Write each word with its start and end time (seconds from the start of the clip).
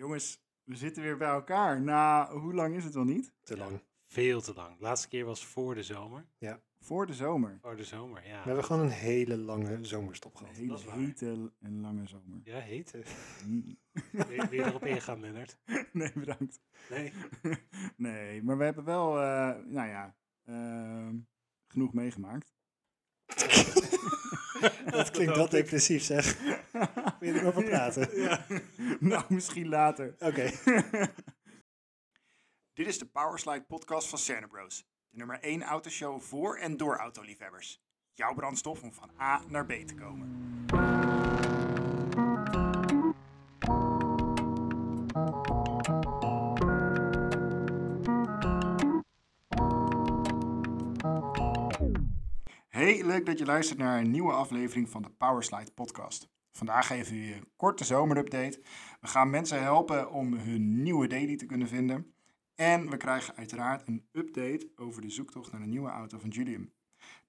Jongens, 0.00 0.42
we 0.64 0.76
zitten 0.76 1.02
weer 1.02 1.16
bij 1.16 1.28
elkaar. 1.28 1.80
Na, 1.80 2.30
hoe 2.32 2.54
lang 2.54 2.74
is 2.76 2.84
het 2.84 2.94
wel 2.94 3.04
niet? 3.04 3.32
Te 3.42 3.56
lang. 3.56 3.82
Veel 4.06 4.40
te 4.40 4.54
lang. 4.54 4.76
De 4.76 4.82
laatste 4.82 5.08
keer 5.08 5.24
was 5.24 5.46
voor 5.46 5.74
de 5.74 5.82
zomer. 5.82 6.26
Voor 6.78 7.06
de 7.06 7.14
zomer. 7.14 7.58
Voor 7.60 7.76
de 7.76 7.84
zomer, 7.84 8.26
ja. 8.26 8.40
We 8.40 8.46
hebben 8.46 8.64
gewoon 8.64 8.82
een 8.82 8.90
hele 8.90 9.36
lange 9.36 9.84
zomerstop 9.84 10.32
Een 10.32 10.38
gehad. 10.38 10.56
hele 10.56 10.68
dat 10.68 10.78
is 10.78 10.84
waar. 10.84 10.96
hete 10.96 11.52
en 11.60 11.80
lange 11.80 12.06
zomer. 12.06 12.40
Ja, 12.44 12.58
heet. 12.58 12.94
Mm. 13.46 13.78
Wil 14.12 14.26
wil 14.26 14.52
je 14.52 14.64
erop 14.64 14.84
ingaan, 14.84 15.20
Lennart? 15.20 15.58
Nee, 15.92 16.12
bedankt. 16.14 16.60
Nee? 16.90 17.12
Nee, 17.96 18.42
maar 18.42 18.58
we 18.58 18.64
hebben 18.64 18.84
wel, 18.84 19.20
eh, 19.20 19.64
nou 19.64 19.88
ja, 19.88 20.16
ehm, 20.44 21.16
genoeg 21.66 21.92
meegemaakt. 21.92 22.54
Dat 24.90 25.10
klinkt 25.10 25.36
wel 25.36 25.48
depressief 25.48 26.02
zeg. 26.02 26.38
Wil 27.20 27.34
je 27.34 27.40
erover 27.40 27.64
praten? 27.64 28.08
Ja. 28.22 28.46
nou, 29.00 29.24
misschien 29.28 29.68
later. 29.68 30.14
Oké. 30.18 30.50
Dit 32.72 32.86
is 32.86 32.98
de 32.98 33.06
Powerslide 33.06 33.64
podcast 33.64 34.08
van 34.08 34.18
Cerner 34.18 34.48
Bros. 34.48 34.84
De 35.10 35.16
nummer 35.16 35.40
1 35.40 35.62
autoshow 35.62 36.20
voor 36.20 36.56
en 36.56 36.76
door 36.76 36.96
autoliefhebbers. 36.96 37.82
Jouw 38.12 38.34
brandstof 38.34 38.82
om 38.82 38.92
van 38.92 39.10
A 39.20 39.42
naar 39.48 39.66
B 39.66 39.70
te 39.70 39.94
komen. 39.94 41.09
Hey, 52.80 53.04
leuk 53.04 53.26
dat 53.26 53.38
je 53.38 53.44
luistert 53.44 53.78
naar 53.78 54.00
een 54.00 54.10
nieuwe 54.10 54.32
aflevering 54.32 54.88
van 54.88 55.02
de 55.02 55.10
Powerslide 55.10 55.70
podcast. 55.70 56.28
Vandaag 56.52 56.86
geven 56.86 57.12
we 57.12 57.26
je 57.26 57.34
een 57.34 57.52
korte 57.56 57.84
zomerupdate. 57.84 58.62
We 59.00 59.06
gaan 59.06 59.30
mensen 59.30 59.62
helpen 59.62 60.10
om 60.10 60.34
hun 60.34 60.82
nieuwe 60.82 61.06
daily 61.06 61.36
te 61.36 61.46
kunnen 61.46 61.68
vinden. 61.68 62.14
En 62.54 62.90
we 62.90 62.96
krijgen 62.96 63.36
uiteraard 63.36 63.88
een 63.88 64.08
update 64.12 64.70
over 64.76 65.02
de 65.02 65.10
zoektocht 65.10 65.52
naar 65.52 65.60
een 65.60 65.68
nieuwe 65.68 65.90
auto 65.90 66.18
van 66.18 66.28
Julian. 66.28 66.70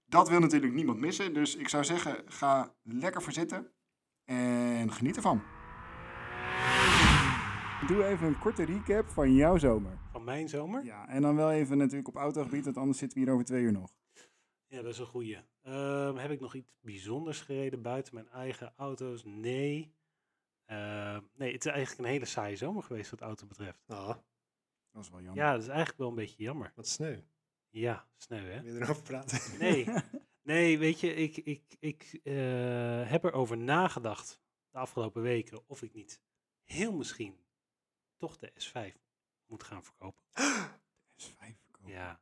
Dat 0.05 0.29
wil 0.29 0.39
natuurlijk 0.39 0.73
niemand 0.73 0.99
missen, 0.99 1.33
dus 1.33 1.55
ik 1.55 1.69
zou 1.69 1.83
zeggen, 1.83 2.21
ga 2.25 2.73
lekker 2.83 3.21
voor 3.21 3.33
zitten 3.33 3.71
en 4.25 4.91
geniet 4.91 5.15
ervan. 5.15 5.41
Doe 7.87 8.05
even 8.05 8.27
een 8.27 8.39
korte 8.39 8.65
recap 8.65 9.09
van 9.09 9.33
jouw 9.33 9.57
zomer. 9.57 9.97
Van 10.11 10.23
mijn 10.23 10.49
zomer? 10.49 10.83
Ja, 10.85 11.07
en 11.07 11.21
dan 11.21 11.35
wel 11.35 11.51
even 11.51 11.77
natuurlijk 11.77 12.07
op 12.07 12.15
autogebied, 12.15 12.65
want 12.65 12.77
anders 12.77 12.97
zitten 12.97 13.17
we 13.17 13.23
hier 13.23 13.33
over 13.33 13.45
twee 13.45 13.63
uur 13.63 13.71
nog. 13.71 13.91
Ja, 14.71 14.81
dat 14.81 14.93
is 14.93 14.99
een 14.99 15.05
goeie. 15.05 15.37
Ehm, 15.61 16.15
heb 16.15 16.31
ik 16.31 16.39
nog 16.39 16.53
iets 16.55 16.71
bijzonders 16.81 17.41
gereden 17.41 17.81
buiten 17.81 18.13
mijn 18.13 18.29
eigen 18.29 18.73
auto's? 18.75 19.23
Nee. 19.23 19.95
Ehm, 20.65 21.21
nee, 21.33 21.51
het 21.53 21.65
is 21.65 21.71
eigenlijk 21.71 21.99
een 22.07 22.13
hele 22.13 22.25
saaie 22.25 22.55
zomer 22.55 22.83
geweest 22.83 23.11
wat 23.11 23.21
auto 23.21 23.47
betreft. 23.47 23.83
Ah, 23.87 24.17
Dat 24.91 25.03
is 25.03 25.09
wel 25.09 25.21
jammer. 25.21 25.43
Ja, 25.43 25.51
dat 25.51 25.61
is 25.61 25.67
eigenlijk 25.67 25.97
wel 25.97 26.07
een 26.07 26.15
beetje 26.15 26.43
jammer. 26.43 26.71
wat 26.75 26.87
sneu. 26.87 27.19
Ja, 27.69 28.07
sneu 28.17 28.51
hè? 28.51 28.61
Wil 28.61 28.73
je 28.73 28.81
erover 28.81 29.03
praten? 29.03 29.59
Nee, 29.59 29.87
nee 30.51 30.77
weet 30.79 30.99
je, 30.99 31.13
ik, 31.13 31.37
ik, 31.37 31.75
ik 31.79 32.19
eh, 32.23 33.09
heb 33.09 33.23
erover 33.23 33.57
nagedacht 33.57 34.39
de 34.69 34.77
afgelopen 34.77 35.21
weken 35.21 35.67
of 35.67 35.81
ik 35.81 35.93
niet 35.93 36.21
heel 36.63 36.93
misschien 36.93 37.45
toch 38.17 38.37
de 38.37 38.53
S5 38.53 38.99
moet 39.45 39.63
gaan 39.63 39.83
verkopen. 39.83 40.23
S5 41.23 41.37
verkopen. 41.37 41.91
Ja, 41.91 42.21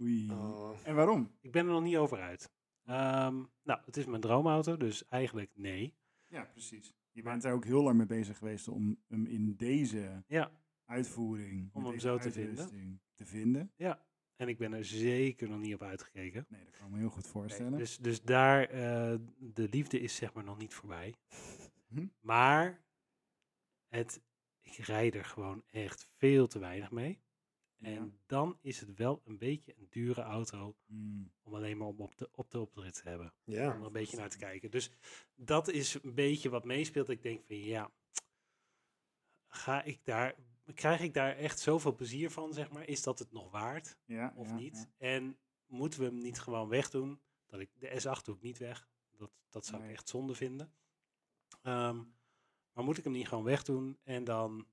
Oei. 0.00 0.30
Oh. 0.30 0.76
En 0.84 0.94
waarom? 0.94 1.30
ik 1.40 1.52
ben 1.52 1.66
er 1.66 1.72
nog 1.72 1.82
niet 1.82 1.96
over 1.96 2.20
uit. 2.20 2.50
Ehm, 2.84 3.34
nou, 3.62 3.80
het 3.84 3.96
is 3.96 4.04
mijn 4.06 4.20
droomauto, 4.20 4.76
dus 4.76 5.04
eigenlijk 5.08 5.50
nee. 5.54 5.94
Ja, 6.28 6.44
precies. 6.44 6.94
Je 7.12 7.22
bent 7.22 7.44
er 7.44 7.52
ook 7.52 7.64
heel 7.64 7.82
lang 7.82 7.96
mee 7.96 8.06
bezig 8.06 8.38
geweest 8.38 8.68
om 8.68 9.02
hem 9.08 9.26
in 9.26 9.56
deze 9.56 10.24
Ja, 10.26 10.50
uitvoering, 10.84 11.70
Om 11.72 11.84
hem 11.86 11.98
zo 11.98 12.18
te 12.18 12.30
vinden. 12.32 13.00
te 13.14 13.24
vinden. 13.26 13.72
ja. 13.76 14.06
En 14.36 14.48
ik 14.48 14.58
ben 14.58 14.72
er 14.72 14.84
zeker 14.84 15.48
nog 15.48 15.60
niet 15.60 15.74
op 15.74 15.82
uitgekeken. 15.82 16.46
Nee, 16.48 16.64
dat 16.64 16.76
kan 16.76 16.86
ik 16.86 16.92
me 16.92 16.98
heel 16.98 17.08
goed 17.08 17.22
Nee, 17.22 17.32
voorstellen. 17.32 17.78
dus, 17.78 17.98
dus 17.98 18.22
daar, 18.22 18.64
eh, 18.64 19.18
de 19.38 19.68
liefde 19.70 20.00
is 20.00 20.14
zeg 20.16 20.32
maar 20.32 20.44
nog 20.44 20.58
niet 20.58 20.74
voorbij. 20.74 21.14
Hm? 21.88 22.06
Maar 22.20 22.84
het, 23.88 24.22
ik 24.60 24.72
rijd 24.76 25.14
er 25.14 25.24
gewoon 25.24 25.62
echt 25.70 26.10
veel 26.16 26.46
te 26.46 26.58
weinig 26.58 26.90
mee. 26.90 27.18
En 27.78 27.92
Ja. 27.92 28.08
dan 28.26 28.58
is 28.60 28.80
het 28.80 28.94
wel 28.94 29.22
een 29.24 29.38
beetje 29.38 29.74
een 29.76 29.86
dure 29.90 30.20
auto 30.20 30.76
Hmm. 30.86 31.32
om 31.42 31.54
alleen 31.54 31.76
maar 31.76 31.86
om 31.88 32.00
op 32.00 32.16
de, 32.16 32.28
op 32.32 32.50
de 32.50 32.60
oprit 32.60 32.94
te 33.02 33.08
hebben. 33.08 33.32
Ja. 33.44 33.72
Om 33.74 33.80
er 33.80 33.86
een 33.86 33.92
beetje 33.92 34.16
naar 34.16 34.28
te 34.30 34.38
kijken. 34.38 34.70
Dus 34.70 34.90
dat 35.34 35.68
is 35.68 35.94
een 36.02 36.14
beetje 36.14 36.48
wat 36.48 36.64
meespeelt. 36.64 37.08
Ik 37.08 37.22
denk 37.22 37.44
van 37.46 37.56
ja, 37.56 37.90
ga 39.48 39.82
ik 39.82 40.04
daar, 40.04 40.34
krijg 40.74 41.00
ik 41.00 41.14
daar 41.14 41.36
echt 41.36 41.58
zoveel 41.58 41.94
plezier 41.94 42.30
van, 42.30 42.52
zeg 42.52 42.70
maar? 42.70 42.88
Is 42.88 43.02
dat 43.02 43.18
het 43.18 43.32
nog 43.32 43.50
waard 43.50 43.98
Ja, 44.04 44.32
of 44.36 44.48
ja, 44.48 44.54
niet? 44.54 44.76
ja. 44.98 45.06
En 45.06 45.38
moeten 45.66 46.00
we 46.00 46.06
hem 46.06 46.18
niet 46.18 46.40
gewoon 46.40 46.68
wegdoen? 46.68 47.20
Dat 47.46 47.60
ik, 47.60 47.70
de 47.74 48.00
S8 48.02 48.22
doe 48.24 48.34
ik 48.36 48.42
niet 48.42 48.58
weg. 48.58 48.88
Dat, 49.10 49.30
dat 49.50 49.66
zou 49.66 49.80
Nee. 49.80 49.90
ik 49.90 49.96
echt 49.96 50.08
zonde 50.08 50.34
vinden. 50.34 50.72
Ehm, 51.62 52.02
maar 52.72 52.84
moet 52.84 52.98
ik 52.98 53.04
hem 53.04 53.12
niet 53.12 53.28
gewoon 53.28 53.44
wegdoen 53.44 53.98
en 54.04 54.24
dan 54.24 54.66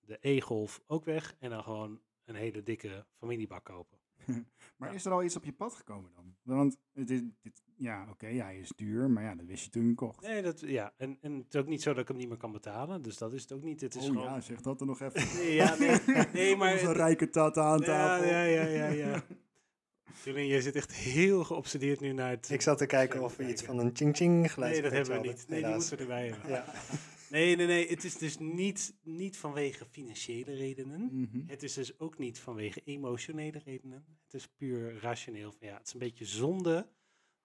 de 0.00 0.18
E-Golf 0.20 0.82
ook 0.86 1.04
weg 1.04 1.36
en 1.38 1.50
dan 1.50 1.62
gewoon 1.62 2.02
een 2.28 2.34
hele 2.34 2.62
dikke 2.62 3.06
familiebak 3.18 3.64
kopen? 3.64 3.98
Maar 4.76 4.88
Ja. 4.88 4.94
is 4.94 5.04
er 5.04 5.12
al 5.12 5.22
iets 5.22 5.36
op 5.36 5.44
je 5.44 5.52
pad 5.52 5.74
gekomen 5.74 6.10
dan? 6.14 6.36
Want 6.42 6.78
het 6.92 7.10
is, 7.10 7.20
dit, 7.40 7.62
ja, 7.76 8.06
oké, 8.10 8.26
ja, 8.26 8.44
hij 8.44 8.58
is 8.58 8.72
duur, 8.76 9.10
maar 9.10 9.22
ja, 9.22 9.34
dat 9.34 9.46
wist 9.46 9.64
je 9.64 9.70
toen 9.70 9.86
je 9.86 9.94
kocht. 9.94 10.20
Nee, 10.20 10.42
dat, 10.42 10.60
ja. 10.60 10.92
En, 10.96 11.18
en 11.20 11.36
het 11.36 11.54
is 11.54 11.60
ook 11.60 11.66
niet 11.66 11.82
zo 11.82 11.92
dat 11.92 12.02
ik 12.02 12.08
hem 12.08 12.16
niet 12.16 12.28
meer 12.28 12.36
kan 12.36 12.52
betalen. 12.52 13.02
Dus 13.02 13.18
dat 13.18 13.32
is 13.32 13.42
het 13.42 13.52
ook 13.52 13.62
niet. 13.62 13.80
Het 13.80 13.94
is 13.94 14.02
oh 14.02 14.08
gewoon... 14.08 14.24
ja, 14.24 14.40
zeg 14.40 14.60
dat 14.60 14.80
er 14.80 14.86
nog 14.86 15.00
even. 15.00 15.36
Nee, 15.38 15.54
ja, 15.62 15.76
nee, 15.78 15.98
nee, 16.32 16.56
maar... 16.60 16.72
Onze 16.72 16.92
rijke 16.92 17.30
tata 17.30 17.62
aan 17.62 17.78
ja, 17.78 17.84
tafel. 17.84 18.28
ja, 18.28 18.42
ja, 18.42 18.64
ja, 18.64 18.86
ja. 18.86 19.24
Julian, 20.24 20.46
jij 20.46 20.60
zit 20.60 20.76
echt 20.76 20.92
heel 20.92 21.44
geobsedeerd 21.44 22.00
nu 22.00 22.12
naar 22.12 22.30
het... 22.30 22.50
Ik 22.50 22.60
zat 22.60 22.78
te 22.78 22.86
kijken 22.86 23.22
of 23.22 23.36
we 23.36 23.48
iets 23.48 23.62
van 23.62 23.78
een 23.78 23.90
ching-ching 23.94 24.52
geluid 24.52 24.72
Nee, 24.72 24.82
dat 24.82 24.92
hebben 24.92 25.20
we 25.20 25.26
niet. 25.26 25.44
Nee, 25.48 25.62
die 25.62 25.72
moeten 25.72 25.90
we 25.90 25.96
erbij 25.96 26.28
hebben. 26.28 26.50
Ja. 26.50 26.64
Nee, 27.30 27.56
nee, 27.56 27.66
nee. 27.66 27.88
Het 27.88 28.04
is 28.04 28.18
dus 28.18 28.38
niet, 28.38 28.94
niet 29.02 29.36
vanwege 29.36 29.84
financiële 29.90 30.54
redenen. 30.54 31.08
Mhm. 31.20 31.42
Het 31.46 31.62
is 31.62 31.74
dus 31.74 31.98
ook 31.98 32.18
niet 32.18 32.38
vanwege 32.40 32.80
emotionele 32.84 33.58
redenen. 33.64 34.04
Het 34.24 34.34
is 34.34 34.46
puur 34.48 35.00
rationeel. 35.00 35.52
Van, 35.52 35.66
ja, 35.68 35.76
het 35.76 35.86
is 35.86 35.92
een 35.92 35.98
beetje 35.98 36.24
zonde 36.24 36.88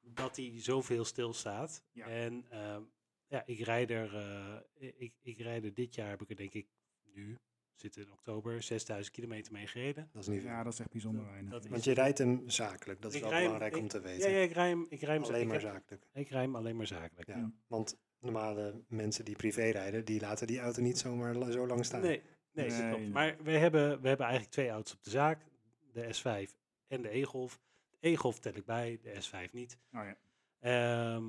dat 0.01 0.35
hij 0.35 0.53
zoveel 0.61 1.05
stilstaat. 1.05 1.83
Ja. 1.91 2.07
En 2.07 2.45
ehm, 2.49 2.81
ja, 3.27 3.45
ik 3.45 3.59
rijd 3.59 3.89
er, 3.89 4.15
eh, 4.15 4.89
ik, 4.97 5.15
ik 5.21 5.37
rijd 5.39 5.63
er 5.63 5.73
dit 5.73 5.95
jaar, 5.95 6.09
heb 6.09 6.21
ik 6.21 6.29
er 6.29 6.35
denk 6.35 6.53
ik 6.53 6.67
nu, 7.13 7.37
zit 7.73 7.95
in 7.97 8.11
oktober, 8.11 8.61
6000 8.63 9.15
kilometer 9.15 9.51
mee 9.51 9.67
gereden. 9.67 10.09
Dat 10.11 10.21
is 10.21 10.27
niet. 10.27 10.43
Ja, 10.43 10.63
dat 10.63 10.73
is 10.73 10.79
echt 10.79 10.91
bijzonder 10.91 11.25
weinig. 11.25 11.51
dat. 11.51 11.67
Want 11.67 11.83
je 11.83 11.91
rijdt 11.93 12.17
hem 12.17 12.49
zakelijk. 12.49 13.01
Dat 13.01 13.11
is 13.11 13.17
Ik 13.17 13.23
wel 13.23 13.31
hem- 13.31 13.41
belangrijk 13.43 13.77
om 13.77 13.87
te 13.87 13.99
weten. 14.01 14.29
Ja, 14.31 14.37
ja, 14.37 14.43
ik 14.43 14.51
rij 14.51 14.69
hem, 14.69 14.85
ik 14.89 15.01
rij 15.01 15.13
hem, 15.13 15.23
Alleen 15.23 15.47
maar 15.47 15.61
zakelijk. 15.61 16.07
ik 16.13 16.29
rij 16.29 16.41
hem 16.41 16.55
alleen 16.55 16.75
maar 16.75 16.87
zakelijk. 16.87 17.27
Ja. 17.27 17.37
Ja. 17.37 17.51
Want 17.67 17.97
normale 18.23 18.83
mensen 18.87 19.25
die 19.25 19.35
privé 19.35 19.69
rijden, 19.69 20.05
die 20.05 20.19
laten 20.19 20.47
die 20.47 20.59
auto 20.59 20.81
niet 20.81 20.97
zomaar 20.97 21.51
zo 21.51 21.67
lang 21.67 21.85
staan. 21.85 22.01
Nee, 22.01 22.21
nee, 22.51 22.69
dat 22.69 22.77
Nee, 22.77 22.87
klopt. 22.87 23.01
nee. 23.01 23.11
Maar 23.11 23.35
we 23.43 23.51
hebben, 23.51 24.01
we 24.01 24.07
hebben 24.07 24.25
eigenlijk 24.25 24.55
twee 24.55 24.69
auto's 24.69 24.93
op 24.93 25.03
de 25.03 25.09
zaak. 25.09 25.45
De 25.91 26.15
S5 26.15 26.51
en 26.87 27.01
de 27.01 27.09
E-Golf. 27.09 27.59
De 27.89 27.97
E-Golf 28.07 28.39
tel 28.39 28.53
ik 28.55 28.65
bij, 28.65 28.99
de 29.01 29.13
S5 29.23 29.51
niet. 29.51 29.77
Oh, 29.93 30.01
ja. 30.03 30.17
Ehm, 30.59 31.25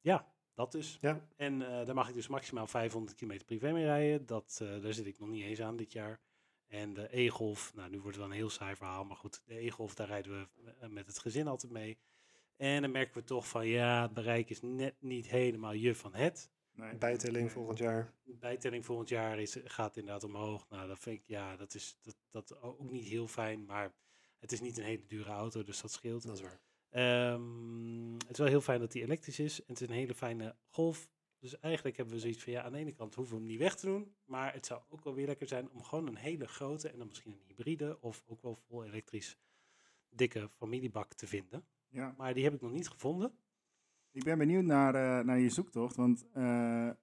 ja, 0.00 0.32
dat 0.54 0.72
dus. 0.72 0.98
Ja. 1.00 1.28
En 1.36 1.62
eh, 1.62 1.86
daar 1.86 1.94
mag 1.94 2.08
ik 2.08 2.14
dus 2.14 2.28
maximaal 2.28 2.66
500 2.66 3.16
kilometer 3.16 3.46
privé 3.46 3.72
mee 3.72 3.84
rijden. 3.84 4.26
Dat, 4.26 4.58
eh, 4.62 4.82
daar 4.82 4.92
zit 4.94 5.06
ik 5.06 5.18
nog 5.18 5.28
niet 5.28 5.44
eens 5.44 5.60
aan 5.60 5.76
dit 5.76 5.92
jaar. 5.92 6.20
En 6.66 6.94
de 6.94 7.16
E-Golf, 7.16 7.74
nou 7.74 7.90
nu 7.90 8.00
wordt 8.00 8.16
het 8.16 8.24
wel 8.26 8.34
een 8.34 8.40
heel 8.40 8.50
saai 8.50 8.76
verhaal, 8.76 9.04
maar 9.04 9.16
goed, 9.16 9.42
de 9.46 9.58
E-Golf, 9.58 9.94
daar 9.94 10.06
rijden 10.06 10.32
we 10.32 10.72
eh, 10.80 10.88
met 10.88 11.06
het 11.06 11.18
gezin 11.18 11.46
altijd 11.46 11.72
mee. 11.72 11.98
En 12.60 12.82
dan 12.82 12.90
merken 12.90 13.14
we 13.14 13.24
toch 13.24 13.48
van, 13.48 13.66
ja, 13.66 14.02
het 14.02 14.14
bereik 14.14 14.50
is 14.50 14.60
net 14.60 14.94
niet 14.98 15.26
helemaal 15.26 15.72
je 15.72 15.94
van 15.94 16.14
het. 16.14 16.50
Nee. 16.74 16.96
Bijtelling 16.96 17.52
volgend 17.52 17.78
jaar. 17.78 18.12
De 18.22 18.34
bijtelling 18.34 18.84
volgend 18.84 19.08
jaar 19.08 19.40
is, 19.40 19.56
gaat 19.64 19.96
inderdaad 19.96 20.24
omhoog. 20.24 20.68
Nou, 20.68 20.88
dat 20.88 20.98
vind 20.98 21.18
ik, 21.18 21.26
ja, 21.26 21.56
dat 21.56 21.74
is 21.74 21.98
dat, 22.02 22.16
dat 22.30 22.62
ook 22.62 22.90
niet 22.90 23.04
heel 23.04 23.26
fijn, 23.26 23.64
maar 23.64 23.92
het 24.38 24.52
is 24.52 24.60
niet 24.60 24.78
een 24.78 24.84
hele 24.84 25.06
dure 25.06 25.30
auto, 25.30 25.62
dus 25.62 25.80
dat 25.80 25.92
scheelt. 25.92 26.22
Dat 26.22 26.36
is 26.36 26.42
waar. 26.42 26.60
Ehm, 26.90 28.12
het 28.12 28.30
is 28.30 28.38
wel 28.38 28.46
heel 28.46 28.60
fijn 28.60 28.80
dat 28.80 28.92
hij 28.92 29.02
elektrisch 29.02 29.38
is. 29.38 29.58
En 29.58 29.72
het 29.72 29.80
is 29.80 29.88
een 29.88 29.94
hele 29.94 30.14
fijne 30.14 30.56
golf. 30.68 31.08
Dus 31.38 31.58
eigenlijk 31.58 31.96
hebben 31.96 32.14
we 32.14 32.20
zoiets 32.20 32.42
van, 32.42 32.52
ja, 32.52 32.62
aan 32.62 32.72
de 32.72 32.78
ene 32.78 32.92
kant 32.92 33.14
hoeven 33.14 33.34
we 33.34 33.40
hem 33.40 33.50
niet 33.50 33.60
weg 33.60 33.76
te 33.76 33.86
doen. 33.86 34.14
Maar 34.24 34.52
het 34.52 34.66
zou 34.66 34.82
ook 34.88 35.04
wel 35.04 35.14
weer 35.14 35.26
lekker 35.26 35.48
zijn 35.48 35.70
om 35.70 35.82
gewoon 35.82 36.06
een 36.06 36.16
hele 36.16 36.48
grote 36.48 36.88
en 36.88 36.98
dan 36.98 37.06
misschien 37.06 37.32
een 37.32 37.42
hybride 37.46 38.00
of 38.00 38.24
ook 38.26 38.42
wel 38.42 38.54
vol 38.54 38.84
elektrisch 38.84 39.38
dikke 40.08 40.48
familiebak 40.48 41.14
te 41.14 41.26
vinden. 41.26 41.64
Ja. 41.90 42.14
Maar 42.16 42.34
die 42.34 42.44
heb 42.44 42.54
ik 42.54 42.60
nog 42.60 42.72
niet 42.72 42.88
gevonden. 42.88 43.32
Ik 44.12 44.24
ben 44.24 44.38
benieuwd 44.38 44.64
naar, 44.64 44.94
eh, 44.94 45.24
naar 45.24 45.38
je 45.38 45.48
zoektocht, 45.48 45.96
want 45.96 46.26
eh, 46.32 46.42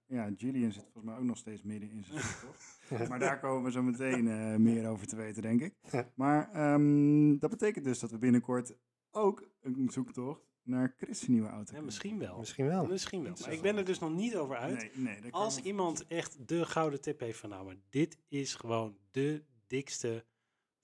ja, 0.05 0.29
Julian 0.35 0.71
zit 0.71 0.83
volgens 0.83 1.03
mij 1.03 1.15
ook 1.15 1.23
nog 1.23 1.37
steeds 1.37 1.63
midden 1.63 1.89
in 1.89 2.03
zijn 2.03 2.19
zoektocht. 2.21 2.79
maar 3.09 3.19
daar 3.19 3.39
komen 3.39 3.63
we 3.63 3.71
zo 3.71 3.83
meteen 3.83 4.27
eh, 4.27 4.55
meer 4.55 4.89
over 4.89 5.07
te 5.07 5.15
weten, 5.15 5.41
denk 5.41 5.61
ik. 5.61 5.73
Maar 6.15 6.51
ehm, 6.51 7.37
dat 7.37 7.49
betekent 7.49 7.85
dus 7.85 7.99
dat 7.99 8.11
we 8.11 8.17
binnenkort 8.17 8.77
ook 9.11 9.49
een 9.61 9.89
zoektocht 9.89 10.41
naar 10.63 10.93
Chris' 10.97 11.27
nieuwe 11.27 11.49
auto. 11.49 11.75
Ja, 11.75 11.81
misschien 11.81 12.19
wel. 12.19 12.37
Misschien 12.37 12.67
wel. 12.67 12.85
Misschien 12.85 13.23
wel. 13.23 13.33
Maar 13.41 13.53
ik 13.53 13.61
ben 13.61 13.77
er 13.77 13.85
dus 13.85 13.99
nog 13.99 14.13
niet 14.13 14.35
over 14.35 14.57
uit. 14.57 14.77
Nee, 14.77 14.91
nee, 14.95 15.21
dat 15.21 15.31
kan 15.31 15.41
Als 15.41 15.61
iemand 15.61 16.07
echt 16.07 16.47
de 16.47 16.65
gouden 16.65 17.01
tip 17.01 17.19
heeft 17.19 17.39
van 17.39 17.49
nou, 17.49 17.65
maar 17.65 17.77
dit 17.89 18.19
is 18.27 18.55
gewoon 18.55 18.97
de 19.11 19.43
dikste 19.67 20.25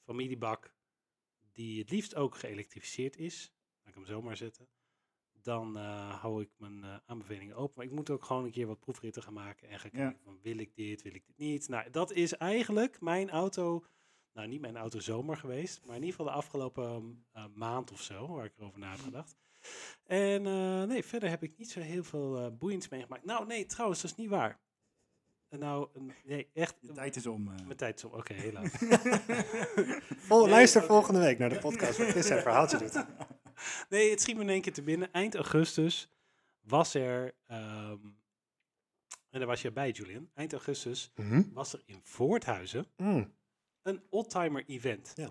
familiebak 0.04 0.76
die 1.52 1.80
het 1.80 1.90
liefst 1.90 2.16
ook 2.16 2.36
geëlektrificeerd 2.36 3.18
is, 3.18 3.53
ik 3.94 4.00
hem 4.08 4.16
zo 4.16 4.22
maar 4.22 4.38
zetten, 4.38 4.68
dan 5.42 5.78
eh, 5.78 6.20
hou 6.22 6.42
ik 6.42 6.50
mijn 6.58 6.84
eh, 6.84 6.96
aanbevelingen 7.06 7.56
open. 7.56 7.74
Maar 7.76 7.86
ik 7.86 7.92
moet 7.92 8.10
ook 8.10 8.24
gewoon 8.24 8.44
een 8.44 8.52
keer 8.52 8.68
wat 8.68 8.80
proefritten 8.80 9.24
gaan 9.24 9.34
maken 9.34 9.70
en 9.70 9.80
gaan 9.80 9.90
Ja. 9.94 10.00
kijken 10.00 10.24
van 10.24 10.40
wil 10.42 10.58
ik 10.58 10.76
dit, 10.76 11.02
wil 11.02 11.14
ik 11.16 11.26
dit 11.26 11.38
niet. 11.38 11.68
Nou, 11.68 11.90
dat 11.90 12.12
is 12.12 12.34
eigenlijk 12.34 13.02
mijn 13.02 13.30
auto, 13.30 13.86
nou 14.34 14.48
niet 14.48 14.62
mijn 14.62 14.78
auto 14.78 15.00
zomer 15.00 15.38
geweest, 15.38 15.82
maar 15.86 15.96
in 15.96 16.02
ieder 16.04 16.16
geval 16.16 16.32
de 16.32 16.38
afgelopen 16.40 17.26
eh, 17.32 17.46
maand 17.54 17.92
of 17.92 18.02
zo, 18.02 18.28
waar 18.28 18.46
ik 18.46 18.54
erover 18.58 18.80
na 18.80 18.90
heb 18.92 19.00
gedacht. 19.00 19.36
En 20.04 20.46
eh, 20.46 20.84
nee, 20.84 21.04
verder 21.04 21.30
heb 21.30 21.44
ik 21.44 21.58
niet 21.58 21.72
zo 21.72 21.80
heel 21.80 22.04
veel 22.04 22.38
eh 22.38 22.48
boeiends 22.58 22.90
meegemaakt. 22.90 23.26
Nou, 23.26 23.46
nee, 23.46 23.66
trouwens, 23.66 24.02
dat 24.02 24.12
is 24.12 24.18
niet 24.18 24.30
waar. 24.30 24.60
En 25.50 25.60
nou, 25.60 25.88
nee, 26.24 26.50
echt. 26.54 26.76
Je 26.82 26.92
tijd 26.92 27.16
is 27.16 27.28
om. 27.28 27.48
eh. 27.48 27.56
Mijn 27.66 27.78
tijd 27.78 27.98
is 27.98 28.04
om. 28.04 28.14
Oké, 28.14 28.34
helaas. 28.34 28.72
Vol, 30.28 30.42
Nee, 30.42 30.50
luister 30.50 30.84
volgende 30.84 31.20
week 31.20 31.38
naar 31.38 31.50
de 31.50 31.60
podcast 31.60 31.98
waar 31.98 32.08
Chris 32.08 32.28
zijn 32.28 32.42
verhaaltje 32.42 32.78
doet. 32.78 32.94
nee, 33.90 34.10
het 34.10 34.22
schiet 34.22 34.36
me 34.36 34.42
in 34.42 34.50
één 34.50 34.62
keer 34.62 34.74
te 34.74 34.82
binnen. 34.84 35.12
Eind 35.12 35.36
augustus 35.36 36.10
was 36.62 36.94
er. 36.94 37.34
ehm, 37.48 38.00
en 39.30 39.40
daar 39.40 39.48
was 39.48 39.62
je 39.62 39.72
bij, 39.72 39.92
Julian. 39.92 40.30
Eind 40.34 40.52
augustus 40.54 41.12
Mhm. 41.16 41.44
was 41.54 41.74
er 41.74 41.82
in 41.86 42.00
Voorthuizen 42.04 42.86
Mm. 42.98 43.34
een 43.82 44.02
oldtimer 44.10 44.64
event. 44.68 45.12
Ja. 45.16 45.30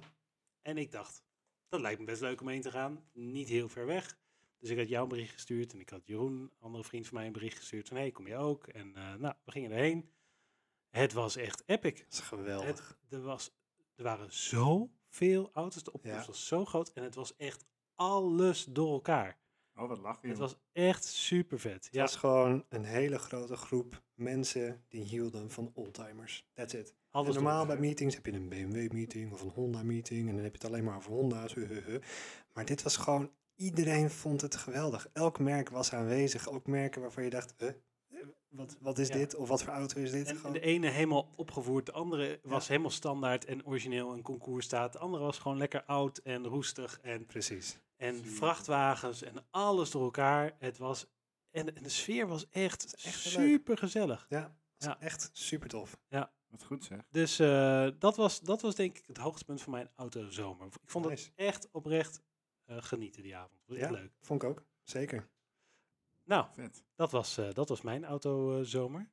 En 0.63 0.79
ik 0.79 0.91
dacht, 0.93 1.23
dat 1.69 1.81
lijkt 1.81 1.99
me 2.01 2.05
best 2.07 2.21
leuk 2.21 2.41
om 2.41 2.49
heen 2.49 2.61
te 2.61 2.71
gaan. 2.71 3.05
Niet 3.13 3.49
heel 3.49 3.69
ver 3.69 3.87
weg. 3.87 4.19
Dus 4.59 4.71
ik 4.71 4.79
had 4.79 4.89
jou 4.89 5.03
een 5.03 5.09
bericht 5.09 5.33
gestuurd 5.33 5.73
en 5.73 5.81
ik 5.81 5.89
had 5.89 6.07
Jeroen, 6.07 6.33
een 6.41 6.51
andere 6.61 6.85
vriend 6.85 7.07
van 7.07 7.17
mij, 7.17 7.27
een 7.27 7.33
bericht 7.33 7.57
gestuurd 7.57 7.89
van 7.89 7.97
hey, 7.97 8.11
kom 8.11 8.27
je 8.27 8.37
ook? 8.37 8.67
En 8.67 8.97
eh, 8.97 9.15
nou, 9.15 9.35
we 9.45 9.51
gingen 9.51 9.71
erheen. 9.71 10.11
Het 10.91 11.13
was 11.13 11.37
echt 11.37 11.63
epic. 11.67 11.97
Dat 11.99 12.13
is 12.13 12.21
geweldig. 12.21 12.97
Het, 13.03 13.13
er, 13.13 13.23
was, 13.23 13.51
er 13.97 14.05
waren 14.05 14.33
zoveel 14.33 15.51
auto's, 15.53 15.83
de 15.83 15.93
opkomst 15.93 16.21
Ja. 16.21 16.27
was 16.27 16.47
zo 16.47 16.65
groot 16.65 16.93
en 16.93 17.03
het 17.03 17.15
was 17.15 17.37
echt 17.37 17.65
alles 18.11 18.65
door 18.65 18.93
elkaar. 18.93 19.39
Oh, 19.77 19.89
wat 19.89 19.99
lach 19.99 20.23
je. 20.23 20.29
Het 20.29 20.39
was 20.39 20.57
echt 20.73 21.05
super 21.05 21.59
vet. 21.59 21.85
Het 21.85 21.95
Ja, 21.95 22.01
was 22.01 22.17
gewoon 22.17 22.65
een 22.69 22.85
hele 22.85 23.19
grote 23.19 23.57
groep 23.57 24.03
mensen 24.15 24.85
die 24.89 25.03
hielden 25.03 25.51
van 25.51 25.71
oldtimers. 25.75 26.47
That's 26.55 26.75
it. 26.75 26.95
alles 27.11 27.29
En 27.37 27.43
normaal 27.43 27.67
bij 27.67 27.79
meetings 27.79 28.15
heb 28.15 28.27
je 28.27 28.33
een 28.33 28.49
BMW-meeting 28.49 29.33
of 29.33 29.43
een 29.43 29.49
Honda-meeting 29.55 30.29
en 30.29 30.35
dan 30.35 30.45
heb 30.45 30.53
je 30.55 30.59
het 30.63 30.67
alleen 30.71 30.85
maar 30.85 30.97
over 30.97 31.13
Honda's. 31.13 31.55
Maar 32.55 32.65
dit 32.65 32.83
was 32.83 32.97
gewoon, 32.97 33.31
iedereen 33.55 34.11
vond 34.11 34.41
het 34.41 34.57
geweldig. 34.57 35.09
Elk 35.13 35.39
merk 35.39 35.69
was 35.69 35.93
aanwezig. 35.93 36.49
Ook 36.49 36.67
merken 36.67 37.01
waarvan 37.01 37.25
je 37.25 37.31
dacht, 37.31 37.55
huh, 37.59 37.69
eh, 37.69 37.75
wat, 38.49 38.77
wat 38.81 38.99
is 38.99 39.09
Ja. 39.09 39.15
dit? 39.15 39.35
Of 39.35 39.49
wat 39.49 39.63
voor 39.63 39.73
auto 39.73 40.01
is 40.01 40.11
dit? 40.11 40.29
En 40.29 40.37
Gewoon- 40.37 40.53
de 40.53 40.61
ene 40.61 40.89
helemaal 40.91 41.29
opgevoerd, 41.37 41.87
de 41.87 41.93
andere 41.93 42.41
was 42.43 42.69
helemaal 42.69 42.91
standaard 42.91 43.45
en 43.45 43.67
origineel 43.67 44.13
en 44.13 44.23
concours 44.23 44.65
staat. 44.65 44.93
De 44.93 44.99
andere 44.99 45.25
was 45.25 45.39
gewoon 45.39 45.57
lekker 45.59 45.85
oud 45.85 46.19
en 46.19 46.47
roestig 46.47 46.99
en, 47.03 47.27
Precies. 47.27 47.79
En 48.03 48.25
vrachtwagens 48.25 49.23
en 49.23 49.35
alles 49.51 49.91
door 49.91 50.03
elkaar. 50.03 50.57
Het 50.59 50.79
was, 50.79 51.07
en, 51.51 51.77
en 51.77 51.83
de 51.83 51.89
sfeer 51.89 52.27
was 52.27 52.49
echt, 52.49 52.95
echt 53.05 53.21
super 53.21 53.79
gezellig. 53.79 54.27
Ja, 54.29 54.57
Ja. 54.79 55.01
echt 55.01 55.31
super 55.33 55.69
tof. 55.69 55.99
Wat 56.49 56.65
goed 56.65 56.85
zeg. 56.85 57.01
Dus 57.11 57.39
eh, 57.39 57.89
dat, 57.99 58.17
was, 58.17 58.41
dat 58.41 58.61
was 58.63 58.75
denk 58.75 58.99
ik 58.99 59.07
het 59.07 59.17
hoogtepunt 59.17 59.63
van 59.63 59.73
mijn 59.73 59.91
autozomer. 59.97 60.67
Ik 60.67 60.91
vond 60.91 61.07
Nice. 61.09 61.25
het 61.25 61.33
echt 61.35 61.69
oprecht 61.71 62.23
eh, 62.65 62.77
genieten 62.81 63.23
die 63.23 63.37
avond. 63.37 63.61
Was 63.67 63.77
echt 63.77 63.91
Ja. 63.91 63.97
leuk. 63.97 64.13
Vond 64.21 64.43
ik 64.43 64.49
ook, 64.49 64.65
zeker. 64.83 65.29
Nou, 66.25 66.47
Vet. 66.53 66.85
dat 66.95 67.11
was, 67.11 67.39
eh, 67.39 67.53
dat 67.53 67.69
was 67.69 67.81
mijn 67.83 68.05
autozomer. 68.05 69.11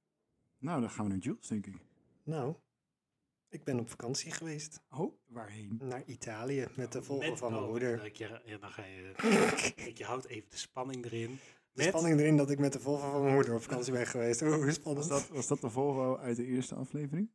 Nou, 0.57 0.81
dan 0.81 0.89
gaan 0.89 1.05
we 1.05 1.11
naar 1.11 1.19
Jules, 1.19 1.47
denk 1.47 1.65
ik. 1.67 1.75
Nou, 2.23 2.55
ik 3.49 3.63
ben 3.63 3.79
op 3.79 3.89
vakantie 3.89 4.31
geweest 4.31 4.81
Oh, 4.89 5.13
waarheen? 5.27 5.79
naar 5.81 6.03
Italië 6.05 6.67
met 6.75 6.91
de 6.91 7.03
Volvo 7.03 7.29
Met- 7.29 7.37
van 7.39 7.51
mijn 7.51 7.63
oh, 7.63 7.69
moeder. 7.69 8.11
Je, 8.17 8.41
ja, 8.45 8.57
dan 8.57 8.69
ga 8.71 8.85
je, 8.85 9.11
kijk, 9.75 9.97
je 9.97 10.03
houdt 10.03 10.25
even 10.25 10.49
de 10.49 10.57
spanning 10.57 11.05
erin. 11.05 11.31
De 11.31 11.39
Met- 11.73 11.87
spanning 11.87 12.19
erin 12.19 12.37
dat 12.37 12.49
ik 12.51 12.59
met 12.59 12.73
de 12.73 12.79
Volvo 12.79 13.11
van 13.11 13.21
mijn 13.21 13.33
moeder 13.33 13.55
op 13.55 13.61
vakantie 13.61 13.91
ben 13.93 14.07
geweest. 14.07 14.41
Oeh, 14.41 14.53
hoe 14.55 14.71
spannend. 14.71 15.07
Was 15.07 15.21
dat, 15.21 15.29
was 15.35 15.47
dat 15.47 15.61
de 15.61 15.69
Volvo 15.69 16.17
uit 16.17 16.35
de 16.37 16.45
eerste 16.45 16.75
aflevering? 16.75 17.31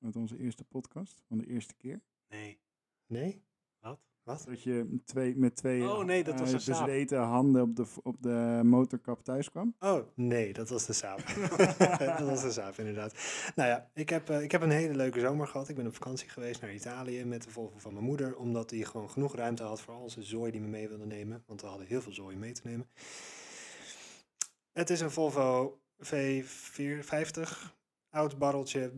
Uit 0.00 0.16
onze 0.16 0.38
eerste 0.38 0.64
podcast? 0.64 1.22
Van 1.28 1.38
de 1.38 1.46
eerste 1.46 1.74
keer? 1.74 2.00
Nee, 2.28 2.60
Nee? 3.06 3.44
wat? 3.78 4.00
Wat? 4.26 4.44
Dat 4.48 4.62
je 4.62 5.00
twee, 5.04 5.36
met 5.36 5.56
twee 5.56 5.82
Oh, 5.82 6.04
nee, 6.04 6.24
dat 6.24 6.40
was 6.40 6.52
eh, 6.52 6.74
bezweten 6.74 7.18
handen 7.18 7.62
op 7.62 7.76
de, 7.76 7.86
op 8.02 8.22
de 8.22 8.60
motorkap 8.64 9.24
thuis 9.24 9.50
kwam? 9.50 9.74
Oh, 9.80 10.00
nee, 10.14 10.52
dat 10.52 10.68
was 10.68 10.86
de 10.86 10.92
Saab. 10.92 11.20
dat 12.18 12.28
was 12.28 12.42
de 12.42 12.50
Saab, 12.50 12.78
inderdaad. 12.78 13.14
Nou 13.54 13.68
ja, 13.68 13.90
ik 13.94 14.08
heb, 14.08 14.30
eh, 14.30 14.42
ik 14.42 14.52
heb 14.52 14.62
een 14.62 14.70
hele 14.70 14.94
leuke 14.94 15.20
zomer 15.20 15.46
gehad. 15.46 15.68
Ik 15.68 15.76
ben 15.76 15.86
op 15.86 15.94
vakantie 15.94 16.28
geweest 16.28 16.60
naar 16.60 16.74
Italië 16.74 17.24
met 17.24 17.42
de 17.42 17.50
Volvo 17.50 17.78
van 17.78 17.92
mijn 17.92 18.04
moeder. 18.04 18.36
Omdat 18.36 18.68
die 18.68 18.84
gewoon 18.84 19.10
genoeg 19.10 19.34
ruimte 19.34 19.62
had 19.62 19.80
voor 19.80 19.94
al 19.94 20.10
zijn 20.10 20.24
zooi 20.24 20.50
die 20.52 20.60
we 20.60 20.66
mee 20.66 20.88
wilden 20.88 21.08
nemen. 21.08 21.42
Want 21.46 21.60
we 21.60 21.66
hadden 21.66 21.86
heel 21.86 22.02
veel 22.02 22.12
zooi 22.12 22.36
mee 22.36 22.52
te 22.52 22.60
nemen. 22.64 22.88
Het 24.72 24.90
is 24.90 25.00
een 25.00 25.10
Volvo 25.10 25.78
V450. 26.04 27.74
Oud 28.10 28.38
barreltje, 28.38 28.92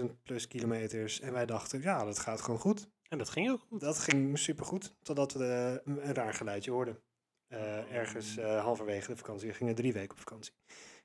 300.000 0.00 0.04
plus 0.22 0.48
kilometers. 0.48 1.20
En 1.20 1.32
wij 1.32 1.46
dachten, 1.46 1.80
ja, 1.80 2.04
dat 2.04 2.18
gaat 2.18 2.40
gewoon 2.40 2.60
goed. 2.60 2.88
En 3.08 3.18
dat 3.18 3.28
ging 3.28 3.50
ook 3.50 3.60
goed. 3.60 3.80
Dat 3.80 3.98
ging 3.98 4.38
supergoed, 4.38 4.96
totdat 5.02 5.32
we 5.32 5.82
een 5.84 6.14
raar 6.14 6.34
geluidje 6.34 6.70
hoorden. 6.70 7.02
Eh, 7.46 7.92
ergens 7.92 8.36
eh, 8.36 8.62
halverwege 8.62 9.10
de 9.10 9.16
vakantie, 9.16 9.48
we 9.48 9.54
gingen 9.54 9.74
drie 9.74 9.92
weken 9.92 10.10
op 10.10 10.18
vakantie. 10.18 10.52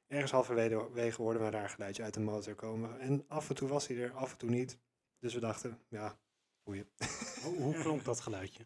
Ergens 0.08 0.32
halverwege 0.32 1.22
hoorden 1.22 1.42
we 1.42 1.48
een 1.48 1.54
raar 1.54 1.70
geluidje 1.70 2.04
uit 2.04 2.14
de 2.14 2.20
motor 2.20 2.56
komen. 2.56 3.00
En 3.00 3.26
af 3.28 3.50
en 3.50 3.56
toe 3.56 3.70
was 3.70 3.88
hij 3.88 3.98
er, 3.98 4.12
af 4.12 4.32
en 4.32 4.38
toe 4.38 4.50
niet. 4.50 4.78
Dus 5.20 5.34
we 5.34 5.40
dachten, 5.40 5.80
ja, 5.88 6.20
boeien. 6.64 6.90
Hoe, 7.44 7.62
hoe 7.62 7.74
klonk 7.74 8.04
dat 8.04 8.20
geluidje? 8.20 8.66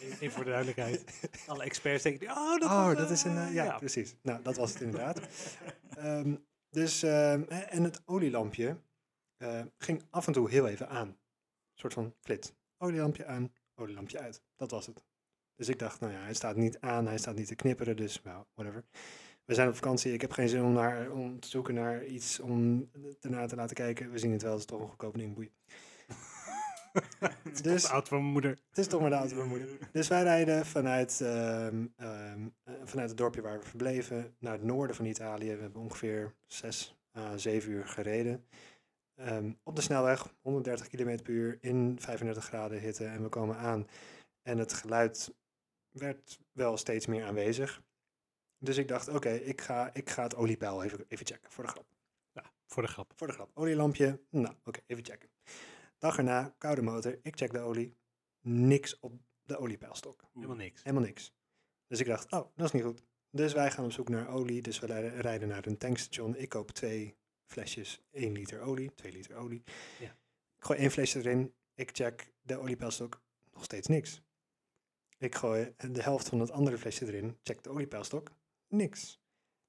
Even 0.00 0.30
voor 0.30 0.44
de 0.44 0.50
duidelijkheid. 0.50 1.28
Alle 1.46 1.64
experts 1.64 2.02
denken, 2.02 2.30
oh, 2.30 2.58
dat, 2.60 2.70
oh, 2.70 2.86
was, 2.86 2.96
dat 2.96 3.10
is 3.10 3.24
een, 3.24 3.36
eh, 3.36 3.54
ja, 3.54 3.78
precies. 3.78 4.14
Nou, 4.22 4.42
dat 4.42 4.56
was 4.56 4.72
het 4.72 4.82
inderdaad. 4.82 5.20
Ehm, 5.96 6.34
dus, 6.70 7.02
ehm, 7.02 7.42
eh, 7.48 7.74
en 7.74 7.84
het 7.84 8.02
olielampje 8.04 8.76
ging 9.78 10.02
af 10.10 10.26
en 10.26 10.32
toe 10.32 10.50
heel 10.50 10.68
even 10.68 10.88
aan. 10.88 11.19
Soort 11.80 11.92
van 11.92 12.14
flits. 12.20 12.52
Olielampje 12.78 13.26
aan, 13.26 13.52
olielampje 13.74 14.18
uit. 14.18 14.42
Dat 14.56 14.70
was 14.70 14.86
het. 14.86 15.04
Dus 15.56 15.68
ik 15.68 15.78
dacht, 15.78 16.00
nou 16.00 16.12
ja, 16.12 16.18
hij 16.20 16.34
staat 16.34 16.56
niet 16.56 16.80
aan, 16.80 17.06
hij 17.06 17.18
staat 17.18 17.34
niet 17.34 17.46
te 17.46 17.54
knipperen, 17.54 17.96
dus 17.96 18.22
nou, 18.22 18.44
whatever. 18.54 18.84
We 19.44 19.54
zijn 19.54 19.68
op 19.68 19.74
vakantie, 19.74 20.12
ik 20.12 20.20
heb 20.20 20.32
geen 20.32 20.48
zin 20.48 20.62
om, 20.62 20.72
naar, 20.72 21.10
om 21.10 21.40
te 21.40 21.48
zoeken 21.48 21.74
naar 21.74 22.04
iets 22.04 22.40
om 22.40 22.90
ernaar 23.20 23.48
te 23.48 23.56
laten 23.56 23.76
kijken. 23.76 24.10
We 24.10 24.18
zien 24.18 24.32
het 24.32 24.42
wel, 24.42 24.50
het 24.50 24.60
is 24.60 24.66
toch 24.66 24.80
een 24.80 24.88
goedkoop 24.88 25.18
ding, 25.18 25.34
boeien. 25.34 25.52
Dus, 27.42 27.62
dus, 27.62 27.82
de 27.82 27.88
auto 27.88 28.08
van 28.08 28.18
mijn 28.18 28.32
moeder. 28.32 28.50
het 28.50 28.78
is 28.78 28.86
toch 28.86 29.00
maar 29.00 29.10
de 29.10 29.16
auto 29.16 29.36
van 29.36 29.48
mijn 29.48 29.60
moeder. 29.60 29.88
Dus 29.92 30.08
wij 30.08 30.22
rijden 30.22 30.66
vanuit, 30.66 31.20
ehm, 31.20 31.86
ehm, 31.96 32.48
eh, 32.64 32.74
vanuit 32.84 33.08
het 33.08 33.18
dorpje 33.18 33.40
waar 33.40 33.58
we 33.58 33.66
verbleven 33.66 34.34
naar 34.38 34.52
het 34.52 34.62
noorden 34.62 34.96
van 34.96 35.04
Italië. 35.04 35.54
We 35.54 35.62
hebben 35.62 35.82
ongeveer 35.82 36.34
6 36.46 36.96
à 37.16 37.36
7 37.36 37.70
uur 37.70 37.86
gereden. 37.86 38.44
Ehm, 39.20 39.52
op 39.62 39.76
de 39.76 39.82
snelweg, 39.82 40.34
130 40.40 40.88
km 40.88 41.22
per 41.22 41.32
uur 41.32 41.58
in 41.60 42.00
35 42.00 42.44
graden 42.44 42.80
hitte. 42.80 43.04
En 43.04 43.22
we 43.22 43.28
komen 43.28 43.56
aan 43.56 43.86
en 44.42 44.58
het 44.58 44.72
geluid 44.72 45.34
werd 45.90 46.40
wel 46.52 46.76
steeds 46.76 47.06
meer 47.06 47.24
aanwezig. 47.24 47.82
Dus 48.58 48.76
ik 48.76 48.88
dacht, 48.88 49.08
oké, 49.08 49.30
ik, 49.30 49.60
ga, 49.60 49.90
ik 49.94 50.10
ga 50.10 50.22
het 50.22 50.36
oliepeil 50.36 50.82
even, 50.82 51.04
even 51.08 51.26
checken 51.26 51.50
voor 51.50 51.64
de 51.64 51.70
grap. 51.70 51.86
Ja, 52.32 52.52
voor 52.66 52.82
de 52.82 52.88
grap. 52.88 53.12
Voor 53.16 53.26
de 53.26 53.32
grap. 53.32 53.50
Olielampje. 53.54 54.20
Nou, 54.30 54.54
oké, 54.64 54.80
even 54.86 55.04
checken. 55.04 55.30
Dag 55.98 56.16
erna, 56.16 56.54
koude 56.58 56.82
motor. 56.82 57.18
Ik 57.22 57.36
check 57.36 57.52
de 57.52 57.60
olie. 57.60 57.96
Niks 58.40 58.98
op 58.98 59.12
de 59.42 59.58
oliepeilstok. 59.58 60.24
Helemaal 60.32 60.56
niks. 60.56 60.82
Helemaal 60.82 61.06
niks. 61.06 61.32
Dus 61.86 62.00
ik 62.00 62.06
dacht, 62.06 62.32
oh, 62.32 62.46
dat 62.54 62.66
is 62.66 62.72
niet 62.72 62.82
goed. 62.82 63.02
Dus 63.30 63.52
wij 63.52 63.70
gaan 63.70 63.84
op 63.84 63.92
zoek 63.92 64.08
naar 64.08 64.28
olie. 64.28 64.62
Dus 64.62 64.78
we 64.78 64.86
rijden 65.08 65.48
naar 65.48 65.66
een 65.66 65.78
tankstation. 65.78 66.36
Ik 66.36 66.48
koop 66.48 66.70
twee 66.70 67.18
flesjes 67.50 68.00
1 68.10 68.32
liter 68.32 68.60
olie, 68.60 68.94
2 68.94 69.12
liter 69.12 69.36
olie. 69.36 69.62
Ja. 70.00 70.16
Ik 70.56 70.64
gooi 70.66 70.78
één 70.78 70.90
flesje 70.90 71.18
erin. 71.18 71.54
Ik 71.74 71.90
check 71.92 72.32
de 72.42 72.56
oliepeilstok. 72.58 73.22
Nog 73.52 73.64
steeds 73.64 73.86
niks. 73.88 74.22
Ik 75.18 75.34
gooi 75.34 75.74
de 75.90 76.02
helft 76.02 76.28
van 76.28 76.40
het 76.40 76.50
andere 76.50 76.78
flesje 76.78 77.06
erin. 77.06 77.38
Check 77.42 77.62
de 77.62 77.70
oliepeilstok. 77.70 78.30
Niks. 78.68 79.20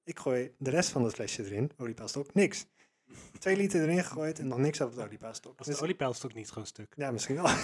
Ik 0.03 0.19
gooi 0.19 0.53
de 0.57 0.69
rest 0.69 0.89
van 0.89 1.03
het 1.03 1.13
flesje 1.13 1.43
erin. 1.43 1.71
Oliepeilstok. 1.77 2.33
Niks. 2.33 2.65
Twee 3.39 3.55
liter 3.55 3.81
erin 3.81 4.03
gegooid 4.03 4.39
en 4.39 4.47
nog 4.47 4.57
niks 4.57 4.81
op 4.81 4.89
het 4.89 4.99
oliepeilstok. 5.05 5.57
Was 5.57 5.67
Dus- 5.67 5.75
de 5.77 5.81
oliepeilstok 5.83 6.33
niet 6.33 6.49
gewoon 6.49 6.67
stuk? 6.67 6.93
ja, 6.97 7.11
misschien 7.11 7.35
wel. 7.35 7.45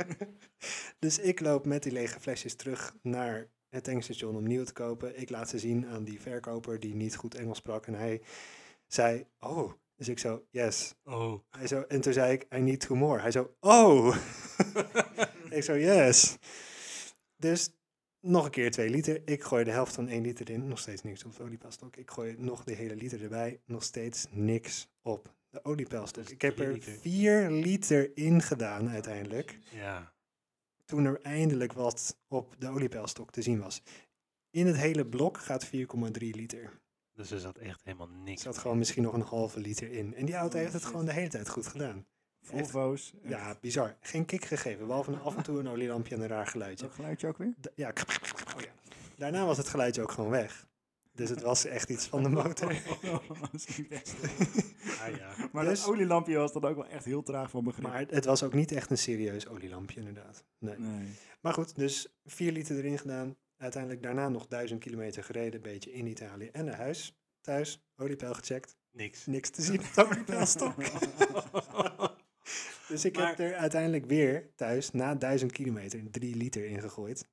dus 0.98 1.18
ik 1.18 1.40
loop 1.40 1.66
met 1.66 1.82
die 1.82 1.92
lege 1.92 2.20
flesjes 2.20 2.54
terug 2.54 2.94
naar 3.02 3.48
het 3.76 3.84
tankstation 3.84 4.36
om 4.36 4.46
nieuw 4.46 4.64
te 4.64 4.72
kopen. 4.72 5.20
Ik 5.20 5.30
laat 5.30 5.48
ze 5.48 5.58
zien 5.58 5.86
aan 5.86 6.04
die 6.04 6.20
verkoper 6.20 6.80
die 6.80 6.94
niet 6.94 7.16
goed 7.16 7.34
Engels 7.34 7.58
sprak. 7.58 7.86
En 7.86 7.94
hij 7.94 8.22
zei, 8.86 9.26
oh. 9.40 9.72
Dus 9.96 10.08
ik 10.08 10.18
zo, 10.18 10.44
yes. 10.50 10.94
Oh. 11.04 11.40
Hij 11.50 11.66
zo, 11.66 11.80
en 11.80 12.00
toen 12.00 12.12
zei 12.12 12.32
ik, 12.32 12.46
I 12.54 12.60
need 12.60 12.80
two 12.80 12.96
more. 12.96 13.20
Hij 13.20 13.30
zo, 13.30 13.54
oh. 13.60 14.16
ik 15.50 15.62
zo, 15.62 15.76
yes. 15.76 16.36
Dus 17.36 17.70
nog 18.20 18.44
een 18.44 18.50
keer 18.50 18.70
2 18.70 18.90
liter. 18.90 19.22
Ik 19.24 19.42
gooi 19.42 19.64
de 19.64 19.70
helft 19.70 19.94
van 19.94 20.08
1 20.08 20.22
liter 20.22 20.50
in. 20.50 20.68
Nog 20.68 20.78
steeds 20.78 21.02
niks 21.02 21.24
op 21.24 21.36
de 21.36 21.42
oliepeilstok. 21.42 21.96
Ik 21.96 22.10
gooi 22.10 22.34
nog 22.38 22.64
de 22.64 22.74
hele 22.74 22.96
liter 22.96 23.22
erbij. 23.22 23.60
Nog 23.64 23.82
steeds 23.82 24.26
niks 24.30 24.88
op 25.02 25.34
de 25.50 25.64
oliepeilstok. 25.64 26.22
Dus 26.22 26.32
ik 26.32 26.42
heb 26.42 26.58
er 26.58 26.72
liter. 26.72 26.92
4 26.92 27.50
liter 27.50 28.16
in 28.16 28.42
gedaan 28.42 28.88
uiteindelijk. 28.88 29.58
Ja. 29.70 30.14
Toen 30.86 31.04
er 31.04 31.20
eindelijk 31.22 31.72
wat 31.72 32.16
op 32.28 32.54
de 32.58 32.68
oliepeilstok 32.68 33.30
te 33.32 33.42
zien 33.42 33.60
was. 33.60 33.82
In 34.50 34.66
het 34.66 34.76
hele 34.76 35.06
blok 35.06 35.38
gaat 35.38 35.66
4,3 35.66 35.70
liter. 36.18 36.80
Dus 37.12 37.30
er 37.30 37.38
zat 37.40 37.56
echt 37.58 37.80
helemaal 37.84 38.08
Er 38.08 38.18
niks. 38.24 38.42
zat 38.42 38.52
meer. 38.52 38.60
gewoon 38.62 38.78
misschien 38.78 39.02
nog 39.02 39.12
een 39.14 39.20
halve 39.20 39.60
liter 39.60 39.92
in. 39.92 40.14
En 40.14 40.24
die 40.26 40.34
auto 40.34 40.54
Oh, 40.56 40.60
heeft 40.60 40.72
het 40.72 40.84
gewoon 40.84 41.04
de 41.04 41.12
hele 41.12 41.28
tijd 41.28 41.48
goed 41.48 41.66
gedaan. 41.66 42.06
Volvo's. 42.42 43.12
Ja, 43.22 43.56
bizar. 43.60 43.96
Geen 44.00 44.24
kick 44.24 44.44
gegeven. 44.44 44.86
Behalve 44.86 45.16
af 45.16 45.36
en 45.36 45.42
toe 45.42 45.58
een 45.58 45.68
olielampje 45.74 46.14
en 46.14 46.20
een 46.20 46.28
raar 46.28 46.46
geluidje. 46.46 46.84
Dat 46.86 46.94
geluidje 46.94 47.26
ook 47.28 47.38
weer? 47.38 47.54
Da- 47.56 47.70
ja. 47.74 47.92
Oh, 48.56 48.62
ja. 48.62 48.70
Daarna 49.16 49.44
was 49.46 49.56
het 49.56 49.68
geluidje 49.68 50.02
ook 50.02 50.10
gewoon 50.10 50.30
weg. 50.30 50.66
Dus 51.16 51.30
het 51.30 51.42
was 51.42 51.64
echt 51.64 51.90
iets 51.90 52.06
van 52.06 52.22
de 52.22 52.28
motor. 52.28 52.72
Ah, 55.00 55.16
ja. 55.16 55.48
Maar 55.52 55.64
Dus- 55.64 55.80
dat 55.80 55.88
olielampje 55.88 56.36
was 56.36 56.52
dan 56.52 56.64
ook 56.64 56.74
wel 56.76 56.86
echt 56.86 57.04
heel 57.04 57.22
traag 57.22 57.50
van 57.50 57.64
begrip. 57.64 57.84
Maar 57.84 58.04
het 58.08 58.24
was 58.24 58.42
ook 58.42 58.54
niet 58.54 58.72
echt 58.72 58.90
een 58.90 58.98
serieus 58.98 59.48
olielampje, 59.48 59.98
inderdaad. 60.00 60.44
Nee. 60.58 60.78
Nee. 60.78 61.08
Maar 61.40 61.52
goed, 61.52 61.76
dus 61.76 62.16
4 62.24 62.52
liter 62.52 62.76
erin 62.76 62.98
gedaan. 62.98 63.36
Uiteindelijk 63.56 64.02
daarna 64.02 64.28
nog 64.28 64.46
1000 64.46 64.80
kilometer 64.80 65.24
gereden, 65.24 65.54
een 65.54 65.60
beetje 65.72 65.92
in 65.92 66.06
Italië 66.06 66.48
en 66.52 66.64
naar 66.64 66.76
huis. 66.76 67.18
Thuis, 67.40 67.86
oliepeil 67.96 68.34
gecheckt. 68.34 68.76
Niks. 68.90 69.26
Niks 69.26 69.50
te 69.50 69.62
zien 69.62 69.80
op 69.80 69.94
de 69.94 70.04
oliepeilstok. 70.06 70.74
dus 72.88 73.04
ik 73.04 73.16
heb 73.16 73.38
er 73.38 73.54
uiteindelijk 73.54 74.06
weer 74.06 74.50
thuis, 74.54 74.90
na 74.90 75.14
1000 75.14 75.52
kilometer, 75.52 76.10
3 76.10 76.36
liter 76.36 76.64
in 76.64 76.80
gegooid. 76.80 77.18
Tot, 77.18 77.26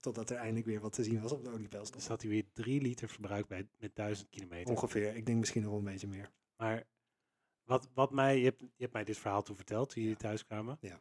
totdat 0.00 0.30
er 0.30 0.36
eindelijk 0.36 0.66
weer 0.66 0.80
wat 0.80 0.92
te 0.92 1.04
zien 1.04 1.20
was 1.22 1.32
op 1.32 1.44
de 1.44 1.50
oliepeilstok. 1.50 1.96
Dus 1.98 2.06
had 2.08 2.20
hij 2.22 2.30
weer 2.30 2.44
3 2.52 2.80
liter 2.80 3.08
verbruik 3.08 3.46
bij, 3.46 3.68
met 3.78 3.96
1000 3.96 4.28
kilometer. 4.28 4.74
Ongeveer, 4.74 5.16
ik 5.16 5.26
denk 5.26 5.38
misschien 5.38 5.62
nog 5.62 5.70
wel 5.70 5.78
een 5.78 5.84
beetje 5.84 6.06
meer. 6.08 6.30
Maar 6.56 6.86
wat, 7.64 7.88
wat 7.94 8.10
mij, 8.10 8.38
je 8.38 8.44
hebt, 8.44 8.60
je 8.60 8.68
hebt 8.76 8.92
mij 8.92 9.04
dit 9.04 9.18
verhaal 9.18 9.42
toen 9.42 9.56
verteld 9.56 9.90
toen 9.90 10.02
jullie 10.02 10.16
thuis 10.18 10.44
kwamen. 10.46 10.78
Ja. 10.80 11.00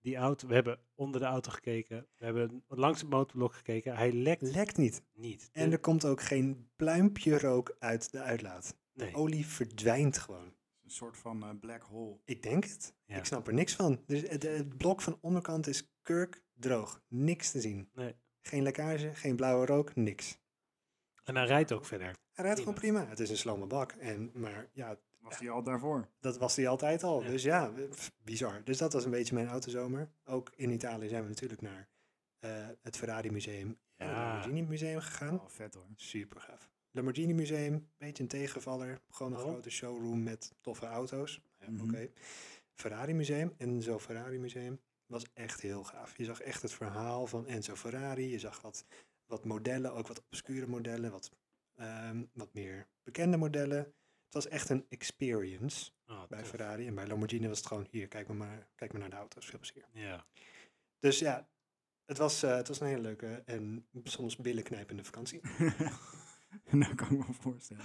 Die 0.00 0.16
auto, 0.16 0.48
we 0.48 0.54
hebben 0.54 0.80
onder 0.94 1.20
de 1.20 1.26
auto 1.26 1.50
gekeken. 1.50 2.06
We 2.16 2.24
hebben 2.24 2.64
langs 2.68 3.00
het 3.00 3.10
motorblok 3.10 3.52
gekeken. 3.54 3.96
Hij 3.96 4.12
lekt 4.12 4.42
Lekt 4.42 4.76
niet. 4.76 5.02
niet. 5.12 5.48
En 5.52 5.68
De- 5.68 5.74
er 5.76 5.80
komt 5.80 6.04
ook 6.04 6.20
geen 6.22 6.68
pluimpje 6.76 7.38
rook 7.38 7.76
uit 7.78 8.10
de 8.12 8.20
uitlaat. 8.20 8.76
nee. 8.92 9.14
Olie 9.14 9.46
verdwijnt 9.46 10.18
gewoon. 10.18 10.52
Een 10.84 10.90
soort 10.90 11.16
van 11.16 11.42
eh, 11.42 11.50
black 11.60 11.82
hole. 11.82 12.18
Ik 12.24 12.42
denk 12.42 12.64
het. 12.64 12.94
Ja. 13.04 13.16
Ik 13.16 13.24
snap 13.24 13.46
er 13.46 13.54
niks 13.54 13.74
van. 13.74 14.02
Dus 14.06 14.20
het, 14.28 14.42
het 14.42 14.76
blok 14.76 15.00
van 15.02 15.12
de 15.12 15.18
onderkant 15.20 15.66
is 15.66 15.94
kurkdroog. 16.68 17.02
Niks 17.08 17.50
te 17.50 17.60
zien. 17.60 17.88
nee. 17.94 18.14
Geen 18.40 18.62
lekkage, 18.62 19.14
geen 19.14 19.36
blauwe 19.36 19.66
rook, 19.66 19.94
niks. 19.94 20.38
En 21.24 21.36
hij 21.36 21.46
rijdt 21.46 21.72
ook 21.72 21.84
verder. 21.84 22.16
Hij 22.32 22.44
rijdt 22.44 22.58
gewoon 22.58 22.74
prima. 22.74 23.06
Het 23.06 23.20
is 23.20 23.30
een 23.30 23.36
slome 23.36 23.66
bak. 23.66 23.92
En, 23.92 24.30
maar 24.34 24.68
ja, 24.72 24.98
Was 25.20 25.38
die 25.38 25.50
al 25.50 25.62
daarvoor? 25.62 26.08
dat 26.20 26.38
was 26.38 26.56
hij 26.56 26.68
altijd 26.68 27.02
al. 27.02 27.22
Ja. 27.22 27.28
Dus 27.28 27.42
ja, 27.42 27.72
pff, 27.90 28.12
bizar. 28.24 28.60
Dus 28.64 28.78
dat 28.78 28.92
was 28.92 29.04
een 29.04 29.10
beetje 29.10 29.34
mijn 29.34 29.48
autozomer. 29.48 30.08
Ook 30.24 30.52
in 30.56 30.70
Italië 30.70 31.08
zijn 31.08 31.22
we 31.22 31.28
natuurlijk 31.28 31.60
naar 31.60 31.88
eh, 32.38 32.50
het 32.82 32.96
Ferrari 32.96 33.30
Museum 33.30 33.78
en 33.96 34.06
het 34.08 34.16
Ja. 34.16 34.22
Lamborghini 34.28 34.62
Museum 34.62 35.00
gegaan. 35.00 35.40
Oh, 35.40 35.48
vet 35.48 35.74
hoor. 35.74 35.86
Super 35.96 36.40
gaaf. 36.40 36.70
Lamborghini 36.90 37.32
Museum, 37.32 37.88
beetje 37.98 38.22
een 38.22 38.28
tegenvaller. 38.28 39.00
Gewoon 39.10 39.32
een 39.32 39.38
Waarom? 39.38 39.54
grote 39.54 39.70
showroom 39.70 40.22
met 40.22 40.52
toffe 40.60 40.86
auto's. 40.86 41.40
Ja, 41.58 41.70
Mhm. 41.70 41.82
Oké. 41.84 42.10
Ferrari 42.74 43.12
Museum, 43.14 43.54
Enzo 43.56 43.98
Ferrari 43.98 44.38
Museum, 44.38 44.80
was 45.06 45.24
echt 45.32 45.60
heel 45.60 45.84
gaaf. 45.84 46.16
Je 46.16 46.24
zag 46.24 46.40
echt 46.40 46.62
het 46.62 46.72
verhaal 46.72 47.26
van 47.26 47.46
Enzo 47.46 47.74
Ferrari. 47.74 48.30
Je 48.30 48.38
zag 48.38 48.60
wat, 48.60 48.84
wat 49.26 49.44
modellen, 49.44 49.92
ook 49.92 50.08
wat 50.08 50.22
obscure 50.24 50.66
modellen, 50.66 51.10
wat, 51.10 51.30
ehm, 51.74 52.24
wat 52.32 52.54
meer 52.54 52.88
bekende 53.02 53.36
modellen. 53.36 53.78
Het 54.24 54.44
was 54.44 54.48
echt 54.48 54.68
een 54.68 54.86
experience 54.88 55.90
Oh, 56.06 56.26
bij 56.26 56.38
tof. 56.38 56.48
Ferrari. 56.48 56.86
En 56.86 56.94
bij 56.94 57.06
Lamborghini 57.06 57.48
was 57.48 57.58
het 57.58 57.66
gewoon, 57.66 57.86
hier, 57.90 58.08
kijk 58.08 58.26
maar, 58.28 58.36
maar, 58.36 58.68
kijk 58.74 58.92
maar 58.92 59.00
naar 59.00 59.10
de 59.10 59.16
auto's. 59.16 59.46
Veel 59.46 59.58
plezier. 59.58 59.84
Ja. 59.92 60.26
Dus 60.98 61.18
ja, 61.18 61.48
het 62.04 62.18
was, 62.18 62.42
eh, 62.42 62.56
het 62.56 62.68
was 62.68 62.80
een 62.80 62.86
hele 62.86 63.00
leuke 63.00 63.42
en 63.44 63.86
soms 64.04 64.36
billenknijpende 64.36 65.04
vakantie. 65.04 65.40
dat 66.70 66.94
kan 66.94 67.06
ik 67.06 67.10
me 67.10 67.16
wel 67.16 67.32
voorstellen. 67.40 67.84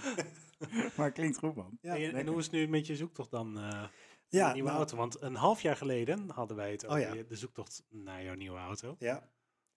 maar 0.96 1.06
het 1.06 1.14
klinkt 1.14 1.38
goed 1.38 1.54
man. 1.54 1.78
Ja, 1.80 1.96
en, 1.96 2.14
en 2.14 2.26
hoe 2.26 2.38
is 2.38 2.44
het 2.44 2.52
nu 2.54 2.68
met 2.68 2.86
je 2.86 2.96
zoektocht 2.96 3.30
dan? 3.30 3.58
eh 3.58 3.88
Ja, 4.30 4.46
ja, 4.46 4.52
nieuwe 4.52 4.68
nou- 4.68 4.80
auto. 4.80 4.96
Want 4.96 5.22
een 5.22 5.34
half 5.34 5.62
jaar 5.62 5.76
geleden 5.76 6.30
hadden 6.30 6.56
wij 6.56 6.70
het 6.70 6.84
Oh 6.84 6.90
over 6.90 7.16
ja. 7.16 7.22
de 7.28 7.36
zoektocht 7.36 7.82
naar 7.88 8.22
jouw 8.22 8.34
nieuwe 8.34 8.58
auto. 8.58 8.96
Ja, 8.98 9.30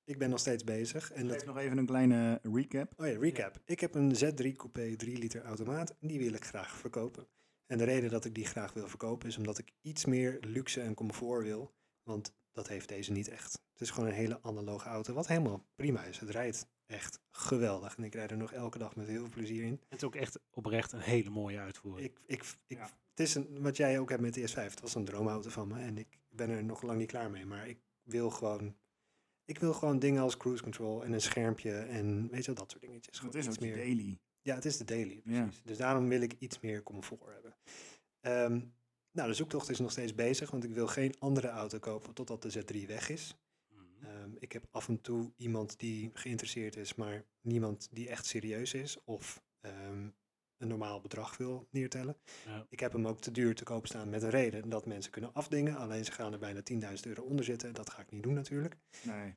ik 0.04 0.18
ben 0.18 0.30
nog 0.30 0.40
steeds 0.40 0.64
bezig. 0.64 1.12
En 1.12 1.28
dat, 1.28 1.46
nog 1.46 1.58
even 1.58 1.78
een 1.78 1.86
kleine 1.86 2.40
recap. 2.42 2.94
oh 2.98 3.08
ja, 3.08 3.20
recap. 3.20 3.62
Ik 3.66 3.80
heb 3.80 3.96
een 3.96 4.16
Z3 4.16 4.56
Coupé 4.56 4.96
3 4.96 5.18
liter 5.18 5.44
automaat 5.44 5.96
en 6.00 6.08
die 6.08 6.20
wil 6.20 6.34
ik 6.34 6.46
graag 6.46 6.76
verkopen. 6.78 7.28
En 7.66 7.78
de 7.78 7.84
reden 7.84 8.10
dat 8.10 8.26
ik 8.26 8.36
die 8.36 8.46
graag 8.46 8.74
wil 8.74 8.88
verkopen 8.88 9.28
is 9.28 9.38
omdat 9.38 9.58
ik 9.58 9.72
iets 9.82 10.06
meer 10.06 10.38
luxe 10.42 10.82
en 10.82 10.94
comfort 10.94 11.44
wil. 11.44 11.74
Want 12.04 12.34
dat 12.52 12.68
heeft 12.68 12.90
deze 12.90 13.12
niet 13.12 13.28
echt. 13.28 13.52
Het 13.72 13.82
is 13.82 13.90
gewoon 13.90 14.10
een 14.10 14.16
hele 14.16 14.40
analoge 14.42 14.88
auto, 14.90 15.14
wat 15.14 15.28
helemaal 15.28 15.66
prima 15.76 16.04
is. 16.04 16.20
Het 16.20 16.30
rijdt 16.30 16.68
echt 16.86 17.20
geweldig. 17.32 17.98
En 17.98 18.04
ik 18.04 18.14
rijd 18.14 18.32
er 18.32 18.38
nog 18.38 18.54
elke 18.54 18.78
dag 18.78 18.96
met 18.96 19.08
heel 19.08 19.20
veel 19.20 19.30
plezier 19.30 19.64
in. 19.64 19.82
Het 19.90 19.98
is 19.98 20.04
ook 20.04 20.16
echt 20.16 20.40
oprecht 20.50 20.92
een 20.92 21.00
hele 21.00 21.30
mooie 21.30 21.60
uitvoering. 21.60 22.08
Ik, 22.08 22.20
ik, 22.26 22.44
ik, 22.68 22.78
Ja. 22.78 22.90
Het 23.16 23.20
is 23.28 23.36
een, 23.36 23.62
wat 23.62 23.78
jij 23.78 24.00
ook 24.00 24.10
hebt 24.10 24.22
met 24.22 24.34
de 24.34 24.50
S5. 24.50 24.54
Het 24.56 24.82
was 24.82 24.96
een 24.96 25.06
droomauto 25.06 25.50
van 25.50 25.68
me 25.68 25.80
en 25.80 25.98
ik 25.98 26.08
ben 26.30 26.50
er 26.50 26.64
nog 26.64 26.82
lang 26.82 26.98
niet 27.00 27.08
klaar 27.08 27.30
mee. 27.32 27.46
Maar 27.46 27.68
ik 27.68 27.78
wil 28.04 28.30
gewoon, 28.30 28.76
ik 29.46 29.60
wil 29.60 29.74
gewoon 29.74 30.00
dingen 30.00 30.22
als 30.22 30.38
cruise 30.38 30.64
control 30.64 31.04
en 31.04 31.12
een 31.14 31.22
schermpje 31.22 31.72
en 31.80 32.30
weet 32.30 32.40
je 32.40 32.46
wel, 32.46 32.56
dat 32.56 32.72
soort 32.72 32.84
dingetjes. 32.84 33.20
Het 33.22 33.36
is 33.36 33.50
ook 33.50 33.60
meer. 33.60 33.76
daily. 33.76 34.20
Ja, 34.42 34.56
het 34.56 34.66
is 34.66 34.78
de 34.78 34.84
daily, 34.84 35.22
Ja. 35.24 35.44
precies. 35.44 35.62
Dus 35.64 35.78
daarom 35.78 36.08
wil 36.08 36.22
ik 36.22 36.36
iets 36.40 36.60
meer 36.60 36.84
comfort 36.84 37.26
hebben. 37.26 37.56
Ehm, 38.22 38.62
nou, 39.12 39.28
de 39.30 39.34
zoektocht 39.34 39.70
is 39.70 39.80
nog 39.80 39.92
steeds 39.92 40.16
bezig, 40.16 40.52
want 40.52 40.64
ik 40.64 40.74
wil 40.74 40.88
geen 40.88 41.16
andere 41.20 41.48
auto 41.48 41.80
kopen 41.80 42.14
totdat 42.14 42.42
de 42.42 42.50
Z3 42.52 42.88
weg 42.88 43.10
is. 43.10 43.38
Mhm. 43.68 44.06
Ehm, 44.06 44.30
ik 44.40 44.52
heb 44.52 44.66
af 44.72 44.88
en 44.88 45.02
toe 45.02 45.34
iemand 45.38 45.80
die 45.80 46.10
geïnteresseerd 46.14 46.76
is, 46.76 46.96
maar 46.96 47.26
niemand 47.42 47.88
die 47.92 48.10
echt 48.10 48.26
serieus 48.26 48.74
is 48.74 49.04
of 49.04 49.44
ehm, 49.62 50.08
een 50.64 50.70
normaal 50.70 51.02
bedrag 51.02 51.38
wil 51.38 51.68
neertellen. 51.72 52.18
Ja. 52.46 52.66
Ik 52.70 52.80
heb 52.80 52.92
hem 52.94 53.08
ook 53.08 53.20
te 53.20 53.32
duur 53.32 53.56
te 53.56 53.64
koop 53.64 53.88
staan 53.88 54.10
met 54.10 54.24
een 54.24 54.30
reden 54.30 54.70
dat 54.70 54.86
mensen 54.86 55.12
kunnen 55.12 55.34
afdingen. 55.34 55.78
Alleen 55.78 56.06
ze 56.06 56.12
gaan 56.12 56.34
er 56.34 56.40
bijna 56.40 56.62
10.000 56.72 56.78
euro 57.04 57.22
onder 57.24 57.46
zitten. 57.46 57.74
Dat 57.74 57.90
ga 57.90 58.02
ik 58.02 58.12
niet 58.12 58.24
doen 58.24 58.34
natuurlijk. 58.34 58.76
Nee. 59.02 59.36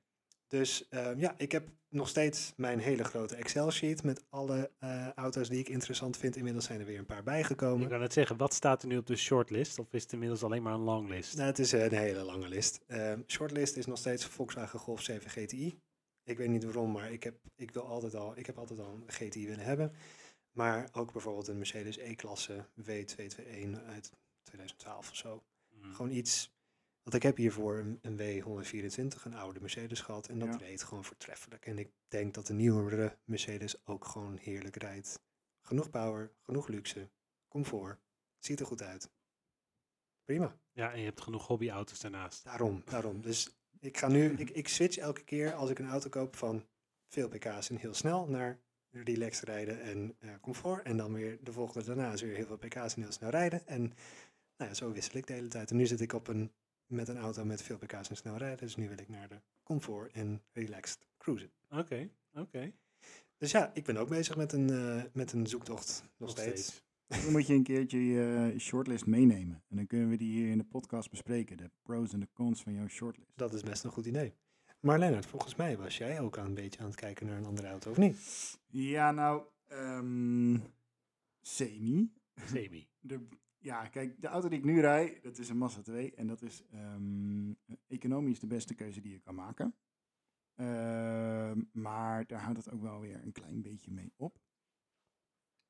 Dus 0.49 0.89
ehm, 0.89 1.19
ja, 1.21 1.35
ik 1.39 1.53
heb 1.53 1.69
nog 1.89 2.09
steeds 2.09 2.53
mijn 2.57 2.79
hele 2.79 3.05
grote 3.05 3.37
Excel-sheet 3.37 4.03
met 4.03 4.25
alle 4.29 4.71
eh, 4.79 5.09
auto's 5.13 5.49
die 5.49 5.59
ik 5.59 5.69
interessant 5.69 6.17
vind. 6.17 6.37
Inmiddels 6.37 6.65
zijn 6.65 6.81
er 6.81 6.87
weer 6.87 6.99
een 6.99 7.07
paar 7.07 7.19
Ik 7.19 7.25
bijgekomen. 7.25 7.89
kan 7.89 8.03
het 8.03 8.13
zeggen, 8.13 8.37
wat 8.37 8.55
staat 8.55 8.83
er 8.83 8.89
nu 8.89 8.97
op 8.97 9.07
de 9.07 9.17
shortlist? 9.17 9.79
Of 9.79 9.87
is 9.91 10.03
het 10.03 10.13
inmiddels 10.13 10.43
alleen 10.43 10.63
maar 10.63 10.75
een 10.75 10.81
longlist? 10.81 11.35
Nou, 11.37 11.47
het 11.47 11.59
is 11.59 11.73
een 11.73 11.93
hele 11.95 12.23
lange 12.23 12.49
list. 12.49 12.81
Ehm, 12.87 13.21
shortlist 13.27 13.77
is 13.77 13.87
nog 13.87 13.99
steeds 13.99 14.25
Volkswagen 14.25 14.79
Golf 14.79 15.03
7 15.03 15.31
GTI. 15.31 15.79
Ik 16.25 16.39
weet 16.39 16.49
niet 16.49 16.65
waarom, 16.65 16.93
maar 16.93 17.13
ik 17.13 17.23
heb, 17.23 17.35
ik 17.57 17.71
wil 17.71 17.83
altijd 17.83 18.15
al, 18.15 18.39
ik 18.39 18.47
heb 18.47 18.59
altijd 18.59 18.79
al 18.81 18.95
een 18.95 19.13
GTI 19.13 19.47
willen 19.47 19.65
hebben. 19.65 19.93
Maar 20.57 20.89
ook 20.93 21.13
bijvoorbeeld 21.13 21.49
een 21.49 21.57
Mercedes 21.57 21.97
E-klasse 21.97 22.67
W221 22.81 23.85
uit 23.87 24.13
2012 24.43 25.11
of 25.11 25.17
zo. 25.17 25.45
Mhm. 25.69 25.93
Gewoon 25.95 26.11
iets, 26.11 26.55
want 27.03 27.17
ik 27.17 27.23
heb 27.23 27.37
hiervoor 27.37 27.79
een, 27.79 27.99
een 28.03 28.17
W124, 28.43 29.23
een 29.25 29.35
oude 29.35 29.61
Mercedes 29.61 30.01
gehad. 30.01 30.29
En 30.29 30.39
dat 30.39 30.49
Ja. 30.49 30.57
reed 30.57 30.83
gewoon 30.83 31.05
voortreffelijk. 31.05 31.67
En 31.67 31.79
ik 31.79 31.91
denk 32.09 32.35
dat 32.35 32.47
de 32.47 32.53
nieuwere 32.53 33.19
Mercedes 33.25 33.87
ook 33.87 34.05
gewoon 34.05 34.37
heerlijk 34.37 34.77
rijdt. 34.77 35.21
Genoeg 35.61 35.91
power, 35.91 36.33
genoeg 36.43 36.69
luxe, 36.69 37.11
comfort, 37.49 38.01
ziet 38.39 38.61
er 38.61 38.67
goed 38.67 38.83
uit. 38.83 39.11
Prima. 40.25 40.59
Ja, 40.73 40.93
en 40.93 40.99
je 40.99 41.05
hebt 41.05 41.21
genoeg 41.21 41.47
hobbyauto's 41.47 42.01
daarnaast. 42.01 42.45
Daarom, 42.45 42.83
daarom. 42.85 43.21
Dus 43.21 43.57
ik 43.81 43.97
ga 43.99 44.09
nu, 44.09 44.33
ik, 44.33 44.51
ik 44.51 44.69
switch 44.69 44.97
elke 44.97 45.25
keer 45.25 45.55
als 45.55 45.71
ik 45.71 45.79
een 45.79 45.89
auto 45.89 46.09
koop 46.09 46.37
van 46.37 46.67
veel 47.09 47.29
pk's 47.29 47.71
en 47.71 47.77
heel 47.77 47.95
snel 47.95 48.27
naar 48.27 48.61
relaxed 49.05 49.49
rijden 49.49 49.83
en 49.83 50.15
eh, 50.19 50.31
comfort. 50.41 50.85
En 50.85 50.97
dan 50.97 51.13
weer 51.13 51.39
de 51.43 51.53
volgende 51.53 51.87
daarna 51.87 52.13
is 52.13 52.23
weer 52.23 52.35
heel 52.35 52.47
veel 52.47 52.59
pk's 52.59 52.95
en 52.95 53.03
heel 53.03 53.13
snel 53.13 53.31
rijden. 53.31 53.67
En 53.67 53.81
nou 54.57 54.71
ja, 54.71 54.75
zo 54.75 54.93
wissel 54.93 55.19
ik 55.19 55.27
de 55.27 55.33
hele 55.33 55.49
tijd. 55.49 55.71
En 55.71 55.77
nu 55.77 55.87
zit 55.87 56.01
ik 56.01 56.13
op 56.13 56.29
een, 56.29 56.53
met 56.87 57.09
een 57.09 57.19
auto 57.19 57.45
met 57.45 57.63
veel 57.63 57.79
pk's 57.79 58.09
en 58.09 58.17
snel 58.17 58.37
rijden. 58.37 58.59
Dus 58.59 58.77
nu 58.77 58.89
wil 58.89 58.99
ik 58.99 59.09
naar 59.09 59.29
de 59.29 59.41
comfort 59.63 60.13
en 60.13 60.43
relaxed 60.53 61.07
cruisen. 61.19 61.51
Oké, 61.71 62.09
oké. 62.35 62.73
Dus 63.39 63.51
ja, 63.51 63.71
ik 63.75 63.85
ben 63.85 63.97
ook 63.97 64.09
bezig 64.09 64.37
met 64.37 64.53
een, 64.53 64.71
eh, 64.71 65.03
met 65.13 65.33
een 65.33 65.47
zoektocht 65.47 66.05
nog, 66.17 66.31
steeds. 66.31 66.85
Dan 67.07 67.33
moet 67.33 67.47
je 67.47 67.55
een 67.55 67.63
keertje 67.63 68.07
je 68.07 68.51
eh, 68.53 68.61
shortlist 68.61 69.07
meenemen. 69.07 69.63
En 69.69 69.77
dan 69.77 69.87
kunnen 69.87 70.09
we 70.09 70.17
die 70.17 70.33
hier 70.33 70.51
in 70.51 70.59
de 70.59 70.65
podcast 70.65 71.11
bespreken. 71.11 71.57
De 71.57 71.71
pros 71.83 72.13
en 72.13 72.21
de 72.21 72.29
cons 72.33 72.63
van 72.63 72.73
jouw 72.73 72.89
shortlist. 72.89 73.33
Dat 73.35 73.55
is 73.55 73.63
best 73.63 73.85
een 73.85 73.91
goed 73.91 74.07
idee. 74.07 74.35
Maar 74.81 74.99
Lennart, 74.99 75.27
volgens 75.27 75.55
mij 75.55 75.77
was 75.77 75.97
jij 75.99 76.21
ook 76.21 76.39
aan 76.39 76.47
een 76.47 76.55
beetje 76.55 76.81
aan 76.81 76.87
het 76.87 76.95
kijken 76.95 77.27
naar 77.27 77.37
een 77.37 77.45
andere 77.47 77.69
auto, 77.69 77.91
of 77.91 77.97
niet? 77.97 78.59
Ja, 78.67 79.11
nou, 79.13 79.45
ehm, 79.67 80.59
semi. 81.41 82.13
Semi. 82.35 82.89
De, 83.01 83.27
ja, 83.59 83.89
kijk, 83.89 84.21
de 84.21 84.27
auto 84.27 84.49
die 84.49 84.59
ik 84.59 84.65
nu 84.65 84.81
rijd, 84.81 85.23
dat 85.23 85.39
is 85.39 85.49
een 85.49 85.59
Mazda 85.59 85.83
2. 85.83 86.15
En 86.15 86.27
dat 86.27 86.43
is 86.43 86.63
ehm, 86.71 87.53
economisch 87.87 88.41
de 88.41 88.47
beste 88.47 88.75
keuze 88.75 89.01
die 89.01 89.13
je 89.13 89.19
kan 89.21 89.35
maken. 89.35 89.75
Ehm, 90.55 91.63
maar 91.73 92.27
daar 92.27 92.41
houdt 92.41 92.59
het 92.65 92.71
ook 92.75 92.83
wel 92.83 93.01
weer 93.01 93.23
een 93.23 93.33
klein 93.33 93.63
beetje 93.63 93.91
mee 93.91 94.13
op. 94.17 94.39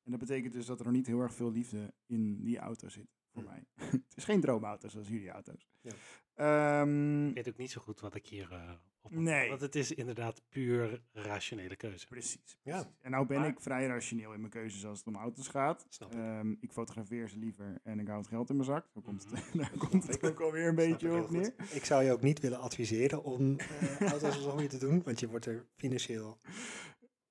En 0.03 0.11
dat 0.11 0.19
betekent 0.19 0.53
dus 0.53 0.65
dat 0.65 0.79
er 0.79 0.85
nog 0.85 0.93
niet 0.93 1.07
heel 1.07 1.19
erg 1.21 1.33
veel 1.33 1.51
liefde 1.51 1.93
in 2.05 2.43
die 2.43 2.57
auto 2.57 2.89
zit 2.89 3.07
voor 3.33 3.41
Hm. 3.43 3.47
mij. 3.49 3.63
het 3.91 4.15
is 4.17 4.23
geen 4.23 4.41
droomauto 4.41 4.87
zoals 4.87 5.07
jullie 5.07 5.29
auto's. 5.29 5.67
Ja. 5.81 5.91
Ehm, 6.33 7.27
Ik 7.27 7.33
weet 7.35 7.47
ook 7.49 7.57
niet 7.57 7.71
zo 7.71 7.81
goed 7.81 7.99
wat 7.99 8.15
ik 8.15 8.27
hier 8.27 8.51
eh, 8.51 8.73
op 9.15 9.21
Nee. 9.21 9.49
Want 9.49 9.61
het 9.61 9.75
is 9.75 9.91
inderdaad 9.91 10.41
puur 10.49 11.01
rationele 11.13 11.75
keuze. 11.75 12.07
Precies. 12.07 12.57
Ja. 12.63 12.91
En 13.01 13.11
nou 13.11 13.25
ben 13.27 13.39
Maar- 13.39 13.47
ik 13.47 13.59
vrij 13.59 13.87
rationeel 13.87 14.33
in 14.33 14.39
mijn 14.39 14.51
keuzes 14.51 14.85
als 14.85 14.97
het 14.97 15.07
om 15.07 15.15
auto's 15.15 15.47
gaat. 15.47 15.85
Snap 15.89 16.11
ik. 16.13 16.19
Ehm, 16.19 16.51
ik 16.59 16.71
fotografeer 16.71 17.29
ze 17.29 17.37
liever 17.37 17.79
en 17.83 17.99
ik 17.99 18.07
hou 18.07 18.19
het 18.19 18.27
geld 18.27 18.49
in 18.49 18.55
mijn 18.55 18.67
zak. 18.67 18.85
Zo 18.93 19.01
komt 19.01 19.23
het, 19.29 19.43
daar 19.59 19.71
komt 19.77 20.07
het 20.07 20.15
ik. 20.15 20.23
ook 20.23 20.39
alweer 20.41 20.67
een 20.67 20.75
beetje 20.75 21.23
op 21.23 21.29
neer. 21.29 21.53
Ik 21.73 21.85
zou 21.85 22.03
je 22.03 22.11
ook 22.11 22.21
niet 22.21 22.39
willen 22.39 22.59
adviseren 22.59 23.23
om 23.23 23.57
eh 23.59 24.01
auto's 24.01 24.35
als 24.35 24.45
hobby 24.45 24.67
te 24.67 24.77
doen, 24.77 25.01
want 25.03 25.19
je 25.19 25.27
wordt 25.27 25.45
er 25.45 25.65
financieel... 25.75 26.39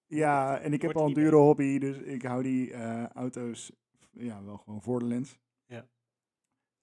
Ja, 0.09 0.59
en 0.59 0.73
ik 0.73 0.83
heb 0.83 0.97
al 0.97 1.06
een 1.06 1.12
dure 1.12 1.37
hobby, 1.37 1.78
dus 1.78 1.97
ik 1.99 2.23
hou 2.23 2.42
die 2.42 2.73
eh, 2.73 3.06
auto's 3.06 3.73
ja, 4.12 4.45
wel 4.45 4.56
gewoon 4.56 4.83
voor 4.83 4.99
de 4.99 5.04
lens. 5.04 5.38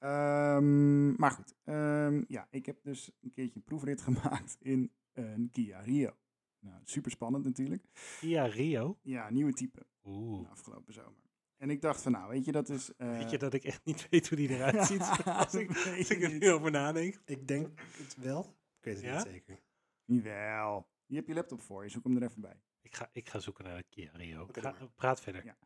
Ehm, 0.03 1.15
maar 1.15 1.31
goed, 1.31 1.55
ehm, 1.63 2.23
ja, 2.27 2.47
ik 2.49 2.65
heb 2.65 2.83
dus 2.83 3.11
een 3.21 3.31
keertje 3.31 3.55
een 3.59 3.63
proefrit 3.63 4.01
gemaakt 4.07 4.57
in 4.59 4.91
een 5.13 5.49
Kia 5.51 5.79
Rio. 5.79 6.15
Nou, 6.59 6.81
super 6.83 7.11
spannend 7.11 7.43
natuurlijk. 7.43 7.85
Kia 8.19 8.45
Rio. 8.45 8.99
Ja, 9.01 9.29
nieuwe 9.29 9.53
type 9.53 9.85
Oeh. 10.03 10.49
afgelopen 10.49 10.93
zomer. 10.93 11.21
En 11.57 11.69
ik 11.69 11.81
dacht 11.81 12.01
van, 12.01 12.11
nou, 12.11 12.29
weet 12.29 12.45
je, 12.45 12.51
dat 12.51 12.69
is... 12.69 12.95
eh, 12.95 13.17
Weet 13.17 13.29
je 13.31 13.37
dat 13.37 13.53
ik 13.53 13.63
echt 13.63 13.85
niet 13.85 14.07
weet 14.09 14.29
hoe 14.29 14.37
die 14.37 14.49
eruit 14.49 14.85
ziet? 14.91 14.99
als 15.25 15.53
ik, 15.53 15.67
als 15.97 16.09
er 16.09 16.29
niet. 16.31 16.39
nu 16.41 16.51
over 16.51 16.71
nadenk. 16.71 17.21
Ik 17.25 17.47
denk 17.47 17.67
het 17.97 18.15
wel. 18.17 18.39
Ik 18.79 18.83
weet 18.85 18.95
het 18.95 19.03
Ja? 19.03 19.13
niet 19.15 19.23
zeker. 19.33 19.59
Jawel. 20.05 20.87
Je 21.05 21.15
hebt 21.15 21.27
je 21.27 21.33
laptop 21.33 21.61
voor 21.61 21.83
je, 21.83 21.89
zoek 21.89 22.03
hem 22.03 22.15
er 22.17 22.23
even 22.23 22.41
bij. 22.41 22.61
Ik 22.81 22.95
ga, 22.95 23.09
ik 23.11 23.29
ga 23.29 23.39
zoeken 23.39 23.63
naar 23.63 23.83
Kia 23.89 24.09
Rio. 24.13 24.41
Oké, 24.41 24.61
Ga- 24.61 24.75
praat 24.95 25.21
verder. 25.21 25.45
Ja. 25.45 25.57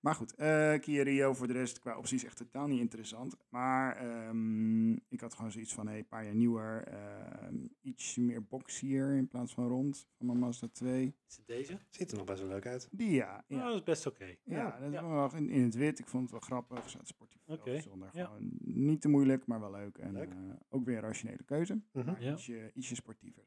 Maar 0.00 0.14
goed, 0.14 0.34
eh, 0.34 0.78
Kia 0.80 1.02
Rio 1.02 1.32
voor 1.34 1.46
de 1.46 1.52
rest 1.52 1.78
qua 1.78 1.96
opties 1.98 2.24
echt 2.24 2.36
totaal 2.36 2.66
niet 2.66 2.80
interessant. 2.80 3.36
Maar 3.48 3.96
ehm, 3.96 4.92
ik 4.92 5.20
had 5.20 5.34
gewoon 5.34 5.50
zoiets 5.52 5.74
van, 5.74 5.86
hey, 5.86 5.98
een 5.98 6.06
paar 6.06 6.24
jaar 6.24 6.34
nieuwer, 6.34 6.82
ehm, 6.84 7.66
iets 7.80 8.16
meer 8.16 8.46
boxier 8.46 9.12
in 9.16 9.28
plaats 9.28 9.54
van 9.54 9.68
rond 9.68 10.08
van 10.16 10.26
mijn 10.26 10.38
Mazda 10.38 10.68
2. 10.72 11.14
Is 11.28 11.36
het 11.36 11.46
deze? 11.46 11.78
Ziet 11.88 12.10
er 12.10 12.16
nog 12.16 12.26
best 12.26 12.40
wel 12.40 12.48
leuk 12.48 12.66
uit. 12.66 12.88
Die 12.90 13.10
ja, 13.10 13.44
Ja. 13.46 13.56
ja. 13.58 13.64
dat 13.66 13.74
is 13.74 13.82
best 13.82 14.06
oké. 14.06 14.36
Ja, 14.44 14.78
dat 14.78 14.88
is 14.88 14.94
ja. 14.94 15.08
wel 15.08 15.34
in, 15.34 15.48
in 15.50 15.62
het 15.62 15.74
wit. 15.74 15.98
Ik 15.98 16.06
vond 16.08 16.22
het 16.22 16.30
wel 16.30 16.40
grappig. 16.40 16.88
Staat 16.88 17.06
sportief 17.08 17.42
okay. 17.46 17.80
zonder. 17.80 18.08
ja. 18.12 18.24
Gewoon 18.24 18.50
niet 18.60 19.00
te 19.00 19.08
moeilijk, 19.08 19.46
maar 19.46 19.60
wel 19.60 19.70
leuk. 19.70 19.98
En 19.98 20.12
Leuk. 20.12 20.30
eh, 20.30 20.36
ook 20.68 20.84
weer 20.84 20.96
een 20.96 21.02
rationele 21.02 21.42
keuze. 21.44 21.80
Mhm. 21.92 22.06
Maar 22.06 22.22
Ja. 22.22 22.32
ietsje, 22.32 22.70
ietsje 22.74 22.94
sportiever 22.94 23.42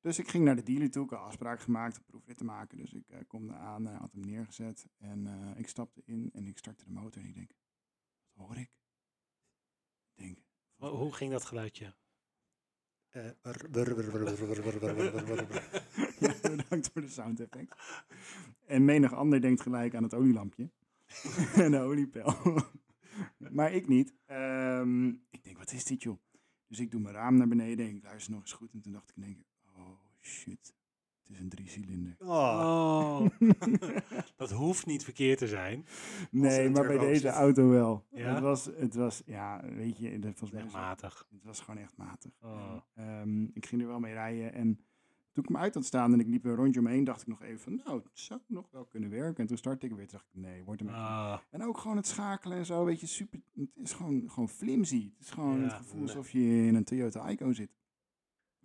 dus 0.00 0.18
ik 0.18 0.28
ging 0.28 0.44
naar 0.44 0.56
de 0.56 0.62
dealer 0.62 0.90
toe. 0.90 1.04
Ik 1.04 1.10
had 1.10 1.20
afspraak 1.20 1.60
gemaakt 1.60 1.98
om 1.98 2.04
proefrit 2.04 2.36
te 2.36 2.44
maken. 2.44 2.78
Dus 2.78 2.92
ik 2.92 3.10
uh, 3.10 3.18
kom 3.26 3.46
daar 3.46 3.56
aan, 3.56 3.86
had 3.86 4.12
hem 4.12 4.20
neergezet. 4.20 4.86
En 4.98 5.54
ik 5.56 5.68
stapte 5.68 6.02
in 6.04 6.30
en 6.32 6.46
ik 6.46 6.58
startte 6.58 6.84
de 6.84 6.90
motor. 6.90 7.22
En 7.22 7.28
ik 7.28 7.34
denk, 7.34 7.50
wat 8.32 8.46
hoor 8.46 8.56
ik? 8.56 8.70
Ik 10.14 10.24
denk... 10.24 10.38
Hoe 10.74 11.12
ging 11.12 11.32
dat 11.32 11.44
geluidje? 11.44 11.94
bedankt 16.56 16.90
voor 16.92 17.02
de 17.02 17.08
sound 17.08 17.40
effect. 17.40 17.74
En 18.66 18.84
menig 18.84 19.12
ander 19.12 19.40
denkt 19.40 19.60
gelijk 19.60 19.94
aan 19.94 20.02
het 20.02 20.14
olielampje. 20.14 20.70
en 21.54 21.70
de 21.70 21.78
oliepel, 21.78 22.34
maar 23.50 23.72
ik 23.72 23.88
niet. 23.88 24.08
Ik 25.30 25.44
denk, 25.44 25.58
wat 25.58 25.72
is 25.72 25.84
dit 25.84 26.02
joh? 26.02 26.18
Dus 26.74 26.82
ik 26.84 26.90
doe 26.90 27.00
mijn 27.00 27.14
raam 27.14 27.36
naar 27.36 27.48
beneden 27.48 27.86
en 27.88 27.96
ik 27.96 28.02
luister 28.02 28.32
nog 28.32 28.40
eens 28.40 28.52
goed. 28.52 28.72
En 28.72 28.80
toen 28.80 28.92
dacht 28.92 29.10
ik 29.10 29.16
in 29.16 29.22
één 29.22 29.34
keer, 29.34 29.44
oh 29.76 29.98
shit, 30.20 30.74
het 31.22 31.30
is 31.30 31.38
een 31.38 31.48
driecilinder. 31.48 32.16
Oh, 32.18 32.30
Oh, 33.20 33.26
dat 34.36 34.50
hoeft 34.50 34.86
niet 34.86 35.04
verkeerd 35.04 35.38
te 35.38 35.46
zijn. 35.48 35.86
nee, 36.30 36.70
maar 36.70 36.86
bij 36.86 36.98
deze 36.98 37.20
zit. 37.20 37.30
auto 37.30 37.68
wel. 37.68 38.06
Ja? 38.10 38.32
Het, 38.34 38.42
was, 38.42 38.64
het 38.64 38.94
was, 38.94 39.22
ja, 39.26 39.60
weet 39.74 39.98
je, 39.98 40.18
dat 40.18 40.30
volgens 40.38 40.50
mij 40.50 40.60
Echt 40.62 40.72
het- 40.72 40.80
matig. 40.82 41.26
Het 41.32 41.44
was 41.44 41.60
gewoon 41.60 41.80
echt 41.80 41.96
matig. 41.96 42.32
Oh. 42.42 42.76
En, 42.94 43.04
ehm, 43.04 43.44
ik 43.44 43.66
ging 43.66 43.82
er 43.82 43.88
wel 43.88 44.00
mee 44.00 44.12
rijden. 44.12 44.52
En 44.52 44.80
toen 45.34 45.42
ik 45.44 45.48
hem 45.48 45.58
uit 45.58 45.74
had 45.74 45.84
staan 45.84 46.12
en 46.12 46.20
ik 46.20 46.26
liep 46.26 46.44
een 46.44 46.54
rondje 46.54 46.80
omheen, 46.80 47.04
dacht 47.04 47.20
ik 47.20 47.26
nog 47.26 47.42
even 47.42 47.58
van, 47.60 47.74
nou, 47.84 47.98
het 47.98 48.08
zou 48.12 48.40
nog 48.46 48.68
wel 48.70 48.84
kunnen 48.84 49.10
werken. 49.10 49.36
En 49.40 49.46
toen 49.46 49.56
startte 49.56 49.86
ik 49.86 49.92
weer, 49.92 50.06
toen 50.08 50.18
dacht 50.18 50.28
ik, 50.32 50.40
nee, 50.40 50.64
wordt 50.64 50.80
hem. 50.80 50.88
Ah, 50.90 51.38
En 51.50 51.62
ook 51.64 51.78
gewoon 51.78 51.96
het 51.96 52.06
schakelen 52.06 52.58
en 52.58 52.66
zo, 52.66 52.84
weet 52.84 53.00
je, 53.00 53.06
super, 53.06 53.40
het 53.54 53.68
is 53.74 53.92
gewoon, 53.92 54.30
gewoon 54.30 54.48
flimsy. 54.48 55.10
Het 55.16 55.20
is 55.26 55.30
gewoon 55.30 55.56
Ja, 55.58 55.64
het 55.64 55.72
gevoel 55.72 55.98
nee. 56.00 56.08
alsof 56.08 56.30
je 56.30 56.40
in 56.66 56.74
een 56.74 56.84
Toyota 56.84 57.28
Ico 57.28 57.52
zit. 57.52 57.70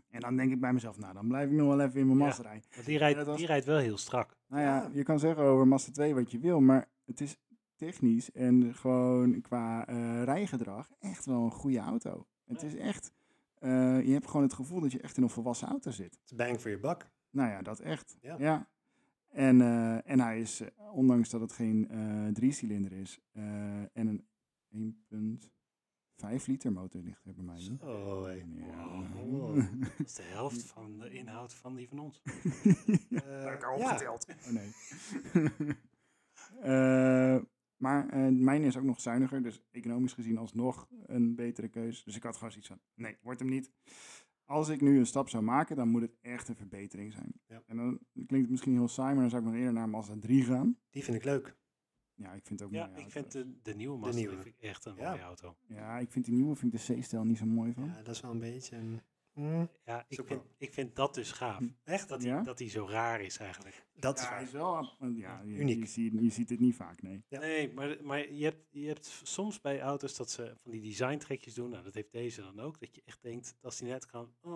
En 0.09 0.19
dan 0.19 0.35
denk 0.35 0.51
ik 0.51 0.59
bij 0.59 0.73
mezelf, 0.73 0.97
nou, 0.97 1.13
dan 1.13 1.27
blijf 1.27 1.49
ik 1.49 1.55
nog 1.55 1.67
wel 1.67 1.79
even 1.81 1.99
in 1.99 2.05
mijn 2.05 2.17
Ja. 2.19 2.25
Mazda 2.25 2.43
rijden. 2.43 2.63
want 2.73 2.85
die 2.85 2.97
rijdt, 2.97 3.17
dat 3.17 3.25
was- 3.27 3.37
die 3.37 3.45
rijdt 3.45 3.65
wel 3.65 3.77
heel 3.77 3.97
strak. 3.97 4.37
Nou 4.47 4.61
ja, 4.63 4.75
Ja. 4.75 4.89
je 4.93 5.03
kan 5.03 5.19
zeggen 5.19 5.43
over 5.43 5.67
Mazda 5.67 5.91
2 5.91 6.13
wat 6.15 6.31
je 6.31 6.39
wil, 6.39 6.59
maar 6.61 6.89
het 7.05 7.21
is 7.21 7.37
technisch 7.75 8.31
en 8.31 8.75
gewoon 8.75 9.41
qua 9.41 9.87
eh, 9.87 10.23
rijgedrag 10.23 10.91
echt 10.99 11.25
wel 11.25 11.43
een 11.43 11.51
goede 11.51 11.79
auto. 11.79 12.27
Het 12.45 12.61
Ja. 12.61 12.67
is 12.67 12.75
echt, 12.75 13.11
eh, 13.59 14.05
je 14.05 14.11
hebt 14.11 14.27
gewoon 14.27 14.43
het 14.43 14.53
gevoel 14.53 14.79
dat 14.81 14.91
je 14.91 15.01
echt 15.01 15.17
in 15.17 15.23
een 15.23 15.29
volwassen 15.29 15.67
auto 15.67 15.91
zit. 15.91 16.13
het 16.21 16.31
is 16.31 16.35
bang 16.35 16.61
voor 16.61 16.71
je 16.71 16.79
bak. 16.79 17.09
Nou 17.31 17.49
ja, 17.49 17.61
dat 17.61 17.79
echt. 17.79 18.17
Ja. 18.21 18.35
Ja. 18.37 18.69
En, 19.29 19.61
eh, 19.61 20.09
en 20.11 20.19
hij 20.19 20.39
is, 20.39 20.59
eh, 20.61 20.67
ondanks 20.93 21.29
dat 21.29 21.41
het 21.41 21.51
geen 21.51 21.89
eh 21.89 22.27
driecilinder 22.33 22.91
is 22.91 23.19
eh, 23.31 23.43
en 23.97 24.07
een 24.07 24.25
1,5 26.19 26.45
liter 26.45 26.71
motor 26.71 27.01
ligt 27.01 27.25
er 27.25 27.33
bij 27.33 27.43
mij. 27.43 27.77
Oh, 27.81 28.23
hé. 28.23 28.31
Ja. 28.65 29.11
Wow. 29.25 29.55
Dat 29.97 30.05
is 30.07 30.13
de 30.13 30.23
helft 30.23 30.63
van 30.63 30.97
de 30.99 31.09
inhoud 31.11 31.53
van 31.53 31.75
die 31.75 31.87
van 31.87 31.99
ons. 31.99 32.21
Eh, 33.09 33.43
Lekker 33.43 33.77
ja. 33.77 33.83
opgeteld. 33.83 34.25
Oh 34.47 34.51
nee. 34.51 34.71
Maar 37.79 38.09
eh, 38.09 38.27
mijn 38.27 38.63
is 38.63 38.77
ook 38.77 38.83
nog 38.83 38.99
zuiniger, 39.01 39.43
dus 39.43 39.61
economisch 39.71 40.13
gezien 40.13 40.37
alsnog 40.37 40.87
een 41.05 41.35
betere 41.35 41.67
keus. 41.67 42.03
Dus 42.03 42.15
ik 42.15 42.23
had 42.23 42.35
gewoon 42.35 42.51
zoiets 42.51 42.69
van, 42.69 42.79
nee, 42.95 43.17
wordt 43.21 43.39
hem 43.39 43.49
niet. 43.49 43.71
Als 44.45 44.69
ik 44.69 44.81
nu 44.81 44.97
een 44.97 45.05
stap 45.05 45.29
zou 45.29 45.43
maken, 45.43 45.75
dan 45.75 45.89
moet 45.89 46.01
het 46.01 46.15
echt 46.21 46.47
een 46.47 46.55
verbetering 46.55 47.13
zijn. 47.13 47.33
Ja. 47.47 47.63
En 47.65 47.77
dan 47.77 47.99
klinkt 48.13 48.31
het 48.31 48.49
misschien 48.49 48.73
heel 48.73 48.87
saai, 48.87 49.11
maar 49.13 49.21
dan 49.21 49.29
zou 49.29 49.41
ik 49.41 49.47
nog 49.47 49.57
eerder 49.57 49.73
naar 49.73 49.89
Mazda 49.89 50.15
3 50.19 50.43
gaan. 50.43 50.77
Die 50.89 51.03
vind 51.03 51.17
ik 51.17 51.23
leuk. 51.23 51.57
Ja, 52.13 52.33
ik 52.33 52.45
vind 52.45 52.59
het 52.59 52.67
ook 52.69 52.73
Ja, 52.75 52.87
mooi. 52.87 53.01
ik 53.01 53.11
vind 53.11 53.31
de, 53.31 53.59
de 53.61 53.75
nieuwe 53.75 53.97
Mazda 53.97 54.15
nieuwe. 54.19 54.33
vind 54.35 54.45
ik 54.45 54.57
echt 54.61 54.85
een 54.85 54.95
Ja. 54.95 55.09
mooie 55.09 55.21
auto. 55.21 55.55
Ja, 55.67 55.99
ik 55.99 56.11
vind 56.11 56.25
die 56.25 56.33
nieuwe, 56.35 56.55
vind 56.55 56.73
ik 56.73 56.79
de 56.87 56.93
C-stijl 56.99 57.23
niet 57.23 57.37
zo 57.37 57.45
mooi 57.45 57.73
van. 57.73 57.85
Ja, 57.85 58.01
dat 58.01 58.15
is 58.15 58.21
wel 58.21 58.31
een 58.31 58.39
beetje 58.39 58.75
een... 58.75 59.01
Mm, 59.39 59.69
Ja, 59.85 60.05
ik 60.07 60.21
vind, 60.25 60.41
ik 60.57 60.73
vind 60.73 60.95
dat 60.95 61.13
dus 61.13 61.31
gaaf. 61.31 61.61
echt? 61.83 62.07
Dat 62.09 62.23
Ja? 62.23 62.35
hij 62.35 62.43
dat 62.43 62.57
die 62.57 62.69
zo 62.69 62.85
raar 62.87 63.21
is 63.21 63.37
eigenlijk. 63.37 63.85
Dat 63.93 64.17
is 64.17 64.23
ja, 64.23 64.27
hij 64.29 64.37
waar. 64.37 64.45
is 64.47 64.51
wel, 64.51 64.77
ap- 64.77 64.95
ja, 65.15 65.41
je, 65.41 65.51
Uniek. 65.55 65.79
Je, 65.79 65.85
ziet, 65.85 66.13
je 66.21 66.29
ziet 66.29 66.49
het 66.49 66.59
niet 66.59 66.75
vaak, 66.75 67.01
nee. 67.01 67.23
Nee, 67.29 67.73
maar, 67.73 67.97
maar 68.03 68.31
je, 68.31 68.43
hebt, 68.43 68.67
je 68.71 68.87
hebt 68.87 69.05
soms 69.23 69.61
bij 69.61 69.81
auto's 69.81 70.15
dat 70.15 70.31
ze 70.31 70.53
van 70.55 70.71
die 70.71 70.81
design 70.81 71.17
trekjes 71.17 71.53
doen. 71.53 71.69
Nou, 71.69 71.83
dat 71.83 71.93
heeft 71.93 72.11
deze 72.11 72.41
dan 72.41 72.59
ook. 72.59 72.79
Dat 72.79 72.95
je 72.95 73.01
echt 73.05 73.21
denkt, 73.21 73.55
als 73.61 73.77
die 73.77 73.87
net 73.87 74.05
kan, 74.05 74.33
oh, 74.41 74.55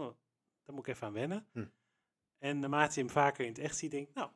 daar 0.63 0.76
moet 0.76 0.88
ik 0.88 0.93
even 0.93 1.08
aan 1.08 1.13
wennen. 1.13 1.48
Hm. 1.52 1.65
En 2.38 2.60
naarmate 2.60 2.93
je 2.93 3.00
hem 3.00 3.10
vaker 3.10 3.43
in 3.46 3.50
het 3.52 3.60
echt 3.60 3.78
ziet, 3.78 3.91
denk 3.91 4.08
ik, 4.08 4.13
nou, 4.13 4.32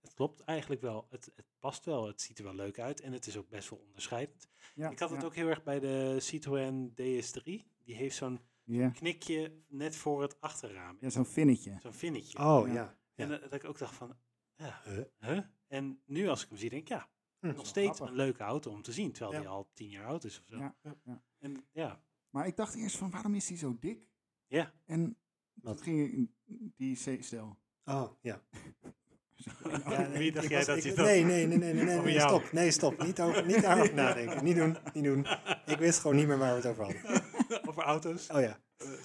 het 0.00 0.14
klopt 0.14 0.40
eigenlijk 0.40 0.80
wel. 0.80 1.06
Het, 1.10 1.32
het 1.36 1.46
past 1.58 1.84
wel, 1.84 2.06
het 2.06 2.20
ziet 2.20 2.38
er 2.38 2.44
wel 2.44 2.54
leuk 2.54 2.78
uit 2.78 3.00
en 3.00 3.12
het 3.12 3.26
is 3.26 3.36
ook 3.36 3.48
best 3.48 3.70
wel 3.70 3.78
onderscheidend. 3.78 4.48
Ik 4.74 4.98
had 4.98 5.10
het 5.10 5.24
ook 5.24 5.34
heel 5.34 5.48
erg 5.48 5.62
bij 5.62 5.80
de 5.80 6.16
Citroën 6.20 6.90
DS3. 6.92 7.42
Die 7.84 7.94
heeft 7.94 8.16
zo'n 8.16 8.40
Ja, 8.72 8.88
knikje 8.88 9.52
net 9.68 9.96
voor 9.96 10.22
het 10.22 10.40
achterraam. 10.40 10.96
ja 11.00 11.10
zo'n 11.10 11.24
finnetje. 11.24 11.76
Zo'n 11.82 11.92
finnetje. 11.92 12.38
Oh, 12.38 12.66
Ja. 12.66 12.72
ja. 12.74 12.98
En 13.14 13.28
ja. 13.28 13.38
dat, 13.38 13.52
ik 13.52 13.64
ook 13.64 13.78
dacht 13.78 13.94
van, 13.94 14.16
ja, 14.56 14.80
Huh? 14.84 14.98
huh? 15.18 15.40
En 15.68 16.00
nu 16.06 16.28
als 16.28 16.42
ik 16.42 16.48
hem 16.48 16.58
zie, 16.58 16.70
denk 16.70 16.82
ik, 16.82 16.88
ja, 16.88 17.08
Hm. 17.38 17.46
nog 17.46 17.66
steeds 17.66 17.86
grappig. 17.96 18.08
een 18.08 18.14
leuke 18.24 18.42
auto 18.42 18.70
om 18.70 18.82
te 18.82 18.92
zien. 18.92 19.12
Terwijl 19.12 19.32
Ja. 19.32 19.38
die 19.40 19.48
al 19.48 19.70
tien 19.74 19.88
jaar 19.88 20.06
oud 20.06 20.24
is 20.24 20.38
of 20.38 20.46
zo. 20.46 20.56
Ja, 20.58 20.74
ja. 21.04 21.22
En 21.38 21.66
ja, 21.72 22.02
Maar 22.30 22.46
ik 22.46 22.56
dacht 22.56 22.74
eerst 22.74 22.96
van, 22.96 23.10
waarom 23.10 23.34
is 23.34 23.46
die 23.46 23.56
zo 23.56 23.76
dik? 23.80 24.08
ja. 24.46 24.72
En 24.86 25.16
Wat? 25.52 25.80
ging 25.82 26.12
ik 26.12 26.30
die 26.76 26.96
C-stijl. 27.18 27.58
Oh, 27.84 28.10
ja. 28.20 28.42
Wie 30.12 30.32
dacht 30.32 30.48
jij 30.48 30.56
was- 30.58 30.66
dat 30.66 30.76
ik- 30.76 30.82
je 30.82 30.92
dat- 30.94 31.06
Nee, 31.06 31.24
nee, 31.24 31.46
nee, 31.46 31.58
nee, 31.58 31.84
nee, 32.00 32.20
stop. 32.20 32.52
Nee, 32.52 32.70
stop. 32.70 33.02
Niet, 33.02 33.20
over, 33.20 33.46
niet 33.46 33.62
daarover 33.62 33.94
nadenken. 33.94 34.44
Niet 34.44 34.56
doen, 34.56 34.76
niet 34.94 35.04
doen. 35.04 35.26
Ik 35.66 35.78
wist 35.78 35.98
gewoon 35.98 36.16
niet 36.16 36.26
meer 36.26 36.38
waar 36.38 36.50
we 36.50 36.56
het 36.56 36.66
over 36.66 36.84
hadden. 36.84 37.22
Over 37.68 37.82
auto's. 37.82 38.30
Oh 38.30 38.40
ja. 38.40 38.58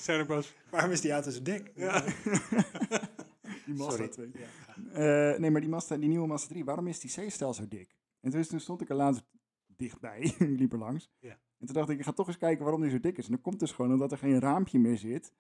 Uh. 0.08 0.42
Waarom 0.70 0.92
is 0.92 1.02
die 1.02 1.12
auto 1.12 1.30
zo 1.32 1.42
dik? 1.42 1.72
Ja. 1.76 2.02
die 3.66 3.74
Mazda 3.74 3.92
Sorry. 3.92 4.08
2. 4.08 4.32
Ja. 4.34 5.32
Eh, 5.34 5.40
nee, 5.40 5.52
maar 5.52 5.62
die, 5.62 5.70
Mazda, 5.70 5.98
die 5.98 6.08
nieuwe 6.10 6.28
Mazda 6.28 6.48
3, 6.48 6.66
waarom 6.66 6.88
is 6.88 7.00
die 7.00 7.26
C-stijl 7.26 7.54
zo 7.54 7.68
dik? 7.68 7.96
En 8.22 8.32
toen, 8.32 8.44
toen 8.44 8.60
stond 8.60 8.82
ik 8.82 8.90
er 8.90 8.96
laatst 8.96 9.24
dichtbij, 9.68 10.34
liep 10.40 10.72
er 10.72 10.78
langs. 10.80 11.10
Ja. 11.20 11.38
En 11.60 11.66
toen 11.66 11.76
dacht 11.76 11.90
ik, 11.90 11.98
ik 11.98 12.04
ga 12.06 12.12
toch 12.12 12.28
eens 12.28 12.38
kijken 12.38 12.64
waarom 12.64 12.82
die 12.82 12.92
zo 12.92 13.00
dik 13.00 13.18
is. 13.18 13.26
En 13.26 13.32
dat 13.32 13.42
komt 13.42 13.60
dus 13.60 13.72
gewoon 13.72 13.92
omdat 13.92 14.12
er 14.12 14.18
geen 14.18 14.40
raampje 14.40 14.80
meer 14.80 14.98
zit 14.98 15.34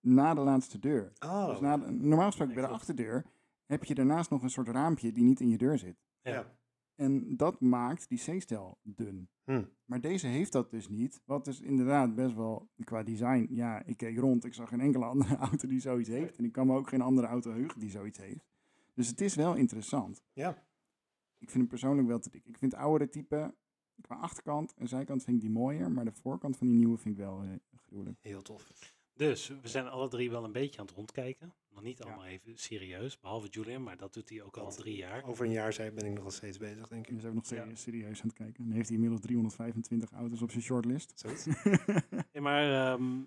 na 0.00 0.34
de 0.34 0.40
laatste 0.40 0.78
deur. 0.78 1.12
Oh, 1.24 1.48
Dus 1.48 1.60
na 1.60 1.78
de- 1.78 1.90
normaal 1.90 2.26
gesproken 2.26 2.54
Nee, 2.54 2.62
bij 2.62 2.72
de 2.72 2.78
achterdeur 2.78 3.24
heb 3.66 3.84
je 3.84 3.94
daarnaast 3.94 4.30
nog 4.30 4.42
een 4.42 4.50
soort 4.50 4.68
raampje 4.68 5.12
die 5.12 5.24
niet 5.24 5.40
in 5.40 5.48
je 5.48 5.58
deur 5.58 5.78
zit. 5.78 5.96
Ja. 6.22 6.58
En 7.00 7.36
dat 7.36 7.60
maakt 7.60 8.08
die 8.08 8.18
C-stel 8.18 8.78
dun. 8.82 9.28
Hm. 9.44 9.64
Maar 9.84 10.00
deze 10.00 10.26
heeft 10.26 10.52
dat 10.52 10.70
dus 10.70 10.88
niet. 10.88 11.20
Wat 11.24 11.44
dus 11.44 11.60
inderdaad 11.60 12.14
best 12.14 12.34
wel 12.34 12.70
qua 12.84 13.02
design. 13.02 13.46
Ja, 13.50 13.82
ik 13.84 13.96
keek 13.96 14.18
rond. 14.18 14.44
Ik 14.44 14.54
zag 14.54 14.68
geen 14.68 14.80
enkele 14.80 15.04
andere 15.14 15.36
auto 15.36 15.68
die 15.68 15.80
zoiets 15.80 16.08
heeft. 16.08 16.36
En 16.36 16.44
ik 16.44 16.52
kan 16.52 16.66
me 16.66 16.76
ook 16.76 16.88
geen 16.88 17.00
andere 17.00 17.26
auto 17.26 17.52
heugen 17.52 17.80
die 17.80 17.90
zoiets 17.90 18.18
heeft. 18.18 18.48
Dus 18.94 19.08
het 19.08 19.20
is 19.20 19.34
wel 19.34 19.54
interessant. 19.54 20.22
Ja. 20.32 20.50
Ik 21.38 21.50
vind 21.50 21.52
hem 21.52 21.66
persoonlijk 21.66 22.08
wel 22.08 22.18
te 22.18 22.30
dik. 22.30 22.46
Ik 22.46 22.58
vind 22.58 22.72
het 22.72 22.80
oudere 22.80 23.10
type 23.10 23.54
qua 24.00 24.16
achterkant 24.16 24.74
en 24.74 24.88
zijkant 24.88 25.24
vind 25.24 25.36
ik 25.36 25.42
die 25.42 25.52
mooier. 25.52 25.92
Maar 25.92 26.04
de 26.04 26.12
voorkant 26.12 26.56
van 26.56 26.66
die 26.66 26.76
nieuwe 26.76 26.96
vind 26.96 27.14
ik 27.14 27.20
wel 27.20 27.42
eh, 27.42 27.48
gruwelijk. 27.76 28.18
Heel 28.20 28.42
tof. 28.42 28.94
Dus 29.28 29.48
we 29.48 29.68
zijn 29.68 29.88
alle 29.88 30.08
drie 30.08 30.30
wel 30.30 30.44
een 30.44 30.52
beetje 30.52 30.80
aan 30.80 30.86
het 30.86 30.94
rondkijken. 30.94 31.54
Nog 31.68 31.82
niet 31.82 31.98
Ja. 31.98 32.04
allemaal 32.04 32.24
even 32.24 32.58
serieus, 32.58 33.18
behalve 33.20 33.48
Julian, 33.48 33.82
maar 33.82 33.96
dat 33.96 34.14
doet 34.14 34.28
hij 34.28 34.42
ook 34.42 34.56
al 34.56 34.70
drie 34.70 34.96
jaar. 34.96 35.24
Over 35.24 35.44
een 35.46 35.50
jaar 35.52 35.72
zei, 35.72 35.90
ben 35.90 36.04
ik 36.06 36.22
nog 36.22 36.32
steeds 36.32 36.58
bezig, 36.58 36.88
denk 36.88 37.06
ik. 37.06 37.16
is 37.16 37.24
ook 37.24 37.34
nog 37.34 37.48
Ja. 37.48 37.56
serieus, 37.56 37.80
serieus 37.82 38.20
aan 38.22 38.28
het 38.28 38.36
kijken. 38.36 38.64
Dan 38.64 38.72
heeft 38.72 38.86
hij 38.86 38.94
inmiddels 38.96 39.20
325 39.22 40.10
auto's 40.12 40.42
op 40.42 40.50
zijn 40.50 40.62
shortlist. 40.62 41.12
Zoiets. 41.18 41.44
Ja, 42.32 42.40
maar 42.40 42.92
ehm, 42.92 43.22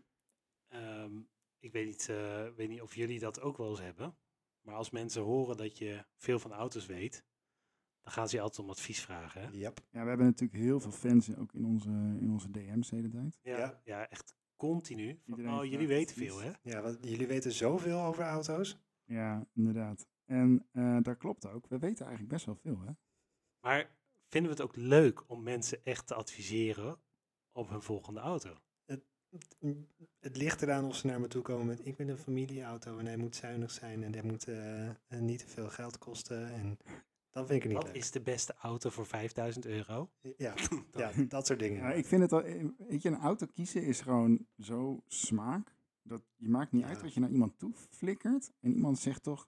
ehm, 0.68 1.12
ik 1.60 1.72
weet 1.72 1.86
niet, 1.86 2.10
eh, 2.10 2.48
weet 2.56 2.70
niet 2.70 2.82
of 2.82 2.96
jullie 2.96 3.20
dat 3.20 3.42
ook 3.42 3.58
wel 3.58 3.70
eens 3.70 3.80
hebben. 3.82 4.16
Maar 4.62 4.76
als 4.76 4.90
mensen 4.90 5.22
horen 5.22 5.58
dat 5.58 5.78
je 5.78 6.06
veel 6.16 6.40
van 6.40 6.52
auto's 6.54 6.86
weet, 6.86 7.24
dan 8.02 8.12
gaan 8.14 8.30
ze 8.30 8.36
je 8.36 8.42
altijd 8.42 8.60
om 8.66 8.70
advies 8.70 9.02
vragen. 9.02 9.42
Hè? 9.42 9.50
Yep. 9.52 9.80
Ja, 9.92 10.02
we 10.04 10.08
hebben 10.08 10.26
natuurlijk 10.26 10.60
heel 10.64 10.80
veel 10.80 10.92
fans 10.92 11.36
ook 11.36 11.54
in 11.54 11.66
onze, 11.66 11.90
in 12.20 12.32
onze 12.32 12.52
DM's 12.52 12.90
de 12.90 12.96
hele 12.96 13.10
tijd. 13.10 13.40
Ja, 13.42 13.58
Ja. 13.58 13.82
ja. 13.84 14.10
echt 14.10 14.36
continu. 14.56 15.20
Van, 15.26 15.38
Iedereen 15.38 15.60
oh, 15.60 15.66
jullie 15.66 15.88
weten 15.88 16.16
veel, 16.16 16.42
hè? 16.42 16.52
Ja, 16.62 16.82
want 16.82 16.98
jullie 17.02 17.28
weten 17.28 17.52
zoveel 17.52 18.00
over 18.00 18.24
auto's. 18.24 18.78
Ja, 19.04 19.46
inderdaad. 19.54 20.08
En 20.26 20.68
eh 20.72 20.98
dat 21.02 21.18
klopt 21.18 21.48
ook. 21.48 21.68
We 21.68 21.80
weten 21.80 22.06
eigenlijk 22.06 22.34
best 22.34 22.46
wel 22.46 22.56
veel, 22.56 22.80
hè? 22.82 22.92
Maar 23.60 23.90
vinden 24.28 24.52
we 24.52 24.58
het 24.58 24.66
ook 24.66 24.76
leuk 24.76 25.30
om 25.30 25.44
mensen 25.44 25.86
echt 25.86 26.08
te 26.08 26.14
adviseren 26.14 27.00
op 27.52 27.70
hun 27.70 27.82
volgende 27.82 28.20
auto? 28.20 28.58
Het 30.20 30.38
ligt 30.38 30.62
eraan 30.62 30.86
of 30.86 30.96
ze 30.96 31.08
naar 31.08 31.20
me 31.20 31.28
toe 31.28 31.42
komen 31.42 31.66
met 31.66 31.86
ik 31.86 31.98
wil 31.98 32.08
een 32.08 32.18
familieauto 32.18 32.98
en 32.98 33.06
hij 33.06 33.18
moet 33.18 33.36
zuinig 33.36 33.72
zijn 33.72 34.04
en 34.04 34.14
hij 34.14 34.24
moet 34.24 34.48
eh, 34.48 34.90
niet 35.08 35.40
te 35.40 35.48
veel 35.48 35.70
geld 35.70 35.98
kosten. 35.98 36.54
En 36.54 36.78
dan 37.34 37.48
vind 37.48 37.50
ik 37.58 37.64
het 37.64 37.72
niet 37.72 37.82
Wat 37.82 37.88
leuk. 37.94 37.96
is 38.04 38.12
de 38.12 38.22
beste 38.22 38.54
auto 38.62 38.90
voor 38.90 39.06
5000 39.06 39.66
euro? 39.66 40.10
Ja, 40.38 40.54
ja, 40.92 41.12
dat 41.28 41.46
soort 41.48 41.60
dingen. 41.60 41.82
Ja, 41.82 41.92
ik 41.92 42.06
vind 42.06 42.22
het 42.22 42.32
al, 42.34 42.42
eh, 42.44 42.66
weet 42.78 43.02
je, 43.02 43.10
een 43.10 43.18
auto 43.20 43.46
kiezen 43.46 43.84
is 43.84 44.02
gewoon 44.02 44.46
zo 44.58 45.02
smaak. 45.08 45.76
Dat 46.02 46.22
je 46.36 46.50
maakt 46.50 46.72
niet 46.72 46.82
Ja. 46.82 46.88
uit 46.88 47.02
wat 47.02 47.14
je 47.14 47.20
naar 47.20 47.30
iemand 47.32 47.60
toe 47.60 47.72
flikkert. 47.90 48.52
En 48.60 48.74
iemand 48.74 49.00
zegt 49.00 49.24
toch. 49.24 49.48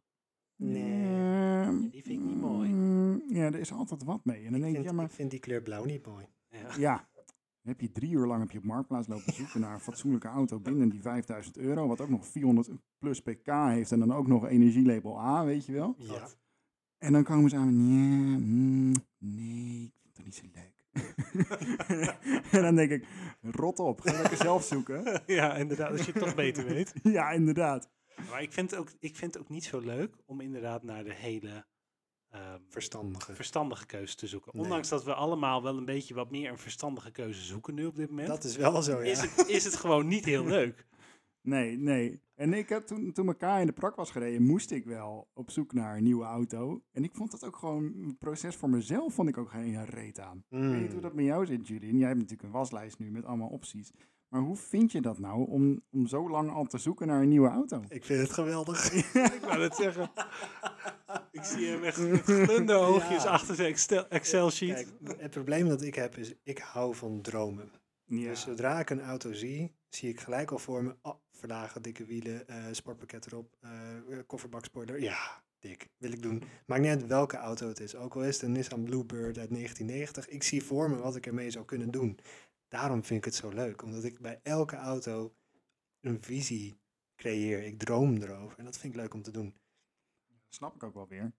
Nee. 0.56 0.84
"Nee, 0.84 1.90
die 1.90 2.04
vind 2.04 2.20
ik 2.22 2.26
niet 2.26 2.40
mooi." 2.40 2.70
mm, 2.70 3.24
Ja, 3.28 3.44
er 3.46 3.60
is 3.60 3.72
altijd 3.72 4.04
wat 4.04 4.26
mee. 4.26 4.38
En 4.46 4.52
dan 4.52 4.56
ik, 4.56 4.62
denk 4.62 4.66
je, 4.68 4.74
vind, 4.76 4.86
ja, 4.86 4.92
maar 4.94 5.06
ik 5.06 5.12
vind 5.12 5.32
die 5.32 5.40
kleur 5.40 5.62
blauw 5.62 5.84
niet 5.86 6.06
mooi. 6.06 6.26
Ja. 6.50 6.76
ja. 6.88 7.10
Dan 7.62 7.74
heb 7.74 7.82
je 7.82 7.92
drie 7.92 8.12
uur 8.12 8.26
lang 8.28 8.44
op 8.44 8.52
je 8.52 8.60
marktplaats 8.64 9.08
lopen 9.08 9.34
zoeken 9.40 9.60
naar 9.60 9.74
een 9.74 9.80
fatsoenlijke 9.80 10.28
auto 10.28 10.60
binnen 10.60 10.90
die 10.90 11.02
5000 11.02 11.58
euro. 11.58 11.88
Wat 11.88 12.02
ook 12.02 12.10
nog 12.10 12.28
400 12.28 12.70
plus 12.98 13.22
pk 13.22 13.46
heeft 13.48 13.92
en 13.92 14.00
dan 14.00 14.14
ook 14.14 14.28
nog 14.28 14.46
energielabel 14.48 15.20
A, 15.20 15.46
weet 15.46 15.66
je 15.66 15.72
wel. 15.72 15.96
Ja. 15.98 16.28
En 16.98 17.14
dan 17.14 17.24
komen 17.24 17.50
ze 17.50 17.56
aan 17.56 17.66
met, 17.66 17.76
"Ja, 17.76 18.38
mm, 18.46 18.94
nee, 19.18 19.84
ik 19.84 20.12
vind 20.14 20.18
het 20.18 20.26
niet 20.26 20.36
zo 20.36 20.46
leuk. 20.54 20.74
en 22.52 22.62
dan 22.62 22.76
denk 22.76 22.92
ik, 22.92 23.06
rot 23.42 23.80
op, 23.80 24.02
ga 24.02 24.12
lekker 24.22 24.38
zelf 24.38 24.64
zoeken. 24.64 25.22
ja, 25.26 25.56
inderdaad, 25.56 25.92
als 25.92 26.06
je 26.06 26.12
het 26.12 26.22
toch 26.22 26.36
beter 26.36 26.66
weet. 26.66 26.94
ja, 27.04 27.32
inderdaad. 27.32 27.90
Maar 28.30 28.42
ik 28.42 28.54
vind, 28.54 28.72
het 28.72 28.80
ook, 28.80 28.90
ik 29.00 29.16
vind 29.16 29.34
het 29.34 29.44
ook 29.44 29.50
niet 29.50 29.64
zo 29.64 29.80
leuk 29.80 30.16
om 30.26 30.42
inderdaad 30.42 30.84
naar 30.84 31.04
de 31.04 31.14
hele 31.14 31.66
ehm, 32.30 32.60
Verstandige. 32.70 33.36
verstandige 33.36 33.86
keuze 33.86 34.16
te 34.16 34.28
zoeken. 34.28 34.52
Nee. 34.54 34.64
Ondanks 34.64 34.90
dat 34.90 35.04
we 35.04 35.14
allemaal 35.14 35.64
wel 35.64 35.78
een 35.78 35.86
beetje 35.86 36.14
wat 36.14 36.32
meer 36.32 36.50
een 36.50 36.58
verstandige 36.58 37.12
keuze 37.12 37.42
zoeken 37.42 37.74
nu 37.74 37.86
op 37.86 37.96
dit 37.96 38.10
moment, 38.10 38.28
Dat 38.28 38.44
is 38.44 38.56
wel 38.56 38.82
zo, 38.82 39.04
ja. 39.04 39.12
is, 39.12 39.22
het, 39.22 39.48
is 39.48 39.64
het 39.64 39.76
gewoon 39.76 40.08
niet 40.08 40.26
heel 40.26 40.46
leuk. 40.46 40.86
Nee, 41.46 41.78
nee. 41.78 42.22
En 42.36 42.54
ik 42.54 42.70
heb 42.70 42.86
toen, 42.86 43.12
toen 43.12 43.38
K 43.38 43.42
in 43.42 43.66
de 43.66 43.72
prak 43.72 43.96
was 43.96 44.12
gereden, 44.12 44.42
moest 44.44 44.72
ik 44.72 44.86
wel 44.86 45.30
op 45.34 45.52
zoek 45.52 45.74
naar 45.74 45.98
een 45.98 46.04
nieuwe 46.04 46.26
auto. 46.26 46.82
En 46.92 47.04
ik 47.04 47.16
vond 47.16 47.32
dat 47.32 47.46
ook 47.46 47.56
gewoon 47.56 47.84
een 47.84 48.18
proces 48.18 48.56
voor 48.56 48.70
mezelf, 48.70 49.14
vond 49.14 49.30
ik 49.30 49.38
ook 49.38 49.50
geen 49.50 49.86
reet 49.86 50.20
aan. 50.20 50.38
Ik 50.38 50.58
weet 50.60 50.86
hoe 50.88 50.96
Mm. 50.96 51.02
dat 51.02 51.14
met 51.14 51.26
jou 51.26 51.46
zit, 51.46 51.68
Julien. 51.68 51.98
Jij 51.98 52.08
hebt 52.08 52.20
natuurlijk 52.20 52.48
een 52.48 52.54
waslijst 52.60 53.00
nu 53.00 53.12
met 53.12 53.26
allemaal 53.26 53.50
opties. 53.50 53.92
Maar 54.30 54.42
hoe 54.42 54.56
vind 54.56 54.92
je 54.92 55.02
dat 55.02 55.20
nou 55.20 55.48
om, 55.50 55.82
om 55.92 56.08
zo 56.08 56.30
lang 56.30 56.50
al 56.52 56.66
te 56.66 56.78
zoeken 56.78 57.08
naar 57.08 57.22
een 57.22 57.30
nieuwe 57.30 57.50
auto? 57.50 57.82
Ik 57.90 58.06
vind 58.06 58.22
het 58.22 58.32
geweldig. 58.32 58.94
ik 59.36 59.42
wou 59.42 59.62
het 59.62 59.76
zeggen. 59.76 60.12
Ik 61.32 61.44
zie 61.44 61.68
hem 61.68 61.84
echt 61.84 62.00
met 62.10 62.22
glunde 62.22 62.74
oogjes 62.74 63.24
Ja. 63.24 63.30
achter 63.30 63.56
zijn 63.56 63.68
Excel- 63.72 64.08
Excel-sheet. 64.10 64.94
Het 65.18 65.32
probleem 65.32 65.68
dat 65.68 65.82
ik 65.82 65.96
heb 65.96 66.18
is, 66.18 66.34
ik 66.44 66.58
hou 66.58 66.96
van 66.96 67.22
dromen. 67.22 67.72
Ja. 68.06 68.30
Dus 68.30 68.42
zodra 68.42 68.80
ik 68.80 68.90
een 68.90 69.02
auto 69.02 69.34
zie, 69.34 69.76
zie 69.90 70.10
ik 70.10 70.20
gelijk 70.20 70.52
al 70.52 70.58
voor 70.60 70.84
me, 70.84 70.96
oh, 71.02 71.14
verlagen, 71.46 71.82
dikke 71.82 72.06
wielen, 72.06 72.48
eh, 72.48 72.66
sportpakket 72.72 73.26
erop, 73.26 73.56
eh 73.62 74.20
kofferbakspoiler. 74.28 75.02
Ja, 75.02 75.44
dik, 75.60 75.90
wil 75.98 76.12
ik 76.12 76.22
doen. 76.22 76.44
Maakt 76.66 76.82
niet 76.82 76.90
uit 76.92 77.06
welke 77.08 77.38
auto 77.38 77.68
het 77.68 77.80
is. 77.80 77.96
Ook 77.96 78.16
al 78.16 78.24
is 78.24 78.34
het 78.36 78.44
een 78.44 78.52
Nissan 78.52 78.84
Bluebird 78.84 79.38
uit 79.38 79.50
1990. 79.50 80.28
Ik 80.28 80.44
zie 80.44 80.64
voor 80.64 80.90
me 80.90 80.96
wat 80.98 81.16
ik 81.16 81.26
ermee 81.26 81.52
zou 81.52 81.66
kunnen 81.66 81.92
doen. 81.92 82.20
Daarom 82.68 83.04
vind 83.04 83.20
ik 83.20 83.26
het 83.26 83.36
zo 83.36 83.50
leuk, 83.50 83.82
omdat 83.84 84.04
ik 84.04 84.20
bij 84.20 84.40
elke 84.44 84.76
auto 84.76 85.36
een 86.02 86.22
visie 86.24 86.80
creëer. 87.16 87.64
Ik 87.64 87.78
droom 87.80 88.16
erover 88.22 88.60
en 88.60 88.66
dat 88.66 88.78
vind 88.78 88.94
ik 88.94 89.00
leuk 89.00 89.14
om 89.14 89.22
te 89.22 89.32
doen. 89.32 89.56
snap 90.50 90.76
ik 90.76 90.84
ook 90.84 90.94
wel 90.94 91.08
weer. 91.08 91.34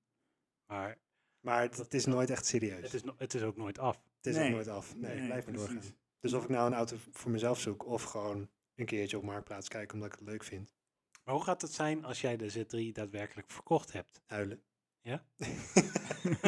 Maar 0.67 0.99
Maar 1.41 1.63
het, 1.63 1.77
het 1.77 1.95
is 1.95 2.05
nooit 2.07 2.31
echt 2.31 2.47
serieus. 2.47 2.83
het 2.83 2.95
is, 2.95 3.03
no- 3.05 3.15
het 3.19 3.35
is 3.35 3.43
ook 3.43 3.57
nooit 3.57 3.79
af. 3.79 3.97
Het 4.17 4.27
is 4.27 4.35
Nee. 4.37 4.45
ook 4.47 4.51
nooit 4.53 4.69
af. 4.69 4.97
Nee, 4.97 5.17
Nee, 5.17 5.27
blijf 5.27 5.45
maar 5.45 5.55
doorgaan. 5.55 5.81
Dus 6.21 6.33
of 6.33 6.43
ik 6.43 6.49
nou 6.49 6.67
een 6.67 6.75
auto 6.77 6.97
voor 7.11 7.31
mezelf 7.31 7.61
zoek 7.61 7.87
of 7.87 8.03
gewoon 8.03 8.49
een 8.77 8.87
keertje 8.87 9.17
op 9.17 9.23
Marktplaats 9.23 9.69
kijken 9.69 9.95
omdat 9.95 10.13
ik 10.13 10.19
het 10.19 10.29
leuk 10.29 10.45
vind. 10.45 10.75
Maar 11.25 11.35
hoe 11.35 11.45
gaat 11.45 11.63
het 11.63 11.73
zijn 11.73 12.05
als 12.05 12.21
jij 12.21 12.37
de 12.37 12.53
Z3 12.53 12.93
daadwerkelijk 12.93 13.51
verkocht 13.51 13.93
hebt? 13.93 14.21
Huilen. 14.27 14.63
Ja? 15.01 15.25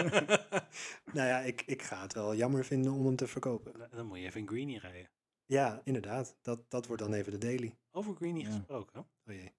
nou 1.16 1.28
ja, 1.28 1.38
ik, 1.40 1.62
ik 1.66 1.82
ga 1.82 2.02
het 2.02 2.12
wel 2.12 2.34
jammer 2.34 2.64
vinden 2.64 2.92
om 2.92 3.06
hem 3.06 3.16
te 3.16 3.26
verkopen. 3.26 3.90
Dan- 3.90 4.06
moet 4.06 4.18
je 4.18 4.24
even 4.24 4.40
in 4.40 4.48
Greenie 4.48 4.78
rijden. 4.78 5.10
Ja, 5.46 5.80
inderdaad. 5.84 6.36
Dat, 6.42 6.70
dat 6.70 6.86
wordt 6.86 7.02
dan 7.02 7.12
even 7.12 7.32
de 7.32 7.38
daily. 7.38 7.76
Over 7.90 8.14
Greenie 8.14 8.44
Ja. 8.44 8.50
gesproken. 8.50 9.00
Oh 9.00 9.34
jee. 9.34 9.52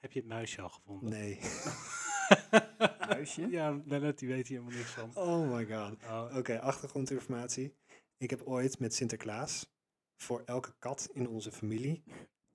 Heb 0.00 0.12
je 0.12 0.18
het 0.18 0.28
muisje 0.28 0.60
al 0.62 0.68
gevonden? 0.68 1.10
Nee. 1.10 1.40
Muisje? 3.08 3.48
ja, 3.50 3.80
Lennart 3.84 4.18
die 4.18 4.28
weet 4.28 4.48
hier 4.48 4.58
helemaal 4.58 4.78
niks 4.78 4.90
van. 4.90 5.10
Oh 5.14 5.52
my 5.54 5.66
god. 5.66 6.02
Oh, 6.04 6.36
Oké, 6.36 6.60
achtergrondinformatie. 6.60 7.74
Ik 8.16 8.30
heb 8.30 8.42
ooit 8.42 8.78
met 8.78 8.94
Sinterklaas 8.94 9.66
voor 10.18 10.42
elke 10.44 10.74
kat 10.78 11.08
in 11.12 11.28
onze 11.28 11.52
familie 11.52 12.02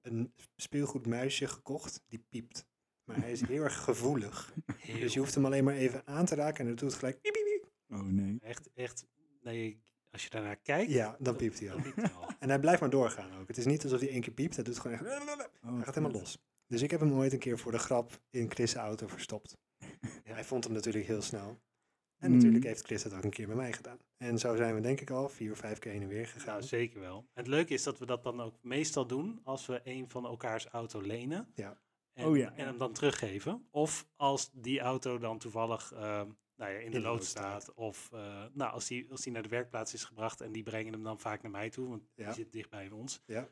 een 0.02 0.34
speelgoedmuisje 0.56 1.48
gekocht 1.48 2.04
die 2.08 2.26
piept. 2.30 2.66
Maar 3.04 3.18
hij 3.18 3.32
is 3.32 3.48
heel 3.48 3.64
erg 3.64 3.84
gevoelig. 3.84 4.54
heel 4.78 5.00
Dus 5.00 5.14
je 5.14 5.20
hoeft 5.20 5.36
hem 5.36 5.46
alleen 5.46 5.64
maar 5.64 5.76
even 5.76 6.08
aan 6.08 6.26
te 6.26 6.36
raken 6.36 6.60
en 6.60 6.66
dan 6.66 6.76
doet 6.76 6.90
het 6.90 7.00
gelijk 7.00 7.22
piep, 7.22 7.34
piep, 7.34 7.46
piep. 7.46 7.72
Oh 8.00 8.06
nee. 8.06 8.38
Echt, 8.42 8.70
echt. 8.74 9.06
Nee, 9.42 9.82
als 10.10 10.24
je 10.24 10.30
daarnaar 10.30 10.56
kijkt. 10.56 10.92
Ja, 10.92 11.18
dan 11.20 11.36
piept 11.36 11.60
hij 11.60 11.72
al. 11.72 11.76
dan 11.76 11.84
piept 11.84 12.02
hij 12.02 12.12
al. 12.14 12.28
En 12.40 12.50
hij 12.50 12.60
blijft 12.60 12.80
maar 12.82 12.90
doorgaan 12.90 13.40
ook. 13.40 13.48
Het 13.48 13.58
is 13.58 13.66
niet 13.66 13.84
alsof 13.84 14.00
hij 14.00 14.10
één 14.10 14.22
keer 14.22 14.34
piept. 14.34 14.56
Hij 14.56 14.64
doet 14.64 14.80
gewoon 14.80 14.98
echt... 14.98 15.06
Oh, 15.06 15.74
Hij 15.76 15.84
gaat 15.84 15.96
helemaal 15.96 16.20
los. 16.20 16.38
Dus 16.68 16.82
ik 16.82 16.92
heb 16.92 17.00
hem 17.00 17.14
ooit 17.14 17.34
een 17.34 17.40
keer 17.40 17.60
voor 17.60 17.72
de 17.72 17.80
grap 17.80 18.22
in 18.30 18.52
Chris' 18.52 18.76
auto 18.76 19.08
verstopt. 19.08 19.58
Ja. 20.24 20.34
Hij 20.34 20.44
vond 20.44 20.64
hem 20.64 20.74
natuurlijk 20.74 21.06
heel 21.06 21.22
snel. 21.22 21.62
En 22.24 22.30
Mm. 22.30 22.36
natuurlijk 22.36 22.64
heeft 22.64 22.86
Chris 22.86 23.04
dat 23.04 23.14
ook 23.14 23.24
een 23.24 23.30
keer 23.30 23.48
bij 23.48 23.56
mij 23.56 23.74
gedaan. 23.74 23.98
En 24.18 24.40
zo 24.40 24.56
zijn 24.56 24.76
we 24.76 24.82
denk 24.82 25.02
ik 25.02 25.10
al 25.10 25.30
vier 25.30 25.52
of 25.52 25.58
vijf 25.58 25.80
keer 25.80 25.92
heen 25.92 26.02
en 26.02 26.08
weer 26.08 26.28
gegaan. 26.28 26.64
Zeker 26.64 27.00
wel. 27.00 27.18
En 27.18 27.26
het 27.34 27.48
leuke 27.48 27.74
is 27.74 27.84
dat 27.84 28.00
we 28.00 28.06
dat 28.06 28.24
dan 28.24 28.42
ook 28.42 28.56
meestal 28.62 29.08
doen 29.08 29.40
als 29.44 29.66
we 29.66 29.82
een 29.84 30.10
van 30.10 30.26
elkaars 30.26 30.66
auto 30.66 31.02
lenen. 31.02 31.52
Ja. 31.56 31.78
En, 32.14 32.26
Oh 32.26 32.38
ja, 32.38 32.48
en 32.52 32.58
ja. 32.58 32.64
hem 32.66 32.78
dan 32.78 32.94
teruggeven. 32.94 33.68
Of 33.72 34.08
als 34.16 34.50
die 34.54 34.80
auto 34.80 35.18
dan 35.18 35.38
toevallig 35.38 35.92
ehm, 35.94 36.30
nou 36.56 36.72
ja, 36.72 36.78
in, 36.80 36.92
de 36.92 36.98
de 36.98 37.04
lood 37.04 37.26
staat. 37.26 37.74
Of 37.74 38.10
eh, 38.14 38.44
nou, 38.54 38.72
als 38.74 38.88
die, 38.88 39.12
als 39.12 39.22
die 39.22 39.32
naar 39.34 39.44
de 39.44 39.50
werkplaats 39.50 39.94
is 39.94 40.04
gebracht 40.04 40.42
en 40.42 40.52
die 40.52 40.64
brengen 40.64 40.94
hem 40.94 41.04
dan 41.04 41.20
vaak 41.20 41.42
naar 41.42 41.52
mij 41.52 41.70
toe. 41.70 41.90
Want 41.90 42.04
die 42.16 42.34
zit 42.34 42.52
dicht 42.52 42.70
bij 42.70 42.90
ons. 42.90 43.22
Ja. 43.26 43.48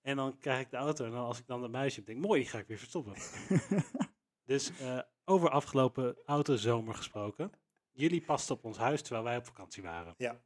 En 0.00 0.16
dan 0.16 0.38
krijg 0.38 0.60
ik 0.60 0.70
de 0.70 0.76
auto. 0.76 1.04
En 1.04 1.10
dan 1.10 1.24
als 1.24 1.38
ik 1.38 1.46
dan 1.46 1.60
dat 1.60 1.70
muisje 1.70 1.96
heb, 1.96 2.06
denk 2.06 2.18
ik, 2.18 2.24
mooi, 2.24 2.40
die 2.40 2.48
ga 2.50 2.58
ik 2.58 2.66
weer 2.66 2.78
verstoppen. 2.78 3.14
dus 4.52 4.70
eh, 4.78 4.98
over 5.24 5.50
afgelopen 5.50 6.16
autozomer 6.24 6.94
gesproken. 6.94 7.50
Jullie 7.98 8.20
pasten 8.20 8.54
op 8.54 8.64
ons 8.64 8.76
huis 8.76 9.02
terwijl 9.02 9.24
wij 9.24 9.36
op 9.36 9.46
vakantie 9.46 9.82
waren. 9.82 10.14
Ja. 10.16 10.42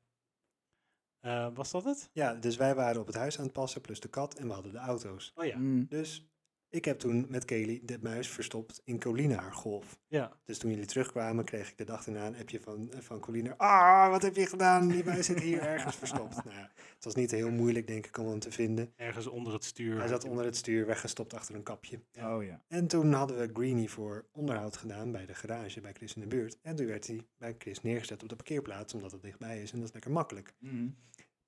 Eh, 1.21 1.49
was 1.55 1.71
dat 1.71 1.85
het? 1.85 2.11
ja, 2.13 2.35
dus 2.35 2.57
wij 2.57 2.75
waren 2.75 3.01
op 3.01 3.07
het 3.07 3.17
huis 3.17 3.39
aan 3.39 3.45
het 3.45 3.53
passen, 3.53 3.81
plus 3.81 4.01
de 4.01 4.09
kat, 4.09 4.35
en 4.35 4.47
we 4.47 4.53
hadden 4.53 4.73
de 4.73 4.79
auto's. 4.79 5.33
Oh 5.35 5.45
ja. 5.45 5.57
Mm. 5.57 5.87
Dus 5.89 6.32
Ik 6.73 6.85
heb 6.85 6.99
toen 6.99 7.27
met 7.29 7.45
Kelly 7.45 7.81
de 7.85 7.99
muis 8.03 8.29
verstopt 8.29 8.81
in 8.85 9.01
Colina 9.01 9.41
haar 9.41 9.53
golf. 9.53 9.99
Ja, 10.09 10.33
Dus 10.45 10.59
toen 10.59 10.71
jullie 10.71 10.87
terugkwamen, 10.87 11.45
kreeg 11.45 11.71
ik 11.71 11.79
de 11.79 11.85
dag 11.85 12.05
daarna 12.05 12.27
een 12.27 12.37
appje 12.37 12.61
van, 12.61 12.93
van 12.99 13.21
Colina. 13.21 13.55
Ah, 13.57 14.11
wat 14.11 14.23
heb 14.23 14.37
je 14.37 14.47
gedaan? 14.47 14.89
Die 14.89 15.05
muis 15.05 15.27
zit 15.27 15.41
hier 15.41 15.61
ergens 15.61 15.97
verstopt. 15.97 16.45
Nou 16.45 16.57
het 16.95 17.05
was 17.05 17.15
niet 17.15 17.31
heel 17.31 17.51
moeilijk, 17.51 17.87
denk 17.87 18.07
ik, 18.07 18.19
om 18.19 18.29
hem 18.29 18.39
te 18.39 18.51
vinden. 18.51 18.93
ergens 18.97 19.27
onder 19.27 19.53
het 19.53 19.65
stuur. 19.65 19.99
Hij 19.99 20.09
zat 20.09 20.25
onder 20.25 20.45
het 20.45 20.57
stuur, 20.57 20.87
weggestopt 20.87 21.35
achter 21.35 21.55
een 21.55 21.63
kapje. 21.63 22.01
Oh 22.19 22.45
ja. 22.45 22.63
En 22.69 22.87
toen 22.87 23.13
hadden 23.13 23.39
we 23.39 23.51
Greenie 23.53 23.91
voor 23.91 24.25
onderhoud 24.33 24.77
gedaan 24.77 25.13
bij 25.13 25.27
de 25.27 25.35
garage 25.35 25.81
bij 25.81 25.93
Chris 25.93 26.15
in 26.15 26.21
de 26.21 26.27
buurt. 26.27 26.59
En 26.63 26.77
toen 26.77 26.87
werd 26.87 27.07
hij 27.07 27.27
bij 27.39 27.55
Chris 27.59 27.83
neergezet 27.83 28.23
op 28.23 28.29
de 28.29 28.37
parkeerplaats, 28.37 28.95
omdat 28.95 29.13
het 29.13 29.23
dichtbij 29.23 29.63
is 29.63 29.73
en 29.73 29.79
dat 29.79 29.87
is 29.89 29.93
lekker 29.95 30.11
makkelijk. 30.11 30.55
Mhm. 30.59 30.89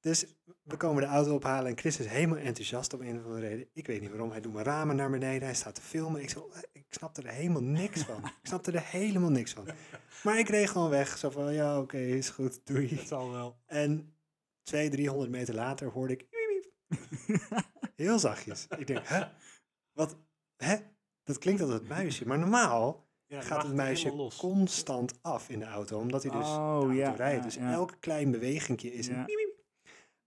Dus 0.05 0.25
we 0.63 0.77
komen 0.77 1.03
de 1.03 1.09
auto 1.09 1.35
ophalen 1.35 1.71
en 1.71 1.79
Chris 1.79 1.99
is 2.01 2.07
helemaal 2.07 2.39
enthousiast 2.39 2.93
om 2.95 3.01
een 3.01 3.19
of 3.19 3.25
andere 3.25 3.47
reden. 3.47 3.69
Ik 3.73 3.87
weet 3.87 4.01
niet 4.01 4.11
waarom. 4.11 4.31
Hij 4.31 4.41
doet 4.41 4.53
mijn 4.53 4.65
ramen 4.65 4.97
naar 4.97 5.11
beneden. 5.11 5.43
Hij 5.43 5.55
staat 5.55 5.75
te 5.75 5.81
filmen. 5.81 6.23
Ik, 6.23 6.31
zo, 6.31 6.51
ik 6.73 6.85
snapte 6.89 7.23
er 7.23 7.29
helemaal 7.29 7.63
niks 7.63 8.03
van. 8.03 8.25
Ik 8.43 8.47
snapte 8.51 8.73
er 8.73 8.85
helemaal 8.85 9.31
niks 9.31 9.53
van. 9.53 9.69
Maar 10.23 10.39
ik 10.39 10.49
reed 10.49 10.71
gewoon 10.71 10.91
weg. 10.91 11.19
Zo 11.19 11.31
van, 11.31 11.53
ja, 11.53 11.79
oké, 11.79 11.99
is 11.99 12.29
goed, 12.29 12.61
doei. 12.67 12.95
Het 12.97 13.09
zal 13.09 13.31
wel. 13.31 13.57
En 13.67 14.15
200, 14.63 15.01
300 15.01 15.31
meter 15.31 15.55
later 15.55 15.89
hoorde 15.89 16.13
ik... 16.13 16.27
wiep, 16.31 16.73
wiep. 17.27 17.65
Heel 17.97 18.19
zachtjes. 18.19 18.67
Ik 18.79 18.87
denk, 18.87 19.07
hè? 19.07 19.25
Wat? 19.93 20.17
Hè? 20.57 20.77
Dat 21.23 21.39
klinkt 21.39 21.61
als 21.61 21.73
het 21.73 21.89
muisje. 21.89 22.27
Maar 22.27 22.39
normaal 22.39 23.07
Ja, 23.27 23.41
gaat 23.41 23.63
het 23.63 23.75
muisje 23.75 24.31
constant 24.39 25.19
af 25.23 25.49
in 25.49 25.59
de 25.59 25.65
auto. 25.65 25.99
Omdat 25.99 26.23
hij 26.23 26.33
dus 26.33 26.47
Oh, 26.47 26.55
de 26.55 26.61
auto 26.61 26.93
ja, 26.93 27.11
rijdt. 27.11 27.37
ja, 27.37 27.43
dus 27.45 27.57
elk 27.57 27.97
klein 28.01 28.31
bewegingje 28.31 28.93
is 28.95 29.09
een 29.09 29.25
wiep. 29.25 29.54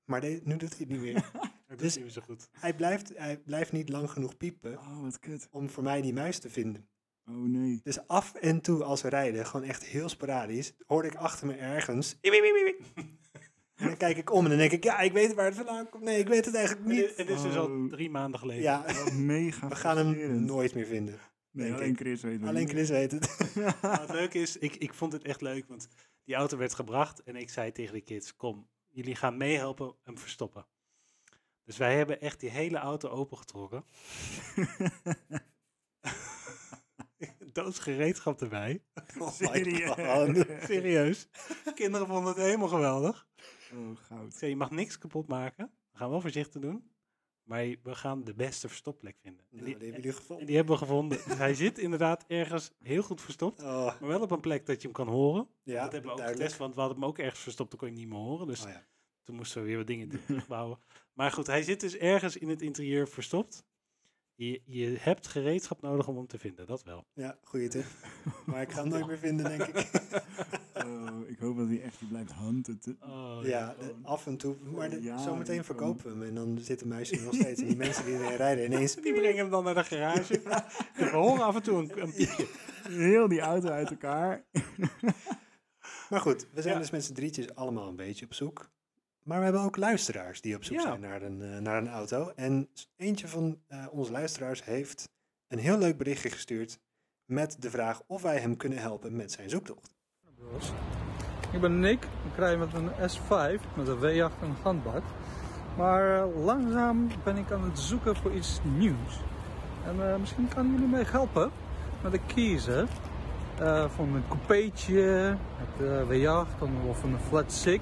Maar 0.07 0.21
de- 0.21 0.41
nu 0.43 0.57
doet 0.57 0.69
hij 0.69 0.79
het 0.79 0.89
niet 0.89 0.99
meer. 1.01 1.13
Dat 1.67 1.79
Dus- 1.79 1.97
is 1.97 2.03
niet 2.03 2.13
zo 2.13 2.21
goed. 2.21 2.49
hij, 2.51 2.73
blijft, 2.75 3.11
hij 3.15 3.37
blijft 3.37 3.71
niet 3.71 3.89
lang 3.89 4.09
genoeg 4.11 4.37
piepen 4.37 4.77
Oh, 4.77 5.01
wat 5.01 5.19
kut. 5.19 5.47
om 5.51 5.69
voor 5.69 5.83
mij 5.83 6.01
die 6.01 6.13
muis 6.13 6.39
te 6.39 6.49
vinden. 6.49 6.87
Oh 7.29 7.35
nee. 7.35 7.79
Dus 7.83 8.07
af 8.07 8.33
en 8.35 8.61
toe 8.61 8.83
als 8.83 9.01
we 9.01 9.09
rijden, 9.09 9.45
gewoon 9.45 9.67
echt 9.67 9.83
heel 9.85 10.09
sporadisch, 10.09 10.73
hoorde 10.85 11.07
ik 11.07 11.15
achter 11.15 11.47
me 11.47 11.53
ergens... 11.53 12.17
En 13.75 13.87
dan 13.87 13.97
kijk 13.97 14.17
ik 14.17 14.31
om 14.33 14.43
en 14.43 14.49
dan 14.49 14.57
denk 14.59 14.71
ik, 14.71 14.83
ja, 14.83 14.99
ik 14.99 15.11
weet 15.11 15.33
waar 15.33 15.45
het 15.45 15.55
vandaan 15.55 15.89
komt. 15.89 16.03
Nee, 16.03 16.19
ik 16.19 16.27
weet 16.27 16.45
het 16.45 16.55
eigenlijk 16.55 16.87
niet. 16.87 17.15
het 17.17 17.29
is 17.29 17.41
dus 17.41 17.55
al 17.55 17.65
Oh. 17.69 17.89
drie 17.89 18.09
maanden 18.09 18.39
geleden. 18.39 18.63
Ja, 18.63 18.83
Wat 19.03 19.13
mega 19.13 19.67
we 19.67 19.75
gaan 19.75 19.97
hem 19.97 20.43
nooit 20.45 20.75
meer 20.75 20.85
vinden. 20.85 21.19
Nee, 21.51 21.73
alleen 21.73 21.89
ik. 21.89 21.97
Chris 21.97 22.21
weet 22.21 22.39
het. 22.39 22.49
Alleen 22.49 22.67
Chris 22.69 22.89
weet 22.89 23.11
het. 23.11 23.37
Maar 23.81 24.01
het 24.01 24.09
leuke 24.11 24.39
is, 24.39 24.57
ik, 24.57 24.75
ik 24.75 24.93
vond 24.93 25.13
het 25.13 25.23
echt 25.23 25.41
leuk, 25.41 25.67
want 25.67 25.87
die 26.23 26.35
auto 26.35 26.57
werd 26.57 26.73
gebracht 26.73 27.23
en 27.23 27.35
ik 27.35 27.49
zei 27.49 27.71
tegen 27.71 27.93
de 27.93 28.01
kids, 28.01 28.35
kom, 28.35 28.67
jullie 28.97 29.15
gaan 29.15 29.37
meehelpen 29.37 29.95
hem 30.03 30.17
verstoppen. 30.17 30.67
Dus 31.63 31.77
wij 31.77 31.97
hebben 31.97 32.21
echt 32.21 32.39
die 32.39 32.49
hele 32.49 32.77
auto 32.77 33.09
opengetrokken. 33.09 33.85
Doodsgereedschap 37.53 38.41
erbij. 38.41 38.83
Oh 39.19 39.31
Serieus? 39.31 40.65
Serieus. 40.65 41.29
Kinderen 41.75 42.07
vonden 42.07 42.33
het 42.33 42.43
helemaal 42.43 42.67
geweldig. 42.67 43.27
Oh, 43.73 43.97
goud. 43.97 44.39
Je 44.39 44.55
mag 44.55 44.71
niks 44.71 44.97
kapot 44.97 45.27
maken. 45.27 45.71
We 45.91 45.97
gaan 45.97 46.09
wel 46.09 46.21
voorzichtig 46.21 46.61
doen. 46.61 46.91
Maar 47.47 47.65
we 47.83 47.95
gaan 47.95 48.23
de 48.23 48.33
beste 48.33 48.67
verstopplek 48.67 49.15
vinden. 49.21 49.45
En 49.51 49.57
Nou, 49.57 49.65
die, 49.65 49.77
die 49.77 49.87
hebben 49.87 50.01
jullie 50.01 50.11
en 50.11 50.21
gevonden. 50.21 50.45
die 50.45 50.55
hebben 50.55 50.73
we 50.73 50.79
gevonden. 50.79 51.17
Dus 51.27 51.37
hij 51.37 51.53
zit 51.53 51.77
inderdaad 51.77 52.25
ergens 52.27 52.71
heel 52.83 53.01
goed 53.03 53.21
verstopt. 53.21 53.61
Oh, 53.61 53.85
Maar 53.85 54.09
wel 54.09 54.21
op 54.21 54.31
een 54.31 54.39
plek 54.39 54.65
dat 54.65 54.75
je 54.81 54.87
hem 54.87 54.95
kan 54.95 55.07
horen. 55.07 55.47
ja, 55.63 55.83
dat 55.83 55.91
hebben 55.91 56.15
we 56.15 56.21
ook 56.21 56.27
getest, 56.27 56.57
want 56.57 56.73
we 56.75 56.79
hadden 56.79 56.99
hem 56.99 57.07
ook 57.09 57.17
ergens 57.17 57.39
verstopt, 57.41 57.69
dan 57.69 57.79
kon 57.79 57.87
je 57.87 57.93
hem 57.93 58.03
niet 58.03 58.13
meer 58.13 58.21
horen. 58.23 58.47
Dus 58.47 58.63
Oh, 58.65 58.69
ja. 58.69 58.85
toen 59.23 59.35
moesten 59.35 59.61
we 59.61 59.67
weer 59.67 59.77
wat 59.77 59.87
dingen 59.87 60.09
terugbouwen. 60.25 60.79
Maar 61.13 61.31
goed, 61.31 61.47
hij 61.47 61.63
zit 61.63 61.79
dus 61.79 61.97
ergens 61.97 62.37
in 62.37 62.49
het 62.49 62.61
interieur 62.61 63.07
verstopt. 63.07 63.63
Je, 64.39 64.61
je 64.65 64.97
hebt 64.99 65.27
gereedschap 65.27 65.81
nodig 65.81 66.07
om 66.07 66.15
hem 66.17 66.27
te 66.27 66.37
vinden, 66.39 66.67
dat 66.67 66.83
wel. 66.83 67.05
ja, 67.13 67.37
goede 67.43 67.67
tip. 67.67 67.85
Maar 68.45 68.61
ik 68.61 68.71
ga 68.71 68.81
hem 68.81 68.89
nooit 68.89 69.07
meer 69.07 69.17
vinden, 69.17 69.45
denk 69.57 69.63
ik. 69.63 69.85
Oh, 70.85 71.29
ik 71.29 71.39
hoop 71.39 71.57
dat 71.57 71.67
hij 71.67 71.81
echt 71.81 72.07
blijft 72.09 72.33
hunten. 72.33 72.79
te- 72.79 72.95
Oh, 73.01 73.39
Ja, 73.43 73.75
de- 73.79 73.95
af 74.03 74.27
en 74.27 74.37
toe. 74.37 74.55
Maar 74.75 74.89
de- 74.89 75.01
Ja, 75.01 75.17
zometeen 75.17 75.63
verkopen 75.63 76.03
we 76.03 76.09
hem. 76.09 76.23
En 76.23 76.35
dan 76.35 76.57
zit 76.61 76.79
de 76.79 76.87
muisje 76.87 77.15
er 77.17 77.23
nog 77.23 77.33
steeds. 77.33 77.61
En 77.61 77.67
die 77.67 77.75
mensen 77.75 78.05
die 78.05 78.13
erin 78.13 78.35
rijden 78.35 78.65
ineens... 78.71 78.95
Die 78.95 79.13
brengen 79.13 79.37
hem 79.37 79.49
dan 79.49 79.63
naar 79.63 79.73
de 79.73 79.83
garage. 79.83 80.41
we 80.95 81.09
horen 81.09 81.43
af 81.45 81.55
en 81.55 81.63
toe 81.63 81.77
een, 81.77 82.01
een 82.01 82.13
piepje. 82.13 82.47
Heel 82.89 83.27
die 83.27 83.39
auto 83.39 83.67
uit 83.69 83.89
elkaar. 83.89 84.45
Maar 86.09 86.19
goed, 86.21 86.47
we 86.53 86.61
zijn 86.61 86.73
Ja. 86.73 86.79
dus 86.79 86.91
met 86.91 87.03
z'n 87.03 87.13
drietjes 87.13 87.55
allemaal 87.55 87.87
een 87.89 87.95
beetje 87.95 88.25
op 88.25 88.33
zoek. 88.33 88.69
Maar 89.27 89.37
we 89.37 89.43
hebben 89.43 89.61
ook 89.61 89.77
luisteraars 89.77 90.41
die 90.41 90.55
op 90.55 90.63
zoek 90.63 90.75
Ja. 90.77 90.81
zijn 90.81 90.99
naar 90.99 91.21
een, 91.21 91.41
eh, 91.41 91.57
naar 91.59 91.77
een 91.77 91.89
auto. 91.89 92.31
En 92.35 92.69
eentje 92.95 93.27
van 93.27 93.59
eh, 93.67 93.85
onze 93.91 94.11
luisteraars 94.11 94.63
heeft 94.65 95.09
een 95.47 95.59
heel 95.59 95.77
leuk 95.77 95.97
berichtje 95.97 96.29
gestuurd 96.29 96.79
met 97.25 97.55
de 97.59 97.69
vraag 97.69 98.01
of 98.07 98.21
wij 98.21 98.37
hem 98.39 98.57
kunnen 98.57 98.77
helpen 98.79 99.15
met 99.15 99.31
zijn 99.31 99.49
zoektocht. 99.49 99.95
Ik 101.51 101.61
ben 101.61 101.79
Nick, 101.79 102.03
ik 102.03 102.35
rij 102.37 102.57
met 102.57 102.73
een 102.73 102.89
S5 103.09 103.61
met 103.75 103.87
een 103.87 103.97
V8 103.97 104.41
en 104.41 104.47
een 104.49 104.55
handbak. 104.61 105.03
Maar 105.77 106.19
eh, 106.21 106.43
langzaam 106.45 107.07
ben 107.23 107.37
ik 107.37 107.51
aan 107.51 107.63
het 107.63 107.79
zoeken 107.79 108.15
voor 108.15 108.33
iets 108.33 108.59
nieuws. 108.63 109.19
En 109.85 110.09
eh, 110.11 110.17
misschien 110.19 110.47
kan 110.47 110.71
jullie 110.71 110.87
mij 110.87 111.03
helpen 111.07 111.51
met 112.03 112.11
de 112.11 112.19
kiezen 112.25 112.87
eh, 113.59 113.89
van 113.89 114.15
een 114.15 114.27
coupeetje, 114.27 115.35
met 115.59 115.77
de 115.77 116.05
V8 116.07 116.59
dan- 116.59 116.81
of 116.87 117.03
een 117.03 117.19
flat 117.27 117.53
6. 117.53 117.81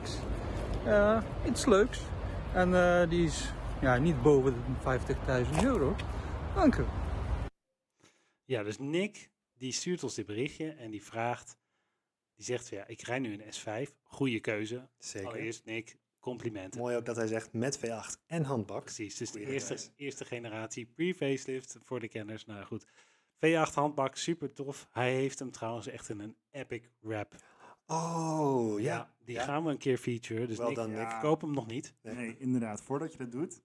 Eh, 0.86 1.24
iets 1.48 1.66
leuks. 1.66 2.00
En 2.54 2.74
eh, 2.74 3.10
die 3.10 3.26
is 3.26 3.52
ja, 3.82 3.98
niet 3.98 4.22
boven 4.22 4.54
de 4.54 5.46
50.000 5.60 5.64
euro. 5.64 5.96
Dank 6.56 6.76
u. 6.76 6.84
Ja, 8.44 8.64
dus 8.64 8.78
Nick, 8.78 9.30
die 9.58 9.72
stuurt 9.72 10.04
ons 10.04 10.16
dit 10.16 10.26
berichtje 10.26 10.72
en 10.72 10.92
die 10.92 11.04
vraagt, 11.04 11.58
die 12.36 12.46
zegt, 12.46 12.68
ja, 12.68 12.88
ik 12.88 13.02
rij 13.02 13.20
nu 13.20 13.34
een 13.34 13.54
S5, 13.54 13.92
goede 14.04 14.40
keuze. 14.40 14.90
Zeker. 14.98 15.28
Allereerst 15.28 15.66
Nick, 15.66 15.98
complimenten. 16.20 16.80
Mooi 16.80 16.96
ook 16.96 17.06
dat 17.06 17.16
hij 17.16 17.28
zegt 17.28 17.54
met 17.54 17.80
V8 17.80 18.26
en 18.26 18.44
handbak. 18.44 18.84
Precies, 18.84 19.18
dus 19.18 19.32
de 19.32 19.46
eerste, 19.46 19.78
eerste 19.96 20.26
generatie 20.26 20.86
pre-facelift 20.86 21.78
voor 21.84 22.00
de 22.00 22.08
kenners. 22.08 22.46
Nou 22.46 22.66
goed, 22.66 22.86
V8 23.36 23.74
handbak, 23.74 24.16
super 24.16 24.54
tof. 24.54 24.88
Hij 24.92 25.14
heeft 25.14 25.40
hem 25.40 25.52
trouwens 25.52 25.88
echt 25.88 26.10
in 26.10 26.20
een 26.20 26.38
epic 26.52 26.82
wrap. 27.00 27.36
Oh, 27.86 28.80
ja. 28.80 29.14
die 29.26 29.36
Ja. 29.36 29.44
gaan 29.44 29.64
we 29.64 29.70
een 29.72 29.78
keer 29.78 29.98
featuren. 29.98 30.48
Dus 30.48 30.58
Wel 30.58 30.68
Nick, 30.68 30.76
dan, 30.76 30.92
ik 30.92 31.20
koop 31.22 31.42
hem 31.42 31.54
nog 31.54 31.68
niet. 31.68 31.96
Nee. 32.02 32.16
Nee, 32.16 32.38
inderdaad. 32.38 32.82
Voordat 32.82 33.12
je 33.12 33.18
dat 33.18 33.32
doet, 33.32 33.62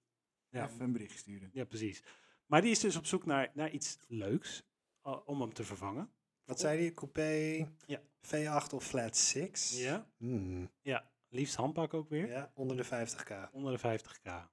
Ja. 0.49 0.67
even 0.69 0.81
een 0.81 0.93
bericht 0.93 1.19
sturen. 1.19 1.51
Ja, 1.53 1.65
precies. 1.65 2.03
Maar 2.47 2.61
die 2.63 2.71
is 2.71 2.79
dus 2.81 2.97
op 2.97 3.07
zoek 3.07 3.25
naar, 3.27 3.51
naar 3.55 3.71
iets 3.71 3.99
leuks 4.09 4.67
uh, 5.07 5.17
om 5.25 5.41
hem 5.41 5.53
te 5.53 5.65
vervangen. 5.65 6.11
Wat 6.45 6.61
zei 6.61 6.79
hij? 6.81 6.95
Coupé, 6.95 7.67
Ja. 7.87 8.01
V8 8.27 8.73
of 8.75 8.85
flat 8.87 9.17
6? 9.17 9.79
Ja, 9.79 10.07
Hmm, 10.19 10.71
ja. 10.83 11.11
liefst 11.29 11.55
handbak 11.55 11.95
ook 11.95 12.09
weer. 12.09 12.29
ja, 12.29 12.51
onder 12.55 12.77
de 12.77 12.85
50k. 12.85 13.51
Onder 13.53 13.73
de 13.73 13.79
50k. 13.79 14.51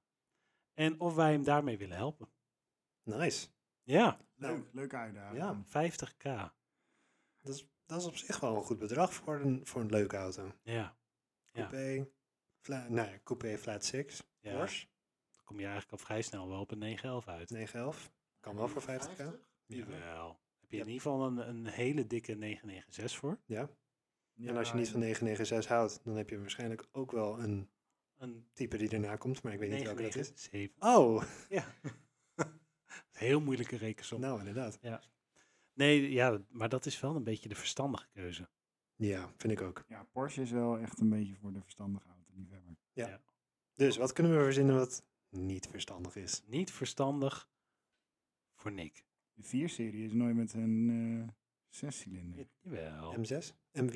En 0.73 0.99
of 0.99 1.15
wij 1.15 1.31
hem 1.31 1.43
daarmee 1.43 1.77
willen 1.77 1.95
helpen. 1.97 2.29
Nice. 3.03 3.47
Ja, 3.83 4.19
Leuk, 4.35 4.67
leuke 4.73 4.95
uitdaging. 4.95 5.37
Ja. 5.37 5.63
50k. 5.67 6.53
Dat 7.41 7.55
is, 7.55 7.67
dat 7.87 7.99
is 8.01 8.05
op 8.07 8.15
zich 8.15 8.39
wel 8.39 8.55
een 8.55 8.63
goed 8.63 8.79
bedrag 8.79 9.13
voor 9.13 9.39
een, 9.39 9.61
voor 9.65 9.81
een 9.81 9.89
leuke 9.89 10.15
auto. 10.17 10.51
Ja. 10.63 10.73
Ja. 10.73 10.95
Coupé, 11.51 12.07
fla, 12.59 12.87
nou 12.89 13.09
ja, 13.09 13.19
coupé 13.23 13.57
flat 13.57 13.85
6, 13.85 14.23
Ja. 14.39 14.57
Porsche, 14.57 14.87
Dan 15.35 15.45
kom 15.45 15.55
je 15.59 15.63
eigenlijk 15.65 15.91
al 15.91 16.05
vrij 16.05 16.21
snel 16.21 16.49
wel 16.49 16.59
op 16.59 16.71
een 16.71 16.77
911 16.77 17.27
uit. 17.27 17.49
911. 17.49 18.11
Kan 18.39 18.55
wel 18.55 18.67
voor 18.67 18.81
50k. 18.81 19.17
Ja. 19.17 19.33
Jawel. 19.65 20.39
Heb 20.59 20.69
je 20.71 20.77
Ja. 20.77 20.83
in 20.83 20.89
ieder 20.89 21.01
geval 21.01 21.25
een, 21.27 21.37
een 21.49 21.65
hele 21.67 22.07
dikke 22.07 22.33
996 22.33 23.19
voor. 23.19 23.39
ja. 23.45 23.69
Ja, 24.33 24.49
En 24.49 24.57
als 24.57 24.69
je 24.69 24.75
niet 24.75 24.89
van 24.89 24.99
996 24.99 25.67
houdt, 25.77 25.99
dan 26.03 26.15
heb 26.15 26.29
je 26.29 26.39
waarschijnlijk 26.39 26.87
ook 26.91 27.11
wel 27.11 27.39
een 27.39 27.69
Een 28.17 28.47
type 28.53 28.77
die 28.77 28.89
erna 28.89 29.15
komt, 29.15 29.41
maar 29.43 29.53
ik 29.53 29.59
weet 29.59 29.69
niet 29.71 29.83
welke 29.83 30.01
dat 30.01 30.15
is. 30.15 30.29
997. 30.51 30.95
Oh, 30.95 31.23
Ja. 31.49 31.65
Heel 33.11 33.41
moeilijke 33.41 33.75
rekensom. 33.77 34.19
nou 34.21 34.39
inderdaad. 34.39 34.79
Nee, 35.77 36.11
ja, 36.11 36.41
maar 36.49 36.69
dat 36.69 36.85
is 36.85 36.99
wel 36.99 37.15
een 37.15 37.23
beetje 37.23 37.49
de 37.49 37.55
verstandige 37.55 38.07
keuze. 38.13 38.49
Ja, 38.95 39.33
vind 39.37 39.53
ik 39.53 39.61
ook. 39.61 39.83
Ja, 39.87 40.03
Porsche 40.03 40.41
is 40.41 40.51
wel 40.51 40.77
echt 40.79 40.99
een 40.99 41.09
beetje 41.09 41.35
voor 41.35 41.53
de 41.53 41.61
verstandige 41.61 42.07
autoliefhebber. 42.09 42.75
Dus 43.73 43.97
wat 43.97 44.13
kunnen 44.13 44.37
we 44.37 44.43
verzinnen 44.43 44.75
wat 44.75 45.03
niet 45.29 45.67
verstandig 45.67 46.15
is? 46.15 46.43
Niet 46.45 46.71
verstandig 46.71 47.49
voor 48.55 48.71
Nick. 48.71 49.05
De 49.33 49.43
4-serie 49.43 50.05
is 50.05 50.13
nooit 50.13 50.35
met 50.35 50.53
een 50.53 50.89
eh 51.27 51.33
zescilinder. 51.69 52.47
Jawel, 52.61 53.15
M6? 53.17 53.53
M4? 53.71 53.93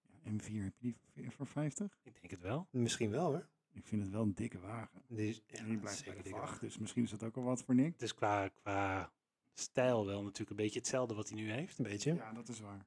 Ja, 0.00 0.30
M4, 0.32 0.62
heb 0.62 0.74
je 0.78 0.80
die 0.80 0.96
voor- 1.14 1.32
voor 1.32 1.46
50? 1.46 1.98
ik 2.02 2.12
denk 2.20 2.30
het 2.30 2.40
wel. 2.40 2.68
Misschien 2.70 3.10
wel 3.10 3.26
hoor. 3.26 3.48
Ik 3.72 3.86
vind 3.86 4.02
het 4.02 4.10
wel 4.10 4.22
een 4.22 4.34
dikke 4.34 4.58
wagen. 4.58 5.02
Die, 5.08 5.28
is, 5.28 5.42
ja, 5.46 5.58
En 5.58 5.64
die 5.66 5.78
blijft 5.78 5.98
zeker 5.98 6.22
bij 6.22 6.32
de 6.50 6.56
dus 6.60 6.78
misschien 6.78 7.02
is 7.02 7.10
dat 7.10 7.22
ook 7.22 7.36
al 7.36 7.42
wat 7.42 7.62
voor 7.62 7.74
Nick. 7.74 7.92
Het 7.92 8.02
is 8.02 8.14
qua, 8.14 8.48
qua 8.48 9.12
stijl 9.54 10.06
wel 10.06 10.22
natuurlijk 10.22 10.50
een 10.50 10.56
beetje 10.64 10.78
hetzelfde 10.78 11.14
wat 11.14 11.28
hij 11.28 11.38
nu 11.38 11.50
heeft. 11.52 11.78
Een 11.78 11.84
beetje. 11.84 12.14
Ja, 12.14 12.32
dat 12.32 12.48
is 12.48 12.60
waar. 12.60 12.86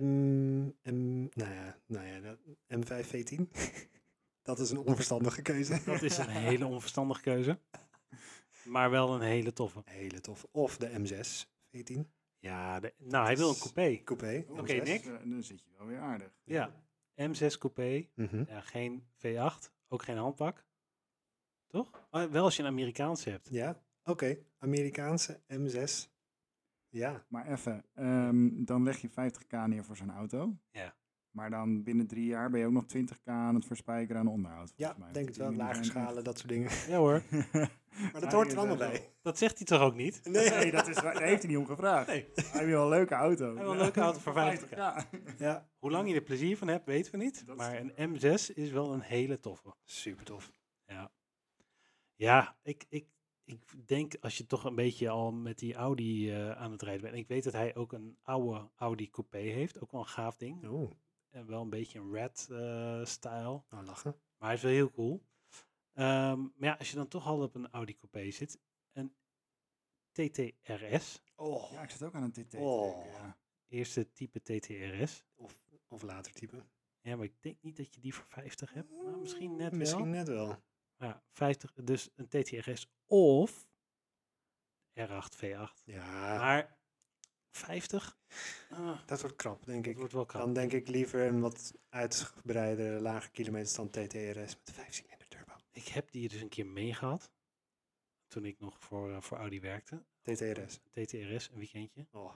M, 0.00 0.64
M, 0.82 1.28
nou 1.32 1.52
ja, 1.54 1.78
nou 1.86 2.06
ja 2.06 2.20
dat, 2.20 2.38
M5 2.68 3.06
V10. 3.06 3.50
dat 4.42 4.58
is 4.58 4.70
een 4.70 4.78
onverstandige 4.78 5.42
keuze. 5.42 5.80
Dat 5.84 6.02
is 6.02 6.18
een 6.18 6.28
hele 6.28 6.66
onverstandige 6.66 7.20
keuze. 7.20 7.58
Maar 8.64 8.90
wel 8.90 9.14
een 9.14 9.20
hele 9.20 9.52
toffe. 9.52 9.82
Hele 9.84 10.20
tof. 10.20 10.46
Of 10.50 10.76
de 10.76 10.90
M6 10.90 11.46
V10 11.76 12.00
Ja, 12.38 12.80
de- 12.80 12.94
nou, 12.98 13.26
hij 13.26 13.36
wil 13.36 13.48
een 13.48 13.58
coupé. 13.58 13.96
Coupé. 14.04 14.44
Oké, 14.48 14.72
M6. 14.80 14.82
Nick? 14.82 15.04
Dan 15.04 15.42
zit 15.42 15.60
je 15.60 15.70
wel 15.78 15.86
weer 15.86 16.00
aardig. 16.00 16.32
Ja, 16.44 16.82
M6 17.14 17.58
coupé. 17.58 18.08
Mhm. 18.14 18.44
Ja, 18.48 18.60
geen 18.60 19.06
V8, 19.16 19.70
ook 19.88 20.02
geen 20.02 20.16
handpak. 20.16 20.64
Toch? 21.66 22.06
Oh, 22.10 22.24
wel 22.24 22.44
als 22.44 22.56
je 22.56 22.62
een 22.62 22.68
Amerikaanse 22.68 23.30
hebt. 23.30 23.48
Ja, 23.50 23.82
oké. 24.06 24.36
Amerikaanse 24.58 25.40
M6. 25.52 26.14
Ja. 26.88 27.24
Maar 27.28 27.46
even, 27.46 27.84
ehm, 27.94 28.64
dan 28.64 28.82
leg 28.82 28.98
je 29.00 29.08
50k 29.08 29.66
neer 29.66 29.84
voor 29.84 29.96
zo'n 29.96 30.10
auto. 30.10 30.56
Ja. 30.70 30.94
Maar 31.30 31.50
dan 31.50 31.82
binnen 31.82 32.06
drie 32.06 32.24
jaar 32.26 32.50
ben 32.50 32.60
je 32.60 32.66
ook 32.66 32.72
nog 32.72 32.86
20k 32.86 33.26
aan 33.28 33.54
het 33.54 33.64
verspijkeren 33.64 34.20
aan 34.20 34.26
onderhoud. 34.28 34.72
Ja, 34.76 34.84
volgens 34.86 35.04
mij. 35.04 35.12
denk 35.12 35.26
het 35.28 35.36
wel. 35.36 35.52
Lage 35.54 35.84
schalen, 35.84 36.24
dat 36.24 36.38
soort 36.38 36.48
dingen. 36.48 36.70
Ja 36.92 36.96
hoor, 36.96 37.22
Maar 38.12 38.12
dat 38.12 38.22
Ja, 38.22 38.30
hoort 38.30 38.52
er 38.52 38.58
allemaal 38.58 38.76
bij. 38.76 39.12
dat 39.22 39.38
zegt 39.38 39.56
hij 39.56 39.66
toch 39.66 39.80
ook 39.80 39.94
niet? 39.94 40.20
Nee, 40.24 40.70
dat 40.76 40.88
is, 40.88 40.94
daar 40.94 41.22
heeft 41.22 41.42
hij 41.42 41.50
niet 41.50 41.60
om 41.60 41.66
gevraagd. 41.66 42.06
Nee. 42.06 42.28
Hij 42.34 42.66
wil 42.66 42.82
een 42.82 42.88
leuke 42.88 43.14
auto. 43.14 43.54
Hij 43.54 43.62
wil 43.62 43.72
een 43.72 43.78
leuke 43.78 44.00
auto 44.00 44.18
voor 44.18 44.32
50k. 44.34 44.76
Ja, 45.38 45.68
Hoe 45.78 45.90
lang 45.90 46.08
je 46.08 46.14
er 46.14 46.22
plezier 46.22 46.56
van 46.56 46.68
hebt, 46.68 46.86
weten 46.86 47.12
we 47.12 47.18
niet. 47.18 47.46
Dat 47.46 47.56
Maar 47.56 47.80
een 47.80 48.16
M6 48.16 48.54
is 48.54 48.70
wel 48.70 48.92
een 48.92 49.00
hele 49.00 49.40
toffe. 49.40 49.74
super 49.84 50.24
tof. 50.24 50.52
Ja, 50.86 51.10
ja 52.14 52.56
ik, 52.62 52.84
ik, 52.88 53.06
ik 53.46 53.88
denk 53.88 54.16
als 54.20 54.36
je 54.38 54.46
toch 54.46 54.64
een 54.64 54.74
beetje 54.74 55.08
al 55.08 55.32
met 55.32 55.58
die 55.58 55.74
Audi 55.74 56.30
eh, 56.32 56.50
aan 56.50 56.72
het 56.72 56.82
rijden 56.82 57.02
bent. 57.02 57.14
En 57.14 57.20
ik 57.20 57.28
weet 57.28 57.44
dat 57.44 57.52
hij 57.52 57.74
ook 57.74 57.92
een 57.92 58.18
oude 58.22 58.70
Audi 58.76 59.10
coupé 59.10 59.38
heeft. 59.38 59.80
Ook 59.80 59.92
wel 59.92 60.00
een 60.00 60.06
gaaf 60.06 60.36
ding. 60.36 60.64
Oeh, 60.64 60.90
En 61.30 61.46
wel 61.46 61.62
een 61.62 61.70
beetje 61.70 61.98
een 61.98 62.12
red 62.12 62.48
eh, 62.50 63.04
style. 63.04 63.62
nou 63.70 63.84
lachen. 63.84 64.16
Maar 64.38 64.48
hij 64.48 64.54
is 64.56 64.62
wel 64.62 64.72
heel 64.72 64.90
cool. 64.90 65.22
Ehm, 65.92 66.40
maar 66.40 66.68
ja, 66.68 66.74
als 66.78 66.90
je 66.90 66.96
dan 66.96 67.08
toch 67.08 67.26
al 67.26 67.42
op 67.42 67.54
een 67.54 67.70
Audi 67.70 67.96
coupé 67.96 68.30
zit. 68.30 68.60
Een 68.92 69.14
TTRS. 70.12 71.22
Oh. 71.36 71.70
Ja, 71.72 71.82
ik 71.82 71.90
zit 71.90 72.02
ook 72.02 72.14
aan 72.14 72.22
een 72.22 72.32
TT. 72.32 72.54
Oh. 72.54 73.04
ja. 73.06 73.38
Eerste 73.68 74.12
type 74.12 74.40
TTRS. 74.42 75.24
Of, 75.34 75.58
of 75.88 76.02
later 76.02 76.32
type. 76.32 76.62
Ja, 77.00 77.16
maar 77.16 77.24
ik 77.24 77.42
denk 77.42 77.56
niet 77.62 77.76
dat 77.76 77.94
je 77.94 78.00
die 78.00 78.14
voor 78.14 78.26
50 78.28 78.72
hebt. 78.72 79.02
Maar 79.04 79.18
misschien 79.18 79.56
net 79.56 79.72
Misschien 79.72 80.02
wel. 80.10 80.12
net 80.12 80.28
wel. 80.28 80.62
Ja, 80.98 81.22
50, 81.32 81.72
dus 81.72 82.08
een 82.14 82.28
TTRS 82.28 82.88
of 83.06 83.66
R8 85.00 85.36
V8. 85.36 85.84
Ja, 85.84 86.36
Maar 86.38 86.78
50? 87.50 88.18
Ah, 88.70 89.06
dat 89.06 89.20
wordt 89.20 89.36
krap, 89.36 89.64
denk 89.64 89.84
dat 89.84 89.92
ik. 89.92 89.98
wordt 89.98 90.12
wel 90.12 90.24
krap. 90.24 90.42
Dan 90.42 90.52
denk 90.52 90.72
ik 90.72 90.88
liever 90.88 91.26
een 91.26 91.40
wat 91.40 91.74
uitgebreide 91.88 92.82
lage 93.00 93.30
kilometerstand 93.30 93.92
TTRS 93.92 94.56
met 94.56 94.70
5 94.72 94.94
cilinder 94.94 95.28
turbo. 95.28 95.52
Ik 95.72 95.88
heb 95.88 96.10
die 96.10 96.28
dus 96.28 96.40
een 96.40 96.48
keer 96.48 96.66
meegehad. 96.66 97.30
Toen 98.26 98.44
ik 98.44 98.58
nog 98.58 98.80
voor, 98.80 99.10
eh, 99.12 99.20
voor 99.20 99.38
Audi 99.38 99.60
werkte. 99.60 100.04
TTRS. 100.22 100.80
TTRS, 100.92 101.48
een 101.48 101.58
weekendje. 101.58 102.06
Oh, 102.12 102.34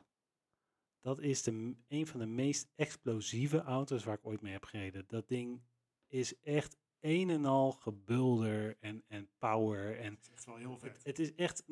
Dat 1.01 1.19
is 1.19 1.43
de, 1.43 1.75
een 1.89 2.07
van 2.07 2.21
de 2.21 2.27
meest 2.27 2.69
explosieve 2.75 3.61
auto's 3.63 4.05
waar 4.05 4.15
ik 4.15 4.27
ooit 4.27 4.41
mee 4.41 4.53
heb 4.53 4.65
gereden. 4.65 5.05
Dat 5.07 5.29
ding 5.29 5.63
is 6.07 6.41
echt 6.41 6.77
een 7.01 7.31
en 7.31 7.45
al 7.45 7.73
gebulder 7.73 8.77
en, 8.81 9.03
en 9.09 9.29
power. 9.39 9.99
En 9.99 10.15
Dat 10.15 10.23
is 10.23 10.31
echt 10.31 10.45
wel 10.45 10.57
heel 10.57 10.79
vet. 10.79 11.01
het 11.05 11.19
is 11.19 11.35
echt 11.35 11.65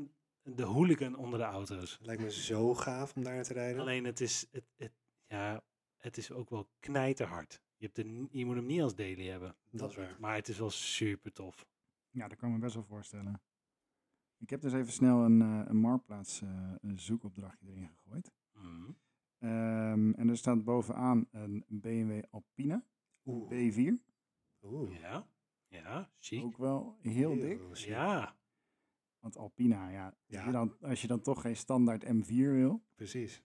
de 0.43 0.63
hooligan 0.63 1.17
onder 1.17 1.39
de 1.39 1.45
auto's. 1.45 1.99
lijkt 2.03 2.23
me 2.23 2.31
zo 2.31 2.75
gaaf 2.75 3.15
om 3.17 3.23
daar 3.23 3.43
te 3.43 3.53
rijden. 3.53 3.81
Alleen 3.81 4.05
het 4.05 4.21
is, 4.21 4.47
het, 4.51 4.65
het, 4.77 4.93
ja, 5.27 5.63
het 5.97 6.17
is 6.17 6.31
ook 6.33 6.51
wel 6.51 6.71
knijterhard. 6.81 7.63
Je, 7.77 7.91
hebt 7.93 8.09
ni- 8.09 8.29
je 8.31 8.45
moet 8.45 8.57
hem 8.57 8.67
niet 8.67 8.81
als 8.83 8.95
daily 8.95 9.27
hebben. 9.29 9.57
Dat 9.71 9.91
is 9.91 9.97
waar. 9.97 10.17
Maar 10.21 10.35
het 10.35 10.49
is 10.49 10.59
wel 10.59 10.71
super 10.71 11.33
tof. 11.33 11.67
Ja, 12.11 12.29
dat 12.29 12.39
kan 12.39 12.49
ik 12.49 12.55
me 12.55 12.61
best 12.61 12.75
wel 12.75 12.85
voorstellen. 12.85 13.43
Ik 14.39 14.51
heb 14.51 14.61
dus 14.61 14.73
even 14.73 14.93
snel 14.93 15.25
een, 15.25 15.43
eh, 15.43 15.63
een 15.65 15.77
Marktplaats 15.77 16.41
eh, 16.43 16.73
een 16.81 16.99
zoekopdrachtje 16.99 17.67
erin 17.69 17.89
gegooid. 17.89 18.33
Mhm. 18.53 18.91
Ehm, 19.39 20.13
en 20.13 20.29
er 20.29 20.37
staat 20.37 20.65
bovenaan 20.65 21.29
een 21.31 21.65
BMW 21.69 22.23
Alpina 22.31 22.85
Oeh. 23.25 23.51
B4. 23.51 24.03
Oeh. 24.63 24.99
Ja, 25.01 25.27
ja, 25.69 26.11
chic. 26.19 26.45
Ook 26.45 26.57
wel 26.57 26.97
heel 27.01 27.35
dik. 27.35 27.61
chic. 27.73 27.89
Ja, 27.89 28.37
Want 29.19 29.37
Alpina, 29.37 29.89
ja, 29.91 30.17
Ja. 30.27 30.37
Als, 30.37 30.47
je 30.47 30.53
dan, 30.53 30.77
als 30.81 31.01
je 31.01 31.07
dan 31.07 31.21
toch 31.21 31.41
geen 31.41 31.57
standaard 31.57 32.05
M4 32.05 32.27
wil, 32.29 32.85
Precies. 32.95 33.43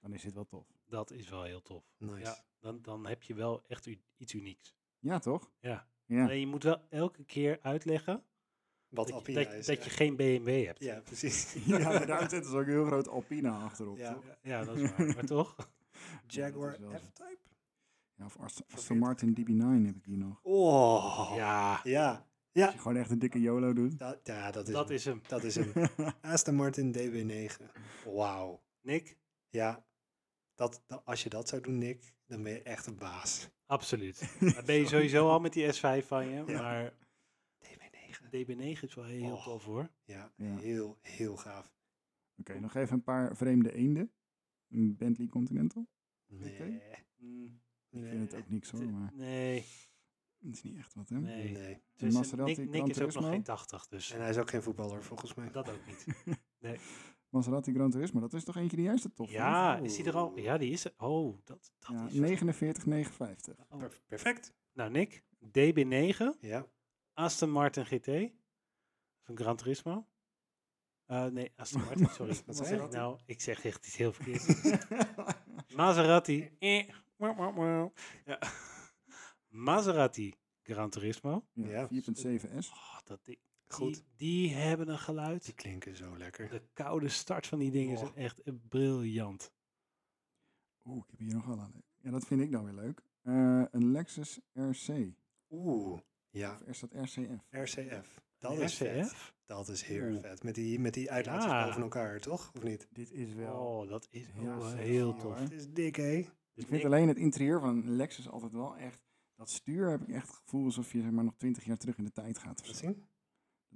dan 0.00 0.12
is 0.12 0.22
dit 0.22 0.34
wel 0.34 0.46
tof. 0.46 0.66
dat 0.86 1.10
is 1.10 1.28
wel 1.28 1.42
heel 1.42 1.62
tof. 1.62 1.84
Nice. 1.98 2.20
Ja, 2.20 2.44
dan, 2.60 2.82
dan 2.82 3.06
heb 3.06 3.22
je 3.22 3.34
wel 3.34 3.64
echt 3.66 3.88
iets 4.16 4.34
unieks. 4.34 4.74
Ja, 4.98 5.18
toch? 5.18 5.52
Ja. 5.60 5.88
Ja. 6.04 6.22
Alleen 6.24 6.40
je 6.40 6.46
moet 6.46 6.62
wel 6.62 6.80
elke 6.88 7.24
keer 7.24 7.58
uitleggen 7.62 8.14
Wat 8.88 8.96
dat, 8.96 9.06
je, 9.08 9.12
Alpina 9.12 9.42
dat, 9.42 9.52
is. 9.52 9.66
dat 9.66 9.76
ja. 9.78 9.84
je 9.84 9.90
geen 9.90 10.16
BMW 10.16 10.64
hebt. 10.66 10.80
Ja, 10.82 11.00
precies. 11.00 11.52
ja, 11.66 11.78
maar 11.78 12.06
daarom 12.06 12.28
zetten 12.28 12.50
ze 12.50 12.56
ook 12.56 12.66
een 12.66 12.70
heel 12.72 12.84
groot 12.86 13.08
Alpina 13.08 13.62
achterop. 13.64 13.96
Ja, 13.96 14.12
toch? 14.12 14.24
ja, 14.42 14.64
dat 14.64 14.76
is 14.76 14.90
waar. 14.90 15.06
maar 15.14 15.24
toch? 15.26 15.56
Jaguar. 16.26 16.74
F-Type. 16.74 17.38
Ja, 18.16 18.24
of 18.24 18.36
Aston, 18.38 18.66
Aston 18.66 18.96
40. 18.98 18.98
Martin 18.98 19.30
DB9 19.34 19.86
heb 19.86 19.96
ik 19.96 20.04
hier 20.04 20.18
nog. 20.18 20.40
Oh. 20.42 21.32
Ja, 21.36 21.80
Ja. 21.84 22.10
Als 22.10 22.64
Ja. 22.64 22.72
je 22.72 22.78
gewoon 22.78 22.96
echt 22.96 23.10
een 23.10 23.18
dikke 23.18 23.40
YOLO 23.40 23.72
doet. 23.72 23.98
Dat, 23.98 24.20
ja, 24.22 24.50
dat 24.50 24.66
is 24.68 24.72
dat 24.74 24.86
hem. 24.88 24.96
is 24.96 25.04
hem. 25.04 25.20
Dat 25.28 25.44
is 25.44 25.54
hem. 25.54 25.72
Aston 26.20 26.54
Martin 26.54 26.92
DB9. 26.92 27.62
Wauw. 28.04 28.62
Nick? 28.80 29.18
Ja. 29.48 29.84
Dat, 30.54 30.82
dat- 30.86 31.04
als 31.04 31.22
je 31.22 31.28
dat 31.28 31.48
zou 31.48 31.62
doen, 31.62 31.78
Nick, 31.78 32.14
dan 32.26 32.42
ben 32.42 32.52
je 32.52 32.62
echt 32.62 32.86
een 32.86 32.96
baas. 32.98 33.48
Absoluut. 33.66 34.36
Dan 34.54 34.64
ben 34.64 34.74
je 34.74 34.86
sowieso 34.86 35.28
al 35.28 35.40
met 35.40 35.52
die 35.52 35.74
S5 35.74 36.06
van 36.06 36.28
je. 36.28 36.42
Ja. 36.46 36.62
Maar 36.62 36.92
DB9. 37.64 38.24
DB9 38.30 38.80
is 38.82 38.94
wel 38.94 39.04
heel 39.04 39.32
Oh. 39.34 39.44
tof 39.44 39.64
hoor. 39.64 39.90
Ja, 40.04 40.32
Ja. 40.36 40.56
heel, 40.56 40.98
heel 41.02 41.36
gaaf. 41.36 41.74
Oké, 42.36 42.60
nog 42.60 42.74
even 42.74 42.94
een 42.94 43.02
paar 43.02 43.36
vreemde 43.36 43.72
eenden. 43.72 44.12
Een 44.68 44.96
Bentley 44.96 45.26
Continental. 45.26 45.86
Nee. 46.26 46.80
Mm, 47.16 47.60
Ik 47.90 48.00
Nee. 48.00 48.10
vind 48.10 48.30
het 48.32 48.40
ook 48.40 48.48
niks 48.50 48.70
hoor, 48.70 48.90
maar 48.90 49.10
Nee, 49.14 49.64
het 50.38 50.54
is 50.54 50.62
niet 50.62 50.76
echt 50.76 50.94
wat 50.94 51.08
hè. 51.08 51.20
nee. 51.20 51.50
nee. 51.52 51.82
Dus 51.96 52.14
Maserati 52.14 52.50
Nick, 52.56 52.70
Nick 52.70 52.70
Gran 52.70 52.88
is 52.90 52.96
ook 52.98 53.02
nog 53.02 53.12
Turismo. 53.12 53.30
geen 53.30 53.42
80, 53.42 53.86
dus 53.88 54.12
En 54.12 54.20
hij 54.20 54.30
is 54.30 54.36
ook 54.36 54.50
geen 54.50 54.62
voetballer, 54.62 55.02
volgens 55.04 55.34
mij. 55.34 55.50
dat 55.50 55.70
ook 55.70 55.86
niet. 55.86 56.06
Maserati 57.28 57.72
Gran 57.72 57.90
Turismo, 57.90 58.20
dat 58.20 58.32
is 58.34 58.44
toch 58.44 58.56
eentje 58.56 58.76
die 58.76 58.86
juist 58.86 59.02
de 59.02 59.12
tof 59.12 59.30
Ja, 59.30 59.76
is 59.78 59.96
die 59.96 60.04
er 60.04 60.16
al? 60.16 60.38
Ja, 60.38 60.58
die 60.58 60.70
is 60.72 60.84
er. 60.84 60.94
Oh, 60.96 61.38
dat, 61.44 61.72
dat 61.78 61.90
Ja, 61.90 62.06
is... 62.06 62.40
49,59. 62.40 63.54
Oh. 63.68 63.78
Per- 63.78 64.00
perfect. 64.06 64.54
Nou, 64.72 64.90
Nick, 64.90 65.22
DB9, 65.44 66.40
Ja. 66.40 66.66
Aston 67.12 67.50
Martin 67.50 67.86
GT, 67.86 68.06
van 69.22 69.36
Gran 69.36 69.56
Turismo. 69.56 70.08
Eh, 71.06 71.24
nee, 71.26 71.52
Aston 71.56 71.80
Martin, 71.84 72.06
sorry. 72.08 72.36
Wat 72.46 72.56
zei 72.56 72.82
ik 72.82 72.90
nou? 72.90 73.18
Ik 73.26 73.40
zeg 73.40 73.64
echt 73.64 73.86
iets 73.86 73.96
heel 73.96 74.12
verkeerd. 74.12 74.74
Maserati. 75.76 76.50
eh, 76.58 76.88
wauw, 77.16 77.34
wauw, 77.34 77.52
wauw. 77.54 77.92
Ja. 78.24 78.38
Maserati 79.48 80.34
Gran 80.62 80.90
Turismo. 80.90 81.44
Ja, 81.52 81.66
Ja. 81.68 81.88
4.7S. 81.88 82.68
Oh, 82.70 82.98
dat 83.04 83.24
ding, 83.24 83.38
Goed. 83.68 83.94
Die, 83.94 84.04
die 84.16 84.54
hebben 84.54 84.88
een 84.88 84.98
geluid. 84.98 85.44
Die 85.44 85.54
klinken 85.54 85.96
zo 85.96 86.16
lekker. 86.16 86.48
De 86.48 86.62
koude 86.72 87.08
start 87.08 87.46
van 87.46 87.58
die 87.58 87.70
dingen 87.70 87.96
Oh. 87.96 88.02
is 88.04 88.12
echt 88.14 88.42
briljant. 88.68 89.52
Oeh, 90.84 90.96
ik 91.04 91.10
heb 91.10 91.18
hier 91.18 91.34
nog 91.34 91.44
wel 91.46 91.60
aan. 91.60 91.82
Ja, 92.00 92.10
dat 92.10 92.26
vind 92.26 92.40
ik 92.40 92.52
dan 92.52 92.64
weer 92.64 92.74
leuk. 92.74 93.02
Eh, 93.22 93.62
een 93.70 93.90
Lexus 93.90 94.40
RC. 94.52 95.14
Oeh. 95.50 96.00
Ja. 96.30 96.52
Of 96.54 96.60
is 96.60 96.80
dat 96.80 96.92
RCF? 96.92 97.44
RCF. 97.50 98.20
Dat 98.38 98.58
is 98.58 98.74
vet. 98.74 99.06
RCF? 99.06 99.34
Dat 99.46 99.68
is 99.68 99.82
heel 99.82 100.10
Oeh. 100.10 100.20
vet. 100.20 100.42
Met 100.42 100.54
die, 100.54 100.78
met 100.78 100.94
die 100.94 101.10
uitlaatjes 101.10 101.50
Ja. 101.52 101.64
boven 101.66 101.82
elkaar, 101.82 102.20
toch? 102.20 102.50
Of 102.54 102.62
niet? 102.62 102.88
Dit 102.90 103.10
is 103.12 103.32
wel... 103.32 103.54
Oh, 103.54 103.88
dat 103.88 104.06
is 104.10 104.26
heel 104.32 104.72
heel 104.74 105.14
tof. 105.16 105.38
Het 105.38 105.52
is 105.52 105.70
dik, 105.72 105.96
hè? 105.96 106.26
Dus 106.56 106.64
ik 106.64 106.70
vind 106.70 106.84
alleen 106.84 107.08
het 107.08 107.16
interieur 107.16 107.60
van 107.60 107.68
een 107.68 107.96
Lexus 107.96 108.28
altijd 108.28 108.52
wel 108.52 108.76
echt... 108.76 109.04
Dat 109.34 109.50
stuur 109.50 109.90
heb 109.90 110.02
ik 110.02 110.08
echt 110.08 110.26
het 110.26 110.36
gevoel 110.36 110.64
alsof 110.64 110.92
je 110.92 111.00
zeg 111.00 111.10
maar, 111.10 111.24
nog 111.24 111.36
20 111.36 111.64
jaar 111.64 111.76
terug 111.76 111.98
in 111.98 112.04
de 112.04 112.12
tijd 112.12 112.38
gaat. 112.38 112.62
Zien. 112.64 113.04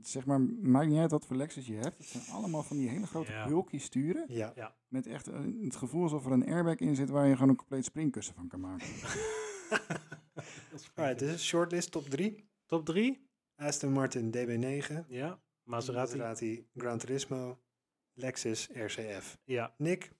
Zeg 0.03 0.27
maar, 0.27 0.41
maakt 0.41 0.89
niet 0.89 0.99
uit 0.99 1.11
wat 1.11 1.27
voor 1.27 1.37
Lexus 1.37 1.67
je 1.67 1.75
hebt. 1.75 1.99
Het 1.99 2.07
zijn 2.07 2.25
allemaal 2.31 2.63
van 2.63 2.77
die 2.77 2.89
hele 2.89 3.07
grote 3.07 3.33
Ja. 3.33 3.47
bulky 3.47 3.79
sturen. 3.79 4.25
Ja. 4.29 4.77
Met 4.89 5.07
echt 5.07 5.29
eh, 5.29 5.41
het 5.61 5.77
gevoel 5.77 6.03
alsof 6.03 6.27
er 6.27 6.33
een 6.33 6.47
airbag 6.47 6.77
in 6.77 6.95
zit 6.97 7.09
waar 7.11 7.27
je 7.27 7.35
gewoon 7.35 7.49
een 7.49 7.57
compleet 7.57 7.85
springkussen 7.85 8.35
van 8.35 8.49
kan 8.49 8.61
maken. 8.61 8.87
Alright, 10.95 11.19
dit 11.19 11.29
is 11.29 11.45
shortlist 11.47 11.91
top 11.93 12.09
3. 12.09 12.49
Top 12.67 12.85
3? 12.85 13.29
Aston 13.57 13.93
Martin 13.93 14.31
DB9. 14.37 15.07
Ja. 15.09 15.43
Maserati. 15.63 16.17
Maserati 16.17 16.69
Gran 16.75 16.99
Turismo. 16.99 17.59
Lexus 18.13 18.69
RCF. 18.73 19.39
Ja. 19.45 19.75
Nick, 19.79 20.13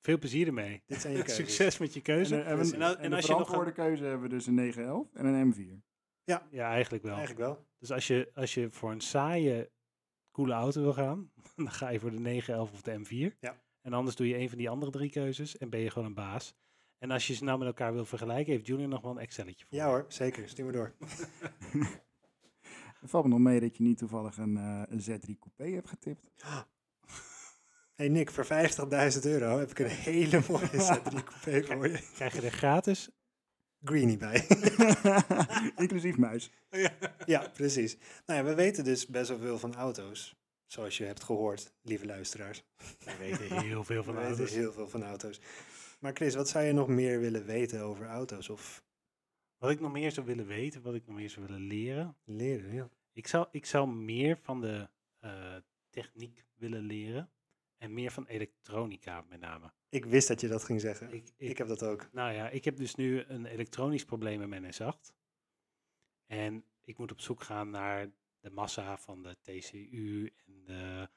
Veel 0.00 0.18
plezier 0.18 0.46
ermee. 0.46 0.82
dit 0.86 1.00
zijn 1.00 1.12
je 1.16 1.22
keuzes. 1.24 1.36
Succes 1.46 1.78
met 1.78 1.94
je 1.94 2.00
keuze. 2.00 2.34
En, 2.36 2.44
eh, 2.44 2.50
en, 2.52 2.58
en, 2.58 2.72
En 2.74 2.82
als- 2.82 2.96
en 2.96 3.10
de 3.10 3.16
als 3.16 3.26
je 3.26 3.32
nog 3.32 3.72
keuze 3.72 4.04
hebben 4.04 4.22
we 4.22 4.28
dus 4.28 4.46
een 4.46 4.54
911 4.54 5.14
en 5.14 5.26
een 5.26 5.54
M4. 5.54 5.82
Ja, 6.24 6.70
eigenlijk 6.70 7.02
wel. 7.04 7.16
Eigenlijk 7.16 7.46
wel. 7.46 7.66
Dus 7.78 7.90
als 7.92 8.06
je, 8.06 8.30
als 8.34 8.54
je 8.54 8.70
voor 8.70 8.90
een 8.90 9.00
saaie, 9.00 9.70
coole 10.30 10.52
auto 10.52 10.80
wil 10.80 10.92
gaan, 10.92 11.30
dan 11.56 11.70
ga 11.70 11.88
je 11.88 12.00
voor 12.00 12.10
de 12.10 12.18
911 12.20 12.72
of 12.72 12.82
de 12.82 12.98
M4. 13.32 13.38
Ja. 13.40 13.62
En 13.80 13.92
anders 13.92 14.16
doe 14.16 14.28
je 14.28 14.36
een 14.38 14.48
van 14.48 14.58
die 14.58 14.68
andere 14.68 14.90
drie 14.90 15.10
keuzes 15.10 15.56
en 15.56 15.70
ben 15.70 15.80
je 15.80 15.90
gewoon 15.90 16.08
een 16.08 16.14
baas. 16.14 16.54
En 16.98 17.10
als 17.10 17.26
je 17.26 17.34
ze 17.34 17.44
nou 17.44 17.58
met 17.58 17.66
elkaar 17.68 17.92
wil 17.92 18.04
vergelijken, 18.04 18.52
heeft 18.52 18.66
Junior 18.66 18.88
nog 18.88 19.00
wel 19.02 19.10
een 19.10 19.18
Excelletje 19.18 19.66
voor. 19.68 19.78
Ja 19.78 19.86
hoor, 19.86 20.04
zeker. 20.08 20.48
Stuur 20.48 20.64
maar 20.64 20.72
door. 20.74 20.94
Het 23.00 23.10
valt 23.10 23.24
me 23.24 23.30
nog 23.30 23.38
mee 23.38 23.60
dat 23.60 23.76
je 23.76 23.82
niet 23.82 23.98
toevallig 23.98 24.36
een, 24.36 24.56
eh, 24.56 24.82
een 24.88 25.00
Z3 25.00 25.38
Coupé 25.38 25.74
hebt 25.74 25.88
getipt. 25.88 26.30
Hey 27.98 28.08
Nick, 28.08 28.30
voor 28.30 28.46
50.000 28.46 29.22
euro 29.22 29.58
heb 29.58 29.70
ik 29.70 29.78
een 29.78 29.86
hele 29.86 30.42
mooie 30.48 30.68
Z3 30.88 31.24
Coupé 31.24 31.62
voor 31.64 31.88
je. 31.88 32.08
Krijg 32.14 32.34
je 32.34 32.40
er 32.42 32.50
gratis? 32.50 33.10
Greenie 33.84 34.16
bij. 34.16 34.46
Inclusief 35.76 36.16
muis. 36.16 36.50
ja, 37.26 37.48
precies. 37.52 37.96
Nou 38.26 38.38
ja, 38.40 38.44
we 38.44 38.54
weten 38.54 38.84
dus 38.84 39.06
best 39.06 39.28
wel 39.28 39.38
veel 39.38 39.58
van 39.58 39.74
auto's. 39.74 40.36
Zoals 40.66 40.96
je 40.96 41.04
hebt 41.04 41.22
gehoord, 41.24 41.72
lieve 41.82 42.06
luisteraars. 42.06 42.64
We 42.98 43.16
weten 43.18 43.60
heel 43.62 43.84
veel 43.84 44.04
van 44.04 44.14
we 44.14 44.20
weten 44.20 44.36
auto's. 44.36 44.54
heel 44.54 44.72
veel 44.72 44.88
van 44.88 45.04
auto's. 45.04 45.40
Maar 46.00 46.12
Chris, 46.14 46.34
wat 46.34 46.48
zou 46.48 46.64
je 46.64 46.72
nog 46.72 46.88
meer 46.88 47.20
willen 47.20 47.44
weten 47.44 47.80
over 47.80 48.06
auto's 48.06 48.48
of 48.48 48.84
Wat 49.58 49.70
ik 49.70 49.80
nog 49.80 49.92
meer 49.92 50.12
zou 50.12 50.26
willen 50.26 50.46
weten, 50.46 50.82
wat 50.82 50.94
ik 50.94 51.06
nog 51.06 51.16
meer 51.16 51.30
zou 51.30 51.46
willen 51.46 51.66
leren. 51.66 52.16
leren? 52.24 52.74
Ja. 52.74 52.88
Ik 53.12 53.26
zou, 53.26 53.46
ik 53.50 53.66
zou 53.66 53.88
meer 53.88 54.38
van 54.42 54.60
de 54.60 54.88
eh, 55.18 55.56
techniek 55.90 56.44
willen 56.56 56.82
leren. 56.82 57.30
En 57.78 57.94
meer 57.94 58.10
van 58.10 58.26
elektronica 58.26 59.24
met 59.28 59.40
name. 59.40 59.72
Ik 59.88 60.04
wist 60.04 60.28
dat 60.28 60.40
je 60.40 60.48
dat 60.48 60.64
ging 60.64 60.80
zeggen. 60.80 61.12
Ik, 61.12 61.28
Ik, 61.36 61.50
ik, 61.50 61.58
heb 61.58 61.68
dat 61.68 61.82
ook. 61.82 62.08
Nou 62.12 62.32
ja, 62.32 62.48
ik 62.48 62.64
heb 62.64 62.76
dus 62.76 62.94
nu 62.94 63.24
een 63.24 63.46
elektronisch 63.46 64.04
probleem 64.04 64.42
in 64.42 64.48
mijn 64.48 64.72
S8. 64.74 65.14
En 66.26 66.64
ik 66.84 66.98
moet 66.98 67.12
op 67.12 67.20
zoek 67.20 67.42
gaan 67.42 67.70
naar 67.70 68.10
de 68.40 68.50
massa 68.50 68.98
van 68.98 69.22
de 69.22 69.36
TCU 69.42 70.32
en 70.46 70.64
de, 70.64 71.08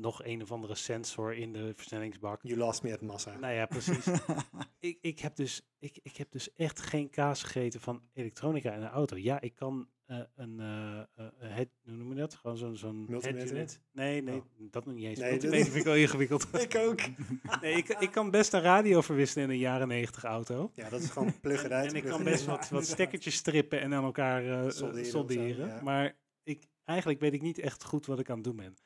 nog 0.00 0.24
een 0.24 0.42
of 0.42 0.52
andere 0.52 0.74
sensor 0.74 1.34
in 1.34 1.52
de 1.52 1.72
versnellingsbak. 1.74 2.40
You 2.42 2.58
lost 2.58 2.82
me 2.82 2.92
at 2.92 3.00
massa. 3.00 3.36
Nou 3.38 3.54
ja, 3.54 3.66
precies. 3.66 4.06
ik, 4.78 4.98
ik, 5.00 5.18
heb 5.18 5.36
dus, 5.36 5.62
ik, 5.78 5.98
ik 6.02 6.16
heb 6.16 6.30
dus 6.30 6.52
echt 6.54 6.80
geen 6.80 7.10
kaas 7.10 7.42
gegeten 7.42 7.80
van 7.80 8.02
elektronica 8.12 8.72
in 8.72 8.82
een 8.82 8.88
auto. 8.88 9.16
Ja, 9.16 9.40
ik 9.40 9.54
kan 9.54 9.88
eh, 10.06 10.20
een, 10.34 10.60
eh, 10.60 10.98
eh, 10.98 11.06
een 11.38 11.50
head, 11.50 11.68
hoe 11.84 11.96
noem 11.96 12.08
je 12.08 12.14
dat? 12.14 12.34
Gewoon 12.34 12.56
zo'n 12.56 12.76
zo'n 12.76 13.04
Multimeter? 13.08 13.68
Nee, 13.92 14.22
nee, 14.22 14.36
Oh. 14.36 14.44
dat 14.70 14.84
nog 14.84 14.94
niet 14.94 15.04
eens. 15.04 15.18
Nee, 15.18 15.30
Multimeter 15.30 15.64
vind 15.64 15.76
ik 15.76 15.84
wel 15.84 15.94
ingewikkeld. 15.94 16.46
ik 16.62 16.76
ook. 16.76 17.00
nee, 17.62 17.74
ik, 17.74 17.88
ik 17.88 18.10
kan 18.10 18.30
best 18.30 18.52
een 18.52 18.60
radio 18.60 19.00
verwisselen 19.00 19.44
in 19.44 19.50
een 19.50 19.58
jaren 19.58 19.88
negentig 19.88 20.24
auto. 20.24 20.70
Ja, 20.74 20.88
dat 20.88 21.00
is 21.00 21.10
gewoon 21.10 21.40
pluggen 21.40 21.70
uit. 21.70 21.90
En 21.90 21.96
ik 21.96 22.04
kan 22.04 22.24
best 22.24 22.44
wat, 22.44 22.68
wat 22.68 22.86
stekkertjes 22.86 23.34
strippen 23.34 23.80
en 23.80 23.94
aan 23.94 24.04
elkaar 24.04 24.42
eh, 24.42 24.64
eh, 24.66 24.70
Solderen 24.70 25.06
solderen. 25.06 25.66
ja. 25.66 25.80
Maar 25.82 26.16
ik, 26.42 26.62
eigenlijk 26.84 27.20
weet 27.20 27.32
ik 27.32 27.42
niet 27.42 27.58
echt 27.58 27.84
goed 27.84 28.06
wat 28.06 28.18
ik 28.18 28.30
aan 28.30 28.36
het 28.36 28.44
doen 28.44 28.56
ben. 28.56 28.76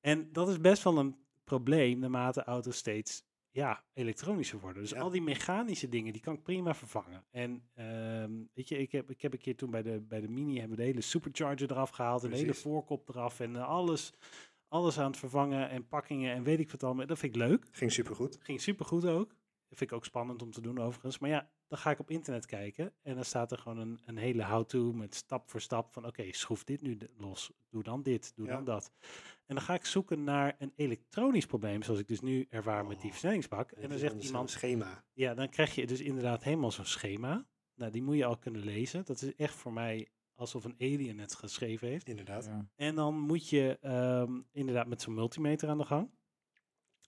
En 0.00 0.32
dat 0.32 0.48
is 0.48 0.60
best 0.60 0.82
wel 0.82 0.98
een 0.98 1.16
probleem 1.44 1.98
naarmate 1.98 2.44
auto's 2.44 2.76
steeds 2.76 3.26
ja, 3.50 3.84
elektronischer 3.92 4.60
worden. 4.60 4.82
Dus 4.82 4.90
Ja. 4.90 5.00
al 5.00 5.10
die 5.10 5.22
mechanische 5.22 5.88
dingen, 5.88 6.12
die 6.12 6.22
kan 6.22 6.34
ik 6.34 6.42
prima 6.42 6.74
vervangen. 6.74 7.24
En 7.30 7.68
ehm, 7.74 8.32
weet 8.54 8.68
je, 8.68 8.78
ik 8.78 8.92
heb, 8.92 9.10
ik 9.10 9.20
heb 9.22 9.32
een 9.32 9.38
keer 9.38 9.56
toen 9.56 9.70
bij 9.70 9.82
de, 9.82 10.00
bij 10.00 10.20
de 10.20 10.28
Mini 10.28 10.58
hebben 10.58 10.76
we 10.76 10.82
de 10.82 10.88
hele 10.88 11.00
supercharger 11.00 11.70
eraf 11.70 11.90
gehaald. 11.90 12.22
En 12.22 12.28
de 12.28 12.34
hele 12.34 12.46
Precies. 12.46 12.64
voorkop 12.64 13.08
eraf. 13.08 13.40
En 13.40 13.56
eh, 13.56 13.68
alles, 13.68 14.12
alles 14.68 14.98
aan 14.98 15.06
het 15.10 15.16
vervangen 15.16 15.68
en 15.70 15.88
pakkingen 15.88 16.34
en 16.34 16.42
weet 16.42 16.58
ik 16.58 16.70
wat 16.70 16.82
allemaal. 16.82 17.06
Dat 17.06 17.18
vind 17.18 17.34
ik 17.34 17.40
leuk. 17.40 17.66
Ging 17.70 17.92
supergoed. 17.92 18.38
Ging 18.40 18.60
supergoed 18.60 19.04
ook. 19.06 19.28
Dat 19.68 19.78
vind 19.78 19.90
ik 19.90 19.96
ook 19.96 20.04
spannend 20.04 20.42
om 20.42 20.50
te 20.50 20.60
doen 20.60 20.78
overigens. 20.78 21.18
Maar 21.18 21.30
ja, 21.30 21.50
dan 21.68 21.78
ga 21.78 21.90
ik 21.90 21.98
op 21.98 22.10
internet 22.10 22.46
kijken. 22.46 22.92
En 23.02 23.14
dan 23.14 23.24
staat 23.24 23.52
er 23.52 23.58
gewoon 23.58 23.78
een, 23.78 24.00
een 24.04 24.16
hele 24.16 24.44
how-to 24.44 24.92
met 24.92 25.14
stap 25.14 25.50
voor 25.50 25.60
stap. 25.60 25.92
Van 25.92 26.06
oké, 26.06 26.32
schroef 26.32 26.64
dit 26.64 26.82
nu 26.82 26.98
los. 27.16 27.52
Doe 27.70 27.82
dan 27.82 28.02
dit, 28.02 28.32
doe 28.36 28.46
Ja. 28.46 28.52
dan 28.54 28.64
dat. 28.64 28.92
En 29.46 29.54
dan 29.54 29.64
ga 29.64 29.74
ik 29.74 29.84
zoeken 29.84 30.24
naar 30.24 30.54
een 30.58 30.72
elektronisch 30.76 31.46
probleem. 31.46 31.82
Zoals 31.82 32.00
ik 32.00 32.08
dus 32.08 32.20
nu 32.20 32.46
ervaar 32.50 32.86
met 32.86 32.96
die 32.96 33.04
Oh. 33.06 33.10
versnellingsbak. 33.10 33.70
En 33.72 33.88
dan 33.88 33.98
zegt 33.98 34.22
iemand, 34.24 34.50
schema. 34.50 35.04
ja, 35.12 35.34
dan 35.34 35.48
krijg 35.48 35.74
je 35.74 35.86
dus 35.86 36.00
inderdaad 36.00 36.42
helemaal 36.44 36.70
zo'n 36.70 36.84
schema. 36.84 37.46
Nou, 37.74 37.92
die 37.92 38.02
moet 38.02 38.16
je 38.16 38.24
al 38.24 38.38
kunnen 38.38 38.64
lezen. 38.64 39.04
Dat 39.04 39.22
is 39.22 39.34
echt 39.34 39.54
voor 39.54 39.72
mij 39.72 40.08
alsof 40.34 40.64
een 40.64 40.74
alien 40.78 41.18
het 41.18 41.34
geschreven 41.34 41.88
heeft. 41.88 42.08
Inderdaad. 42.08 42.44
Ja. 42.44 42.68
En 42.76 42.94
dan 42.94 43.18
moet 43.20 43.48
je 43.48 43.78
ehm, 43.80 44.40
inderdaad 44.52 44.86
met 44.86 45.02
zo'n 45.02 45.14
multimeter 45.14 45.68
aan 45.68 45.78
de 45.78 45.84
gang. 45.84 46.10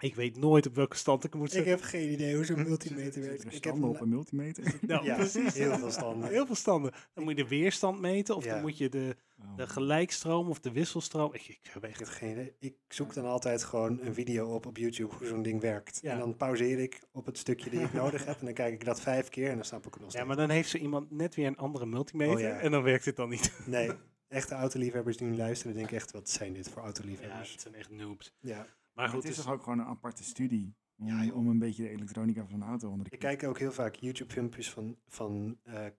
Ik 0.01 0.15
weet 0.15 0.37
nooit 0.37 0.67
op 0.67 0.75
welke 0.75 0.97
stand 0.97 1.25
ik 1.25 1.35
moet 1.35 1.47
Ik 1.47 1.53
zetten. 1.53 1.71
heb 1.73 1.83
geen 1.83 2.11
idee 2.13 2.35
hoe 2.35 2.45
zo'n 2.45 2.63
multimeter 2.63 3.23
werkt. 3.23 3.45
Er 3.45 3.53
Ik 3.55 3.65
heb 3.65 3.83
op 3.83 4.01
een 4.01 4.09
multimeter? 4.09 4.75
Nou, 4.87 5.05
ja, 5.05 5.15
precies. 5.17 5.55
heel 5.55 5.79
veel 5.79 5.91
standen. 5.91 6.29
Heel 6.29 6.47
veel 6.47 6.55
standen. 6.55 6.93
Dan 7.15 7.25
moet 7.25 7.37
je 7.37 7.43
de 7.43 7.49
weerstand 7.49 8.01
meten 8.01 8.37
of 8.37 8.45
Ja. 8.45 8.53
dan 8.53 8.61
moet 8.63 8.79
je 8.79 8.89
de, 8.89 9.17
Oh. 9.43 9.57
de 9.57 9.67
gelijkstroom 9.67 10.49
of 10.49 10.61
de 10.61 10.73
wisselstroom. 10.73 11.35
Ik, 11.35 11.49
ik 11.49 11.61
heb 11.73 11.85
Ik 11.85 11.91
echt 12.01 12.09
geen 12.09 12.31
idee. 12.31 12.55
Ik 12.59 12.75
zoek 12.89 13.15
dan 13.15 13.25
altijd 13.25 13.65
gewoon 13.65 14.01
een 14.03 14.15
video 14.15 14.55
op 14.55 14.67
op 14.67 14.77
YouTube 14.77 15.15
hoe 15.15 15.27
zo'n 15.27 15.43
ding 15.43 15.61
werkt. 15.61 15.99
Ja. 16.03 16.13
En 16.13 16.19
dan 16.19 16.37
pauzeer 16.37 16.79
ik 16.79 17.01
op 17.13 17.27
het 17.27 17.39
stukje 17.39 17.71
die 17.71 17.81
ik 17.81 17.93
nodig 17.93 18.25
heb. 18.25 18.39
En 18.39 18.45
dan 18.45 18.55
kijk 18.55 18.73
ik 18.75 18.85
dat 18.85 19.01
vijf 19.01 19.29
keer 19.29 19.49
en 19.49 19.55
dan 19.55 19.65
snap 19.65 19.87
ik 19.87 19.93
het 19.95 20.03
nog 20.03 20.13
Ja, 20.13 20.25
maar 20.25 20.37
dan 20.37 20.51
heeft 20.51 20.69
zo 20.71 20.77
iemand 20.79 21.11
net 21.11 21.35
weer 21.35 21.47
een 21.47 21.57
andere 21.57 21.87
multimeter 21.87 22.35
Oh, 22.35 22.41
ja. 22.41 22.59
en 22.59 22.71
dan 22.71 22.83
werkt 22.83 23.05
het 23.05 23.17
dan 23.17 23.29
niet. 23.29 23.53
Nee, 23.67 23.91
echte 24.29 24.55
autoliefhebbers 24.55 25.17
die 25.17 25.27
nu 25.27 25.37
luisteren 25.37 25.75
denken 25.77 25.97
echt, 25.97 26.11
wat 26.11 26.31
zijn 26.31 26.53
dit 26.53 26.69
voor 26.69 26.79
Ja, 26.79 26.83
autoliefhebbers? 26.85 27.53
het 27.53 27.61
zijn 27.61 27.75
echt 27.75 27.91
noobs. 27.91 28.33
Ja. 28.41 28.67
Maar 28.93 29.09
goed, 29.09 29.23
het 29.23 29.31
is 29.31 29.37
dus, 29.37 29.45
toch 29.45 29.55
ook 29.55 29.63
gewoon 29.63 29.79
een 29.79 29.87
aparte 29.87 30.25
studie 30.25 30.77
om, 30.99 31.07
Ja, 31.07 31.33
om 31.33 31.49
een 31.49 31.59
beetje 31.59 31.83
de 31.83 31.89
elektronica 31.89 32.45
van 32.45 32.55
een 32.55 32.69
auto 32.69 32.91
onder 32.91 33.05
de 33.05 33.11
Ik 33.11 33.19
kijk 33.19 33.43
ook 33.45 33.59
heel 33.59 33.73
vaak 33.73 33.95
YouTube-filmpjes 33.95 34.71
van, 34.71 34.97
van 35.07 35.59
eh, 35.63 35.87
eh, 35.87 35.93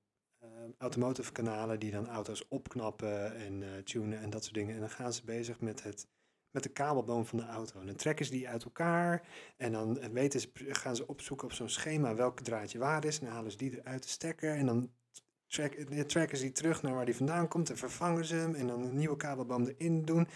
automotive 0.77 1.31
kanalen 1.31 1.79
die 1.79 1.91
dan 1.91 2.07
auto's 2.07 2.47
opknappen 2.47 3.35
en 3.35 3.63
eh, 3.63 3.83
tunen 3.83 4.19
en 4.19 4.29
dat 4.29 4.43
soort 4.43 4.55
dingen. 4.55 4.73
En 4.73 4.79
dan 4.79 4.89
gaan 4.89 5.13
ze 5.13 5.25
bezig 5.25 5.59
met, 5.59 5.83
het, 5.83 6.07
met 6.51 6.63
de 6.63 6.69
kabelboom 6.69 7.25
van 7.25 7.37
de 7.37 7.45
auto. 7.45 7.79
En 7.79 7.85
dan 7.85 7.95
trekken 7.95 8.25
ze 8.25 8.31
die 8.31 8.49
uit 8.49 8.63
elkaar 8.63 9.27
en 9.57 9.71
dan 9.71 10.11
weten 10.11 10.39
ze, 10.39 10.49
gaan 10.53 10.95
ze 10.95 11.07
opzoeken 11.07 11.47
op 11.47 11.53
zo'n 11.53 11.69
schema 11.69 12.15
welk 12.15 12.39
draadje 12.39 12.79
waar 12.79 13.05
is. 13.05 13.19
En 13.19 13.25
dan 13.25 13.33
halen 13.33 13.51
ze 13.51 13.57
die 13.57 13.79
eruit 13.79 14.03
de 14.03 14.09
stekker 14.09 14.55
en 14.55 14.65
dan 14.65 14.91
track, 15.47 15.73
tracken 16.07 16.37
ze 16.37 16.43
die 16.43 16.51
terug 16.51 16.81
naar 16.81 16.93
waar 16.93 17.05
die 17.05 17.15
vandaan 17.15 17.47
komt 17.47 17.69
en 17.69 17.77
vervangen 17.77 18.25
ze 18.25 18.35
hem. 18.35 18.55
En 18.55 18.67
dan 18.67 18.81
een 18.83 18.95
nieuwe 18.95 19.17
kabelboom 19.17 19.65
erin 19.65 20.01
doen. 20.05 20.27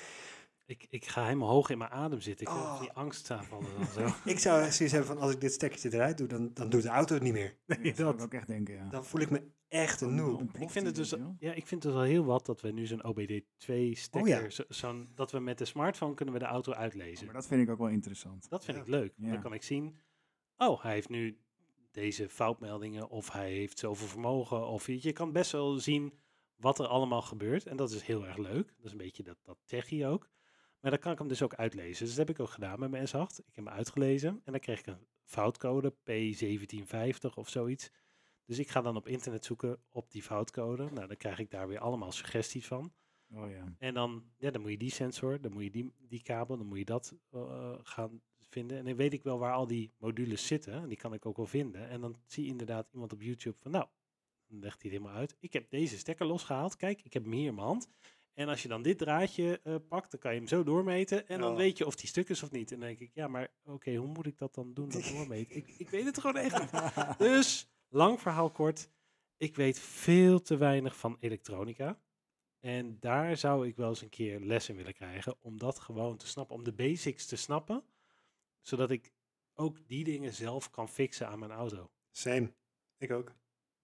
Ik, 0.66 0.86
ik 0.90 1.06
ga 1.06 1.24
helemaal 1.24 1.50
hoog 1.50 1.70
in 1.70 1.78
mijn 1.78 1.92
adem 1.92 2.22
zitten. 2.22 2.48
Ik 2.48 2.54
heb 2.54 2.62
Oh. 2.62 2.80
die 2.80 2.92
angstaanvallen 2.92 3.68
dan 3.78 3.86
zo. 3.86 4.08
Ik 4.30 4.40
zou 4.40 4.60
zoiets 4.72 4.80
hebben 4.94 5.06
van 5.06 5.18
als 5.18 5.32
ik 5.32 5.42
dit 5.42 5.54
stekkertje 5.54 5.94
eruit 5.94 6.18
doe, 6.18 6.28
dan, 6.28 6.54
dan 6.54 6.70
doet 6.70 6.82
de 6.82 6.90
auto 6.90 7.14
het 7.14 7.24
niet 7.24 7.34
meer. 7.34 7.58
Dat 7.68 7.96
zou 7.96 8.14
ik 8.14 8.22
ook 8.22 8.34
echt 8.34 8.48
denken, 8.48 8.74
ja. 8.74 8.90
Dan 8.90 9.06
voel 9.06 9.22
ik 9.22 9.30
me 9.30 9.42
echt 9.68 10.02
een 10.02 10.16
noob. 10.16 10.58
Ik 10.60 10.70
vind 10.70 10.86
het 10.86 10.96
dus, 10.96 11.12
wel? 11.12 11.36
ja, 11.40 11.54
ik 11.54 11.68
vind 11.68 11.84
het 11.84 11.92
dus 11.94 12.02
al 12.02 12.08
heel 12.08 12.26
wat 12.26 12.46
dat 12.46 12.62
we 12.62 12.72
nu 12.72 12.86
zo'n 12.86 13.02
OBD2 13.06 13.92
stekker, 13.92 14.22
Oh 14.22 14.28
ja. 14.28 14.50
zo- 14.50 14.64
zo'n, 14.68 15.12
dat 15.16 15.32
we 15.32 15.40
met 15.40 15.58
de 15.58 15.66
smartphone 15.66 16.14
kunnen 16.14 16.34
we 16.34 16.40
de 16.40 16.46
auto 16.46 16.72
uitlezen. 16.74 17.26
Maar 17.26 17.34
dat 17.36 17.48
vind 17.48 17.62
ik 17.62 17.70
ook 17.70 17.78
wel 17.78 17.88
interessant. 17.88 18.50
Dat 18.50 18.66
vind 18.66 18.78
Ja. 18.78 18.84
ik 18.84 18.90
leuk. 18.90 19.14
Ja. 19.18 19.32
Dan 19.32 19.42
kan 19.42 19.54
ik 19.54 19.64
zien, 19.64 19.96
oh, 20.58 20.84
hij 20.84 20.94
heeft 20.94 21.10
nu 21.10 21.38
deze 21.92 22.30
foutmeldingen 22.30 23.10
of 23.10 23.32
hij 23.32 23.52
heeft 23.52 23.80
zoveel 23.80 24.08
vermogen. 24.08 24.68
Of 24.68 24.88
je, 24.88 24.98
je 25.02 25.12
kan 25.12 25.32
best 25.32 25.52
wel 25.52 25.80
zien 25.80 26.14
wat 26.56 26.80
er 26.80 26.88
allemaal 26.88 27.22
gebeurt. 27.22 27.66
En 27.66 27.78
dat 27.78 27.92
is 27.92 28.02
heel 28.02 28.26
erg 28.26 28.38
leuk. 28.38 28.74
Dat 28.78 28.86
is 28.86 28.92
een 28.92 28.98
beetje 28.98 29.24
dat, 29.24 29.38
dat 29.44 29.58
techie 29.66 30.06
ook. 30.08 30.30
Maar 30.86 30.94
dan 30.94 31.04
kan 31.04 31.14
ik 31.14 31.20
hem 31.20 31.28
dus 31.28 31.42
ook 31.42 31.56
uitlezen. 31.56 32.06
Dus 32.06 32.16
dat 32.16 32.28
heb 32.28 32.36
ik 32.36 32.42
ook 32.42 32.50
gedaan 32.50 32.80
met 32.80 32.92
mijn 32.92 33.08
S8. 33.08 33.38
Ik 33.38 33.56
heb 33.56 33.66
hem 33.66 33.70
uitgelezen 33.70 34.30
en 34.30 34.52
dan 34.52 34.60
kreeg 34.60 34.80
ik 34.80 34.88
een 34.88 35.08
foutcode, 35.24 35.94
P1750 35.94 37.34
of 37.36 37.50
zoiets. 37.50 37.92
Dus 38.46 38.60
ik 38.60 38.70
ga 38.70 38.82
dan 38.82 38.96
op 38.96 39.08
internet 39.08 39.46
zoeken 39.46 39.80
op 39.90 40.12
die 40.12 40.24
foutcode. 40.24 40.84
Nou, 40.92 41.08
dan 41.08 41.18
krijg 41.18 41.40
ik 41.40 41.52
daar 41.52 41.68
weer 41.68 41.80
allemaal 41.80 42.12
suggesties 42.12 42.68
van. 42.68 42.94
Oh 43.34 43.50
ja. 43.50 43.76
En 43.78 43.94
dan, 43.94 44.24
ja, 44.38 44.52
dan 44.52 44.62
moet 44.62 44.72
je 44.72 44.78
die 44.78 44.92
sensor, 44.92 45.42
dan 45.42 45.54
moet 45.54 45.64
je 45.64 45.72
die, 45.72 45.94
die 45.98 46.22
kabel, 46.22 46.58
dan 46.58 46.68
moet 46.68 46.78
je 46.78 46.86
dat 46.86 47.16
eh, 47.32 47.74
gaan 47.84 48.22
vinden. 48.40 48.78
En 48.78 48.86
dan 48.86 48.96
weet 48.96 49.14
ik 49.14 49.24
wel 49.24 49.40
waar 49.40 49.54
al 49.54 49.68
die 49.68 49.94
modules 49.98 50.48
zitten. 50.48 50.74
En 50.74 50.88
die 50.88 50.98
kan 50.98 51.14
ik 51.14 51.26
ook 51.26 51.38
wel 51.38 51.48
vinden. 51.48 51.90
En 51.90 52.02
dan 52.02 52.16
zie 52.26 52.44
je 52.44 52.50
inderdaad 52.50 52.88
iemand 52.92 53.14
op 53.14 53.22
YouTube 53.22 53.58
van, 53.60 53.72
nou, 53.72 53.86
dan 54.48 54.60
legt 54.60 54.82
hij 54.82 54.92
het 54.92 55.00
helemaal 55.00 55.20
uit. 55.20 55.36
Ik 55.40 55.54
heb 55.54 55.70
deze 55.70 55.98
stekker 55.98 56.26
losgehaald. 56.26 56.76
Kijk, 56.76 57.02
ik 57.04 57.14
heb 57.14 57.24
hem 57.24 57.32
hier 57.32 57.48
in 57.48 57.56
mijn 57.56 57.68
hand. 57.68 57.88
En 58.36 58.48
als 58.50 58.62
je 58.62 58.68
dan 58.68 58.82
dit 58.82 58.98
draadje 58.98 59.60
eh, 59.64 59.76
pakt, 59.88 60.12
dan 60.12 60.20
kan 60.20 60.32
je 60.34 60.38
hem 60.40 60.48
zo 60.48 60.64
doormeten. 60.64 61.28
En 61.28 61.40
dan 61.40 61.52
Oh. 61.52 61.58
weet 61.58 61.78
je 61.78 61.86
of 61.86 61.96
die 61.96 62.08
stuk 62.10 62.30
is 62.30 62.44
of 62.44 62.52
niet. 62.52 62.72
En 62.72 62.80
dan 62.80 62.88
denk 62.88 63.00
ik, 63.00 63.12
ja, 63.14 63.28
maar 63.28 63.48
oké, 63.64 63.96
hoe 63.96 64.08
moet 64.08 64.26
ik 64.26 64.38
dat 64.38 64.54
dan 64.56 64.74
doen, 64.74 64.90
dat 64.90 65.04
doormeten? 65.16 65.56
ik, 65.56 65.68
ik 65.78 65.90
weet 65.90 66.06
het 66.06 66.20
gewoon 66.20 66.38
echt 66.38 66.60
niet. 66.60 67.18
Dus, 67.18 67.70
lang 67.90 68.22
verhaal 68.22 68.52
kort. 68.52 68.90
Ik 69.38 69.56
weet 69.56 69.80
veel 69.80 70.42
te 70.42 70.58
weinig 70.58 70.98
van 70.98 71.18
elektronica. 71.20 72.00
En 72.60 73.00
daar 73.00 73.38
zou 73.38 73.68
ik 73.68 73.76
wel 73.76 73.90
eens 73.90 74.02
een 74.02 74.10
keer 74.10 74.40
les 74.40 74.70
in 74.70 74.76
willen 74.76 74.94
krijgen. 74.94 75.36
Om 75.42 75.58
dat 75.58 75.80
gewoon 75.80 76.18
te 76.18 76.28
snappen. 76.28 76.56
Om 76.56 76.64
de 76.64 76.74
basics 76.74 77.26
te 77.26 77.36
snappen. 77.36 77.84
Zodat 78.62 78.92
ik 78.92 79.12
ook 79.54 79.88
die 79.88 80.04
dingen 80.04 80.34
zelf 80.34 80.70
kan 80.70 80.90
fixen 80.90 81.28
aan 81.28 81.40
mijn 81.40 81.52
auto. 81.52 81.92
Same. 82.12 82.54
Ik 82.98 83.12
ook. 83.12 83.34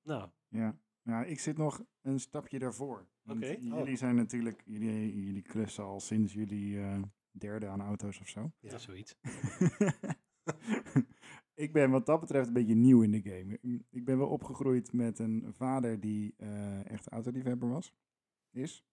Nou, 0.03 0.29
Ja. 0.47 0.77
ja, 1.01 1.23
ik 1.23 1.39
zit 1.39 1.57
nog 1.57 1.81
een 2.01 2.19
stapje 2.19 2.59
daarvoor. 2.59 3.07
Oké. 3.25 3.45
Jullie 3.47 3.91
Oh. 3.91 3.97
zijn 3.97 4.15
natuurlijk, 4.15 4.61
jullie, 4.65 5.23
jullie 5.25 5.41
klussen 5.41 5.83
al 5.83 5.99
sinds 5.99 6.33
jullie 6.33 6.79
eh, 6.79 7.01
derde 7.31 7.67
aan 7.67 7.81
auto's 7.81 8.19
of 8.19 8.27
zo. 8.27 8.51
Ja. 8.59 8.69
dat 8.69 8.79
is 8.79 8.85
zoiets. 8.85 9.15
ik 11.65 11.73
ben 11.73 11.91
wat 11.91 12.05
dat 12.05 12.19
betreft 12.19 12.47
een 12.47 12.53
beetje 12.53 12.75
nieuw 12.75 13.01
in 13.01 13.11
de 13.11 13.21
game. 13.21 13.81
Ik 13.89 14.05
ben 14.05 14.17
wel 14.17 14.27
opgegroeid 14.27 14.93
met 14.93 15.19
een 15.19 15.45
vader 15.49 15.99
die 15.99 16.33
eh, 16.37 16.89
echt 16.89 17.07
autoliefhebber 17.09 17.69
was. 17.69 17.93
Is. 18.51 18.85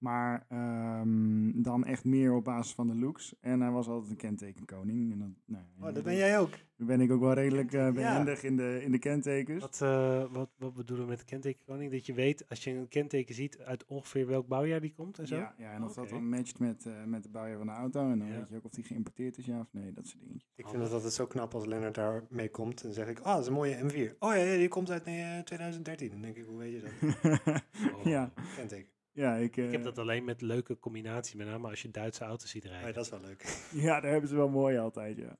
Maar 0.00 0.44
ehm, 0.48 1.62
dan 1.62 1.84
echt 1.84 2.04
meer 2.04 2.32
op 2.34 2.44
basis 2.44 2.74
van 2.74 2.86
de 2.86 2.94
looks. 2.94 3.34
En 3.40 3.60
hij 3.60 3.70
was 3.70 3.88
altijd 3.88 4.10
een 4.10 4.16
kentekenkoning. 4.16 5.12
En 5.12 5.18
dat, 5.18 5.28
nou, 5.44 5.64
ja, 5.78 5.86
Oh, 5.88 5.94
dat 5.94 6.02
ben 6.04 6.16
jij 6.16 6.38
ook. 6.38 6.50
Nu 6.76 6.86
ben 6.86 7.00
ik 7.00 7.10
ook 7.10 7.20
wel 7.20 7.32
redelijk 7.32 7.72
eh 7.72 7.80
Ja. 7.80 7.92
behendig 7.92 8.42
in, 8.42 8.56
de, 8.56 8.80
in 8.82 8.90
de 8.92 8.98
kentekens. 8.98 9.60
Wat, 9.62 9.80
eh, 9.82 10.24
wat, 10.32 10.50
wat 10.58 10.74
bedoelen 10.74 11.04
we 11.06 11.10
met 11.12 11.24
kentekenkoning? 11.24 11.90
Dat 11.92 12.06
je 12.06 12.12
weet, 12.14 12.48
als 12.48 12.64
je 12.64 12.70
een 12.70 12.88
kenteken 12.88 13.34
ziet, 13.34 13.58
uit 13.58 13.84
ongeveer 13.86 14.26
welk 14.26 14.46
bouwjaar 14.48 14.80
die 14.80 14.92
komt 14.92 15.18
en 15.18 15.26
zo? 15.26 15.36
Ja, 15.36 15.54
ja, 15.58 15.72
en 15.72 15.84
of 15.84 15.94
dat 15.94 16.08
dan 16.08 16.28
matcht 16.28 16.58
met, 16.58 16.86
eh, 16.86 17.04
met 17.04 17.22
de 17.22 17.28
bouwjaar 17.28 17.56
van 17.58 17.66
de 17.66 17.72
auto. 17.72 18.10
En 18.10 18.18
dan 18.18 18.28
Ja. 18.28 18.36
weet 18.38 18.48
je 18.48 18.56
ook 18.56 18.64
of 18.64 18.70
die 18.70 18.84
geïmporteerd 18.84 19.38
is, 19.38 19.46
ja 19.46 19.60
of 19.60 19.72
nee. 19.72 19.92
Dat 19.92 20.06
soort 20.06 20.22
dingetjes. 20.22 20.50
Ik 20.56 20.68
vind 20.68 20.82
het 20.82 20.92
altijd 20.92 21.12
zo 21.12 21.26
knap 21.26 21.54
als 21.54 21.66
Lennart 21.66 21.94
daar 21.94 22.24
mee 22.28 22.50
komt. 22.50 22.80
En 22.80 22.84
dan 22.86 22.92
zeg 22.94 23.08
ik, 23.08 23.18
ah, 23.18 23.32
dat 23.32 23.40
is 23.40 23.46
een 23.46 23.52
mooie 23.52 23.76
M4. 23.84 24.16
Oh 24.18 24.34
ja, 24.34 24.42
ja 24.42 24.56
die 24.56 24.68
komt 24.68 24.90
uit 24.90 25.04
eh, 25.04 25.38
2013. 25.38 26.10
Dan 26.10 26.20
denk 26.20 26.36
ik, 26.36 26.44
hoe 26.44 26.58
weet 26.58 26.72
je 26.72 26.80
dat? 26.80 26.92
Oh. 27.96 28.04
ja, 28.04 28.32
Kenteken. 28.56 28.90
Ja, 29.20 29.34
ik, 29.36 29.56
Ik 29.56 29.70
heb 29.70 29.80
eh, 29.80 29.82
dat 29.82 29.98
alleen 29.98 30.24
met 30.24 30.40
leuke 30.40 30.78
combinaties, 30.78 31.34
met 31.34 31.46
name 31.46 31.68
als 31.68 31.82
je 31.82 31.90
Duitse 31.90 32.24
auto's 32.24 32.50
ziet 32.50 32.64
Oh, 32.64 32.70
ja, 32.70 32.76
rijden. 32.76 32.94
dat 32.94 33.04
is 33.04 33.10
wel 33.10 33.20
leuk. 33.20 33.42
ja, 33.86 34.00
daar 34.00 34.10
hebben 34.10 34.28
ze 34.28 34.36
wel 34.36 34.48
mooi 34.48 34.78
altijd, 34.78 35.16
ja. 35.16 35.38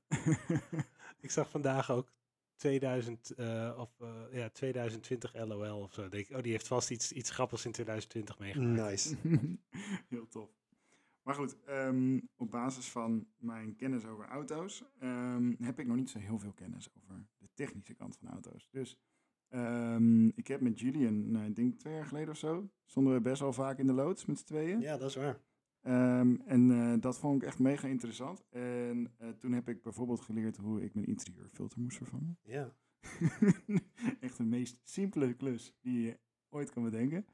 Ik 1.25 1.31
zag 1.31 1.49
vandaag 1.49 1.91
ook 1.91 2.11
2000, 2.55 3.29
eh, 3.29 3.75
of, 3.77 3.99
eh, 3.99 4.23
ja, 4.31 4.49
2020 4.49 5.33
LOL 5.45 5.79
of 5.81 5.93
zo. 5.93 6.09
Denk 6.09 6.27
ik, 6.27 6.35
oh, 6.35 6.43
die 6.43 6.51
heeft 6.51 6.67
vast 6.67 6.91
iets, 6.91 7.11
iets 7.11 7.29
grappigs 7.29 7.65
in 7.65 7.71
2020 7.71 8.39
meegemaakt. 8.39 8.89
Nice. 8.89 9.15
Heel 10.09 10.27
tof. 10.27 10.49
Maar 11.21 11.35
goed, 11.35 11.63
ehm, 11.65 12.19
op 12.37 12.51
basis 12.51 12.89
van 12.89 13.27
mijn 13.37 13.75
kennis 13.75 14.05
over 14.05 14.25
auto's 14.25 14.83
ehm, 14.99 15.53
heb 15.59 15.79
ik 15.79 15.87
nog 15.87 15.95
niet 15.95 16.09
zo 16.09 16.19
heel 16.19 16.39
veel 16.39 16.53
kennis 16.53 16.89
over 16.97 17.25
de 17.37 17.49
technische 17.53 17.93
kant 17.93 18.17
van 18.17 18.29
auto's. 18.29 18.67
Dus 18.71 18.97
ehm, 19.51 20.27
ik 20.27 20.47
heb 20.47 20.61
met 20.61 20.79
Julian, 20.79 21.31
nou, 21.31 21.45
ik 21.45 21.55
denk 21.55 21.79
twee 21.79 21.93
jaar 21.93 22.05
geleden 22.05 22.29
of 22.29 22.37
zo, 22.37 22.69
stonden 22.85 23.13
we 23.13 23.21
best 23.21 23.41
wel 23.41 23.53
vaak 23.53 23.77
in 23.77 23.87
de 23.87 23.93
loods 23.93 24.25
met 24.25 24.37
z'n 24.39 24.45
tweeën. 24.45 24.79
Ja, 24.79 24.97
dat 24.97 25.09
is 25.09 25.15
waar. 25.15 25.39
Ehm, 25.81 26.35
en 26.45 26.71
eh, 26.71 26.93
dat 26.99 27.19
vond 27.19 27.41
ik 27.41 27.47
echt 27.47 27.59
mega 27.59 27.87
interessant. 27.87 28.43
En 28.49 29.13
eh, 29.17 29.29
toen 29.29 29.51
heb 29.51 29.69
ik 29.69 29.81
bijvoorbeeld 29.81 30.21
geleerd 30.21 30.57
hoe 30.57 30.81
ik 30.83 30.93
mijn 30.93 31.07
interieurfilter 31.07 31.79
moest 31.79 31.97
vervangen. 31.97 32.37
Ja. 32.41 32.75
Echt 34.19 34.37
de 34.37 34.43
meest 34.43 34.79
simpele 34.83 35.33
klus 35.33 35.73
die 35.81 36.01
je 36.01 36.19
ooit 36.49 36.69
kan 36.71 36.83
bedenken. 36.83 37.25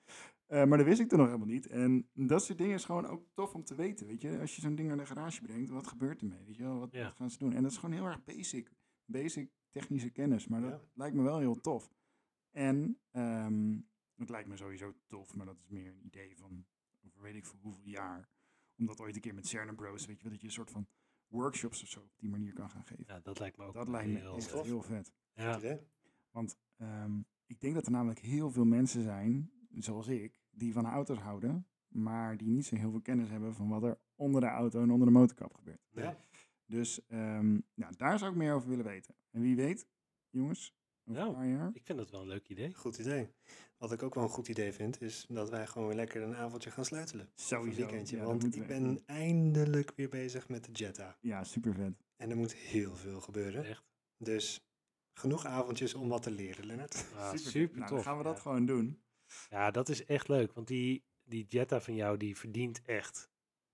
Eh, 0.46 0.66
maar 0.66 0.78
dat 0.78 0.88
wist 0.88 1.00
ik 1.00 1.08
toen 1.10 1.18
nog 1.18 1.28
helemaal 1.28 1.48
niet. 1.48 1.68
En 1.68 2.10
dat 2.14 2.44
soort 2.44 2.58
dingen 2.58 2.74
is 2.74 2.86
gewoon 2.86 3.06
ook 3.06 3.26
tof 3.34 3.54
om 3.54 3.64
te 3.64 3.76
weten. 3.76 4.08
Weet 4.08 4.22
je, 4.22 4.40
als 4.40 4.56
je 4.56 4.62
zo'n 4.62 4.76
ding 4.76 4.88
naar 4.88 4.98
de 4.98 5.06
garage 5.06 5.42
brengt, 5.42 5.70
wat 5.70 5.88
gebeurt 5.88 6.22
ermee? 6.22 6.46
Weet 6.46 6.56
je 6.56 6.64
wel, 6.64 6.80
wat, 6.80 6.92
Ja. 6.92 7.04
wat 7.04 7.16
gaan 7.16 7.30
ze 7.30 7.38
doen? 7.38 7.54
En 7.54 7.62
dat 7.62 7.72
is 7.72 7.78
gewoon 7.78 7.96
heel 7.96 8.06
erg 8.06 8.24
basic. 8.24 8.72
Basic 9.06 9.50
technische 9.70 10.10
kennis. 10.10 10.48
Maar 10.48 10.62
dat 10.62 10.70
Ja. 10.70 10.82
lijkt 10.94 11.16
me 11.16 11.22
wel 11.24 11.40
heel 11.40 11.60
tof. 11.62 11.92
En 12.58 13.00
ehm, 13.12 13.78
het 14.16 14.30
lijkt 14.30 14.48
me 14.48 14.58
sowieso 14.58 14.94
tof, 15.08 15.36
maar 15.36 15.46
dat 15.46 15.60
is 15.60 15.68
meer 15.70 15.92
een 15.92 16.06
idee 16.06 16.38
van 16.38 16.66
over 17.06 17.22
weet 17.22 17.36
ik 17.36 17.46
voor 17.46 17.60
hoeveel 17.60 17.88
jaar. 17.88 18.30
Omdat 18.78 19.00
ooit 19.00 19.16
een 19.16 19.22
keer 19.22 19.34
met 19.34 19.48
Cerner 19.48 19.76
Bros, 19.76 20.06
weet 20.06 20.18
je 20.18 20.24
wel, 20.24 20.32
dat 20.32 20.42
je 20.42 20.48
een 20.48 20.54
soort 20.54 20.72
van 20.72 20.88
workshops 21.28 21.82
of 21.82 21.88
zo 21.88 22.00
op 22.00 22.18
die 22.18 22.30
manier 22.30 22.54
kan 22.54 22.70
gaan 22.70 22.86
geven. 22.86 23.04
Ja, 23.08 23.20
dat 23.20 23.40
lijkt 23.40 23.58
me 23.58 23.64
ook 23.64 23.74
dat 23.74 23.88
lijkt 23.88 24.12
me 24.12 24.20
heel 24.20 24.36
echt 24.36 24.50
tof. 24.50 24.66
heel 24.66 24.82
vet. 24.82 25.14
Ja. 25.34 25.80
Want 26.32 26.58
ehm, 26.78 27.20
ik 27.46 27.60
denk 27.60 27.74
dat 27.74 27.86
er 27.86 27.92
namelijk 27.92 28.20
heel 28.20 28.52
veel 28.52 28.66
mensen 28.66 29.04
zijn, 29.04 29.52
zoals 29.70 30.08
ik, 30.08 30.42
die 30.50 30.74
van 30.74 30.86
auto's 30.86 31.18
houden, 31.18 31.68
maar 31.88 32.38
die 32.38 32.50
niet 32.50 32.66
zo 32.66 32.76
heel 32.76 32.92
veel 32.92 33.02
kennis 33.02 33.30
hebben 33.30 33.54
van 33.54 33.70
wat 33.70 33.84
er 33.84 34.00
onder 34.16 34.42
de 34.42 34.48
auto 34.48 34.82
en 34.82 34.92
onder 34.92 35.08
de 35.08 35.14
motorkap 35.14 35.54
gebeurt. 35.54 35.82
Ja. 35.92 36.18
Dus 36.66 37.06
ehm, 37.06 37.60
ja, 37.74 37.90
daar 37.90 38.20
zou 38.20 38.32
ik 38.32 38.38
meer 38.38 38.54
over 38.54 38.70
willen 38.70 38.86
weten. 38.86 39.16
En 39.30 39.42
wie 39.42 39.56
weet, 39.56 39.88
jongens, 40.30 40.77
Nou, 41.08 41.70
ik 41.74 41.82
vind 41.86 41.98
dat 41.98 42.10
wel 42.10 42.22
een 42.22 42.28
leuk 42.28 42.48
idee. 42.48 42.74
Goed 42.74 42.98
idee. 42.98 43.30
Wat 43.78 43.92
ik 43.92 44.04
ook 44.04 44.16
wel 44.16 44.24
een 44.24 44.30
goed 44.30 44.48
idee 44.48 44.72
vind, 44.74 45.02
is 45.02 45.26
dat 45.30 45.50
wij 45.50 45.68
gewoon 45.68 45.88
weer 45.88 45.96
lekker 45.98 46.22
een 46.22 46.36
avondje 46.36 46.72
gaan 46.72 46.86
sleutelen. 46.86 47.26
Of 47.26 47.32
een 47.42 47.46
Sowieso. 47.46 47.80
weekendje. 47.82 48.18
Ja, 48.18 48.24
want 48.24 48.44
ik 48.46 48.54
we 48.62 48.66
ben 48.68 49.00
eindelijk 49.06 49.92
weer 49.96 50.10
bezig 50.10 50.50
met 50.50 50.66
de 50.66 50.72
Jetta. 50.72 51.18
Ja, 51.22 51.44
super 51.44 51.74
vet. 51.74 51.94
En 52.16 52.30
er 52.30 52.38
moet 52.38 52.54
heel 52.54 52.96
veel 52.96 53.22
gebeuren. 53.22 53.66
Echt. 53.66 53.84
Dus 54.18 54.68
genoeg 55.14 55.46
avondjes 55.46 55.94
om 55.94 56.08
wat 56.10 56.24
te 56.24 56.32
leren, 56.32 56.66
Lennart. 56.66 57.06
Ah, 57.16 57.36
Super. 57.36 57.78
Nou, 57.78 57.90
tof. 57.90 57.98
dan 57.98 58.04
gaan 58.08 58.18
we 58.18 58.24
dat 58.24 58.36
ja. 58.36 58.42
gewoon 58.42 58.66
doen. 58.66 59.02
Ja, 59.50 59.72
dat 59.72 59.90
is 59.90 60.06
echt 60.06 60.28
leuk. 60.28 60.54
Want 60.54 60.68
die, 60.68 61.04
die 61.24 61.46
Jetta 61.48 61.82
van 61.82 61.96
jou, 61.96 62.18
die 62.18 62.38
verdient 62.38 62.82
echt 62.86 63.30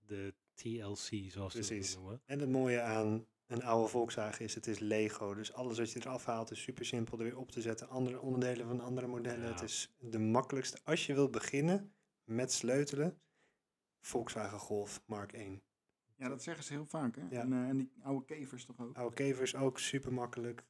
de 0.05 0.34
TLC, 0.53 1.31
zoals 1.31 1.53
ze 1.53 1.59
Precies. 1.59 1.91
dat 1.93 1.99
noemen. 2.01 2.21
En 2.25 2.39
het 2.39 2.49
mooie 2.49 2.81
aan 2.81 3.25
een 3.48 3.64
oude 3.64 3.88
Volkswagen 3.88 4.46
is, 4.46 4.56
het 4.56 4.68
is 4.68 4.80
Lego. 4.80 5.34
Dus 5.34 5.54
alles 5.54 5.78
wat 5.78 5.91
je 5.91 6.00
eraf 6.00 6.26
haalt 6.26 6.52
is 6.52 6.62
super 6.62 6.86
simpel 6.86 7.18
er 7.18 7.24
weer 7.24 7.38
op 7.38 7.52
te 7.52 7.62
zetten. 7.62 7.89
Andere 7.89 8.22
onderdelen 8.22 8.68
van 8.68 8.80
andere 8.80 9.08
modellen. 9.08 9.46
Ja. 9.46 9.52
Het 9.52 9.62
is 9.62 9.96
de 10.00 10.20
makkelijkste. 10.20 10.78
Als 10.84 11.06
je 11.06 11.14
wilt 11.14 11.32
beginnen 11.32 11.94
met 12.24 12.52
sleutelen, 12.52 13.22
Volkswagen 14.00 14.60
Golf 14.60 15.04
Mark 15.06 15.34
1. 15.34 15.62
Ja, 16.16 16.30
dat 16.30 16.44
zeggen 16.44 16.64
ze 16.64 16.74
heel 16.74 16.86
vaak. 16.86 17.16
Hè? 17.16 17.22
Ja. 17.30 17.41
En, 17.41 17.54
eh, 17.54 17.70
en 17.70 17.78
die 17.78 17.91
oude 18.02 18.26
kevers 18.26 18.66
toch 18.66 18.80
ook. 18.80 18.98
Oude 18.98 19.16
kevers 19.16 19.56
ook 19.56 19.80
super 19.80 20.14
makkelijk. 20.14 20.64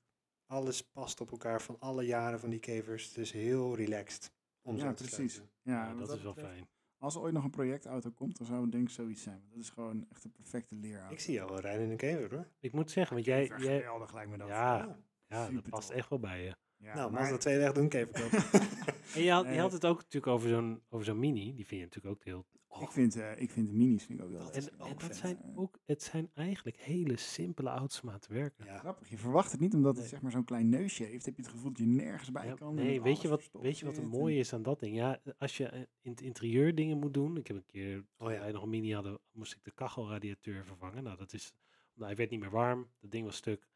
Alles 0.45 0.83
past 0.83 1.21
op 1.21 1.31
elkaar 1.31 1.61
van 1.61 1.79
alle 1.79 2.05
jaren 2.05 2.39
van 2.39 2.49
die 2.49 2.59
kevers. 2.59 3.07
Het 3.07 3.17
is 3.17 3.31
heel 3.31 3.75
relaxed 3.75 4.31
om 4.61 4.77
zo 4.77 4.85
ja, 4.85 4.93
te 4.93 5.03
precies. 5.03 5.33
sleutelen. 5.33 5.49
Ja, 5.61 5.87
Ja, 5.87 5.93
dat 5.93 6.15
is 6.15 6.21
wel 6.21 6.33
fijn. 6.33 6.67
Als 7.03 7.15
er 7.15 7.21
ooit 7.21 7.33
nog 7.33 7.43
een 7.43 7.49
projectauto 7.49 8.09
komt, 8.11 8.37
dan 8.37 8.47
zou 8.47 8.61
het 8.61 8.71
denk 8.71 8.83
ik 8.87 8.93
zoiets 8.93 9.21
zijn. 9.23 9.35
Want 9.39 9.53
dat 9.53 9.63
is 9.63 9.69
gewoon 9.69 10.05
echt 10.11 10.23
een 10.23 10.31
perfecte 10.31 10.75
leerauto. 10.75 11.13
Ik 11.13 11.19
zie 11.19 11.33
jou 11.33 11.49
wel 11.49 11.59
rijden 11.59 11.83
in 11.83 11.91
een 11.91 11.97
kever 11.97 12.35
hoor. 12.35 12.47
Ik 12.59 12.71
moet 12.73 12.91
zeggen, 12.91 13.13
want 13.13 13.25
jij... 13.25 13.51
Jij 13.57 13.77
geweldig 13.79 14.13
lijkt 14.13 14.29
me 14.31 14.37
dat. 14.37 14.47
ja, 14.47 14.77
Ja. 14.77 14.97
ja, 15.27 15.49
dat 15.51 15.69
past 15.69 15.89
echt 15.89 16.09
wel 16.09 16.19
bij 16.19 16.43
je. 16.43 16.55
Ja, 16.77 16.95
nou, 16.95 17.11
maar- 17.11 17.21
Mazda 17.21 17.37
2 17.37 17.57
weg 17.57 17.71
doen, 17.71 17.87
keverkop. 17.89 18.31
En 19.13 19.21
je 19.21 19.31
had, 19.31 19.45
je 19.45 19.59
had 19.59 19.71
het 19.71 19.85
ook 19.85 19.97
natuurlijk 19.97 20.27
over 20.33 20.49
zo'n 20.49 20.81
over 20.89 21.05
zo'n 21.05 21.19
mini. 21.19 21.53
Die 21.55 21.65
vind 21.67 21.79
je 21.81 21.85
natuurlijk 21.85 22.15
ook 22.15 22.23
heel... 22.23 22.45
Ik 22.81 22.91
vind, 22.91 23.15
eh, 23.15 23.41
ik 23.41 23.51
vind 23.51 23.67
de 23.67 23.73
minis 23.73 24.03
vind 24.03 24.19
ik 24.19 24.25
ook 24.25 24.31
wel 24.31 24.51
En, 24.51 24.61
en 24.61 24.79
ook 24.79 24.99
dat 24.99 25.15
zijn 25.15 25.41
eh. 25.41 25.59
ook... 25.59 25.79
Het 25.85 26.03
zijn 26.03 26.31
eigenlijk 26.33 26.77
hele 26.77 27.17
simpele 27.17 27.69
auto's 27.69 28.01
om 28.01 28.09
aan 28.09 28.19
te 28.19 28.33
werken. 28.33 28.65
ja. 28.65 28.77
Grappig, 28.77 29.09
je 29.09 29.17
verwacht 29.17 29.51
het 29.51 29.61
niet 29.61 29.73
omdat 29.73 29.97
het 29.97 30.05
zeg 30.05 30.21
maar 30.21 30.31
zo'n 30.31 30.43
klein 30.43 30.69
neusje 30.69 31.03
heeft. 31.03 31.25
Heb 31.25 31.35
je 31.35 31.41
het 31.41 31.51
gevoel 31.51 31.69
dat 31.69 31.79
je 31.79 31.85
nergens 31.85 32.31
bij 32.31 32.45
Ja, 32.45 32.53
kan. 32.53 32.75
nee, 32.75 33.01
weet 33.01 33.21
je, 33.21 33.27
wat, 33.27 33.49
weet 33.51 33.79
je 33.79 33.85
wat 33.85 33.95
het 33.95 34.05
mooie 34.05 34.37
is 34.37 34.53
aan 34.53 34.63
dat 34.63 34.79
ding? 34.79 34.95
Ja, 34.95 35.21
als 35.37 35.57
je 35.57 35.65
eh, 35.67 35.79
in 36.01 36.11
het 36.11 36.21
interieur 36.21 36.75
dingen 36.75 36.97
moet 36.97 37.13
doen. 37.13 37.37
Ik 37.37 37.47
heb 37.47 37.57
een 37.57 37.65
keer, 37.65 37.95
toen 37.95 38.27
Oh 38.27 38.33
ja. 38.33 38.39
wij 38.39 38.51
nog 38.51 38.63
een 38.63 38.69
mini 38.69 38.93
hadden, 38.93 39.19
moest 39.31 39.53
ik 39.53 39.63
de 39.63 39.71
kachelradiateur 39.71 40.65
vervangen. 40.65 41.03
Nou, 41.03 41.17
dat 41.17 41.33
is, 41.33 41.53
nou, 41.93 42.05
hij 42.05 42.15
werd 42.15 42.29
niet 42.29 42.39
meer 42.39 42.51
warm. 42.51 42.89
Dat 42.99 43.11
ding 43.11 43.25
was 43.25 43.35
stuk. 43.35 43.67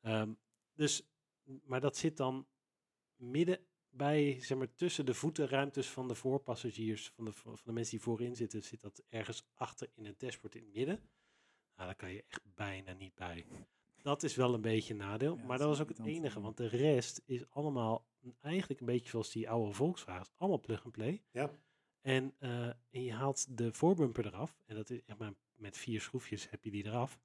Ehm, 0.00 0.32
dus, 0.74 1.08
maar 1.64 1.80
dat 1.80 1.96
zit 1.96 2.16
dan 2.16 2.46
midden 3.16 3.58
bij, 3.96 4.40
zeg 4.40 4.58
maar, 4.58 4.74
tussen 4.74 5.06
de 5.06 5.14
voetenruimtes 5.14 5.88
van 5.88 6.08
de 6.08 6.14
voorpassagiers, 6.14 7.10
van 7.14 7.24
de, 7.24 7.32
van 7.32 7.58
de 7.64 7.72
mensen 7.72 7.96
die 7.96 8.04
voorin 8.04 8.36
zitten, 8.36 8.62
zit 8.62 8.80
dat 8.80 9.02
ergens 9.08 9.46
achter 9.54 9.90
in 9.94 10.04
het 10.04 10.20
dashboard 10.20 10.54
in 10.54 10.62
het 10.62 10.74
midden. 10.74 11.00
Nou, 11.76 11.88
daar 11.88 11.96
kan 11.96 12.12
je 12.12 12.24
echt 12.28 12.42
bijna 12.54 12.92
niet 12.92 13.14
bij. 13.14 13.46
Dat 14.02 14.22
is 14.22 14.34
wel 14.34 14.54
een 14.54 14.60
beetje 14.60 14.92
een 14.92 14.98
nadeel, 14.98 15.36
Ja, 15.36 15.44
maar 15.44 15.58
dat 15.58 15.68
was 15.68 15.80
ook 15.80 15.88
het 15.88 16.06
enige, 16.06 16.40
want 16.40 16.56
de 16.56 16.66
rest 16.66 17.22
is 17.24 17.50
allemaal 17.50 18.06
eigenlijk 18.40 18.80
een 18.80 18.86
beetje 18.86 19.08
zoals 19.08 19.32
die 19.32 19.50
oude 19.50 19.72
Volkswagens, 19.72 20.30
allemaal 20.36 20.60
plug-and-play. 20.60 21.22
Ja. 21.30 21.50
En, 22.00 22.34
eh, 22.38 22.66
en 22.66 23.02
je 23.02 23.12
haalt 23.12 23.56
de 23.56 23.72
voorbumper 23.72 24.26
eraf, 24.26 24.58
en 24.66 24.76
dat 24.76 24.90
is 24.90 25.02
echt 25.04 25.18
maar 25.18 25.34
met 25.54 25.76
vier 25.76 26.00
schroefjes 26.00 26.50
heb 26.50 26.64
je 26.64 26.70
die 26.70 26.84
eraf. 26.84 27.18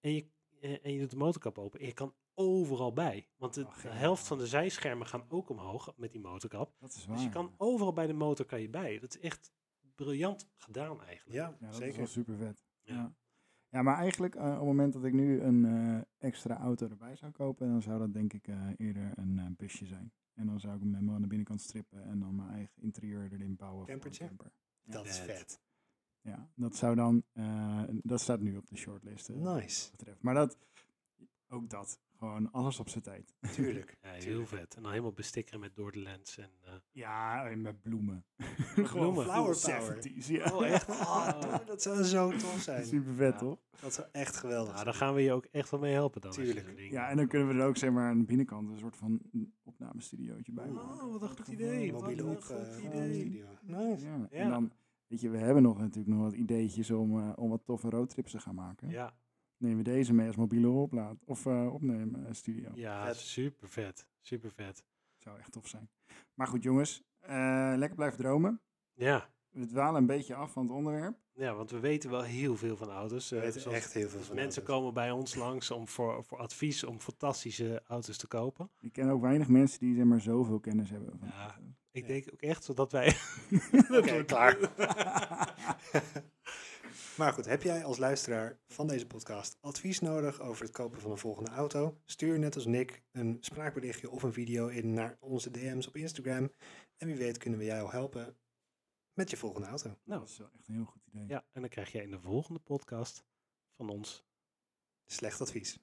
En 0.00 0.12
je, 0.14 0.26
eh, 0.60 0.84
en 0.84 0.92
je 0.92 0.98
doet 0.98 1.10
de 1.10 1.16
motorkap 1.16 1.58
open 1.58 1.80
en 1.80 1.86
je 1.86 1.92
kan 1.92 2.14
overal 2.40 2.92
bij. 2.92 3.28
Want 3.36 3.54
de, 3.54 3.60
Oh, 3.66 3.74
helft 3.82 4.26
van 4.26 4.38
de 4.38 4.46
zijschermen 4.46 5.06
gaan 5.06 5.24
ook 5.28 5.48
omhoog 5.48 5.92
met 5.96 6.12
die 6.12 6.20
motorkap. 6.20 6.74
Dat 6.78 6.94
is 6.94 7.06
waar. 7.06 7.16
Dus 7.16 7.24
je 7.24 7.30
kan 7.30 7.54
overal 7.56 7.92
bij 7.92 8.06
de 8.06 8.12
motor 8.12 8.46
kan 8.46 8.60
je 8.60 8.68
bij. 8.68 8.98
Dat 8.98 9.14
is 9.14 9.20
echt 9.20 9.52
briljant 9.94 10.48
gedaan 10.56 11.02
eigenlijk. 11.02 11.36
Ja, 11.36 11.46
ja, 11.48 11.56
dat 11.60 11.70
is 11.70 11.76
zeker. 11.76 11.96
wel 11.96 12.06
super 12.06 12.36
vet. 12.36 12.64
Ja. 12.80 12.94
Ja. 12.94 13.14
ja. 13.68 13.82
maar 13.82 13.96
eigenlijk 13.96 14.34
eh, 14.34 14.44
op 14.44 14.50
het 14.56 14.64
moment 14.64 14.92
dat 14.92 15.04
ik 15.04 15.12
nu 15.12 15.40
een 15.40 15.64
eh, 15.64 16.00
extra 16.28 16.58
auto 16.58 16.88
erbij 16.88 17.16
zou 17.16 17.32
kopen, 17.32 17.68
dan 17.68 17.82
zou 17.82 17.98
dat 17.98 18.12
denk 18.12 18.32
ik 18.32 18.48
eh, 18.48 18.66
eerder 18.76 19.12
een 19.14 19.54
busje 19.56 19.86
zijn. 19.86 20.12
En 20.34 20.46
dan 20.46 20.60
zou 20.60 20.74
ik 20.74 20.80
hem 20.80 20.94
helemaal 20.94 21.14
aan 21.14 21.22
de 21.22 21.28
binnenkant 21.28 21.60
strippen 21.60 22.04
en 22.04 22.18
dan 22.18 22.34
mijn 22.34 22.50
eigen 22.50 22.82
interieur 22.82 23.32
erin 23.32 23.56
bouwen. 23.56 23.86
Campertje? 23.86 24.26
camper. 24.26 24.52
Ja. 24.82 24.92
Dat 24.92 25.06
is 25.06 25.18
Vet. 25.18 25.60
Ja, 26.22 26.50
dat 26.54 26.76
zou 26.76 26.94
dan, 26.94 27.22
eh, 27.32 27.82
dat 27.88 28.20
staat 28.20 28.40
nu 28.40 28.56
op 28.56 28.68
de 28.68 28.76
shortlist. 28.76 29.28
wat 29.28 29.54
Nice. 29.54 29.90
betreft. 29.90 30.22
Maar 30.22 30.34
dat, 30.34 30.58
ook 31.50 31.70
dat, 31.70 32.00
gewoon 32.18 32.52
alles 32.52 32.78
op 32.78 32.88
zijn 32.88 33.02
tijd. 33.02 33.34
Tuurlijk. 33.54 33.96
Ja, 34.02 34.08
heel 34.10 34.20
Tuurlijk. 34.20 34.48
vet. 34.48 34.74
En 34.74 34.82
dan 34.82 34.90
helemaal 34.90 35.12
bestikkeren 35.12 35.60
met 35.60 35.74
door 35.74 35.92
de 35.92 35.98
lens. 35.98 36.38
En, 36.38 36.50
eh, 36.64 36.72
Ja, 36.90 37.46
en 37.48 37.60
met 37.60 37.80
bloemen. 37.82 38.24
bloemen. 38.74 39.24
Flower 39.24 39.56
power. 39.64 39.96
70s, 39.96 40.26
ja. 40.26 40.52
Oh, 40.54 40.66
echt? 40.66 40.88
Oh, 41.00 41.56
dat 41.66 41.82
zou 41.82 42.02
zo 42.02 42.30
tof 42.30 42.60
zijn. 42.60 42.86
Super 42.86 43.14
vet, 43.14 43.32
Ja. 43.32 43.38
toch? 43.38 43.58
Dat 43.80 43.94
zou 43.94 44.08
echt 44.12 44.36
geweldig 44.36 44.64
nou, 44.72 44.74
zijn. 44.74 44.84
daar 44.84 44.94
gaan 44.94 45.14
we 45.14 45.20
je 45.22 45.32
ook 45.32 45.44
echt 45.44 45.70
wel 45.70 45.80
mee 45.80 45.92
helpen 45.92 46.20
dan. 46.20 46.30
Tuurlijk. 46.30 46.78
Ja, 46.90 47.08
en 47.08 47.16
dan 47.16 47.26
kunnen 47.26 47.48
we 47.48 47.54
er 47.54 47.66
ook 47.66 47.76
zeg 47.76 47.90
maar 47.90 48.10
aan 48.10 48.18
de 48.18 48.24
binnenkant 48.24 48.68
een 48.70 48.78
soort 48.78 48.96
van 48.96 49.20
opnamestudiootje 49.62 50.52
bij 50.52 50.68
maken. 50.70 51.04
Oh, 51.04 51.12
wat 51.12 51.22
een 51.22 51.28
goed 51.28 51.40
Gewoon 51.40 51.60
idee. 51.60 51.92
wat 51.92 52.00
Mobiele 52.00 52.22
Wat 52.24 52.30
een 52.30 52.36
op, 52.36 52.42
goed 52.42 52.76
eh, 52.78 52.84
idee. 52.84 53.14
studio. 53.20 53.46
Nice. 53.62 54.04
Ja, 54.06 54.16
Ja. 54.30 54.38
en 54.38 54.50
dan, 54.50 54.72
weet 55.06 55.20
je, 55.20 55.30
we 55.30 55.38
hebben 55.38 55.62
nog 55.62 55.78
natuurlijk 55.78 56.14
nog 56.14 56.22
wat 56.22 56.32
ideetjes 56.34 56.90
om, 56.90 57.18
eh, 57.20 57.32
om 57.36 57.48
wat 57.48 57.64
toffe 57.64 57.90
roadtrips 57.90 58.30
te 58.30 58.40
gaan 58.40 58.54
maken. 58.54 58.88
Ja, 58.88 59.14
Nemen 59.60 59.76
we 59.76 59.82
deze 59.82 60.12
mee 60.12 60.26
als 60.26 60.36
mobiele 60.36 60.68
oplaad 60.68 61.16
of 61.24 61.46
eh 61.46 61.72
opnemen 61.72 62.26
eh, 62.26 62.32
studio. 62.32 62.70
ja 62.74 63.04
Vet. 63.06 63.16
super 63.16 63.68
vet. 63.68 64.06
Super 64.20 64.50
vet. 64.50 64.84
Zou 65.16 65.38
echt 65.38 65.52
tof 65.52 65.66
zijn. 65.68 65.90
Maar 66.34 66.46
goed 66.46 66.62
jongens, 66.62 67.02
eh, 67.20 67.72
lekker 67.76 67.96
blijven 67.96 68.18
dromen. 68.18 68.60
Ja, 68.94 69.28
we 69.50 69.66
dwalen 69.66 70.00
een 70.00 70.06
beetje 70.06 70.34
af 70.34 70.52
van 70.52 70.62
het 70.62 70.72
onderwerp. 70.72 71.18
Ja, 71.32 71.54
want 71.54 71.70
we 71.70 71.78
weten 71.80 72.10
wel 72.10 72.22
heel 72.22 72.56
veel 72.56 72.76
van 72.76 72.88
auto's. 72.90 73.30
We 73.30 73.40
weten 73.40 73.60
zoals 73.60 73.76
echt 73.76 73.92
heel 73.92 74.08
veel 74.08 74.20
van 74.20 74.34
mensen 74.34 74.62
auto's. 74.62 74.74
komen 74.76 74.94
bij 74.94 75.10
ons 75.10 75.34
langs 75.34 75.70
om 75.70 75.88
voor, 75.88 76.24
voor 76.24 76.38
advies 76.38 76.84
om 76.84 77.00
fantastische 77.00 77.82
auto's 77.86 78.16
te 78.16 78.26
kopen. 78.26 78.70
Ik 78.80 78.92
ken 78.92 79.08
ook 79.10 79.20
weinig 79.20 79.48
mensen 79.48 79.80
die 79.80 79.94
zeg 79.94 80.04
maar 80.04 80.20
zoveel 80.20 80.60
kennis 80.60 80.90
hebben. 80.90 81.18
Van 81.18 81.28
Ja. 81.28 81.42
auto's. 81.44 81.74
Ik 81.92 82.02
Ja. 82.02 82.08
denk 82.08 82.28
ook 82.32 82.40
echt 82.40 82.76
dat 82.76 82.92
wij... 82.92 83.16
Oké, 83.98 84.24
klaar. 84.24 84.56
maar 87.16 87.32
goed, 87.32 87.46
heb 87.46 87.62
jij 87.62 87.84
als 87.84 87.98
luisteraar 87.98 88.58
van 88.68 88.86
deze 88.86 89.06
podcast 89.06 89.56
advies 89.60 90.00
nodig 90.00 90.40
over 90.40 90.64
het 90.64 90.72
kopen 90.72 91.00
van 91.00 91.10
een 91.10 91.18
volgende 91.18 91.50
auto? 91.50 92.00
Stuur 92.04 92.38
net 92.38 92.54
als 92.54 92.66
Nick 92.66 93.02
een 93.12 93.36
spraakberichtje 93.40 94.10
of 94.10 94.22
een 94.22 94.32
video 94.32 94.66
in 94.66 94.92
naar 94.92 95.16
onze 95.20 95.50
DM's 95.50 95.86
op 95.86 95.96
Instagram. 95.96 96.52
En 96.96 97.06
wie 97.06 97.16
weet 97.16 97.38
kunnen 97.38 97.58
we 97.58 97.64
jou 97.64 97.90
helpen 97.90 98.36
met 99.12 99.30
je 99.30 99.36
volgende 99.36 99.68
auto. 99.68 99.96
Nou, 100.04 100.20
Dat 100.20 100.28
is 100.28 100.38
wel 100.38 100.50
echt 100.54 100.68
een 100.68 100.74
heel 100.74 100.84
goed 100.84 101.02
idee. 101.06 101.26
ja, 101.28 101.44
en 101.52 101.60
dan 101.60 101.70
krijg 101.70 101.92
jij 101.92 102.02
in 102.02 102.10
de 102.10 102.20
volgende 102.20 102.60
podcast 102.60 103.24
van 103.76 103.88
ons... 103.88 104.28
Slecht 105.06 105.40
advies. 105.40 105.78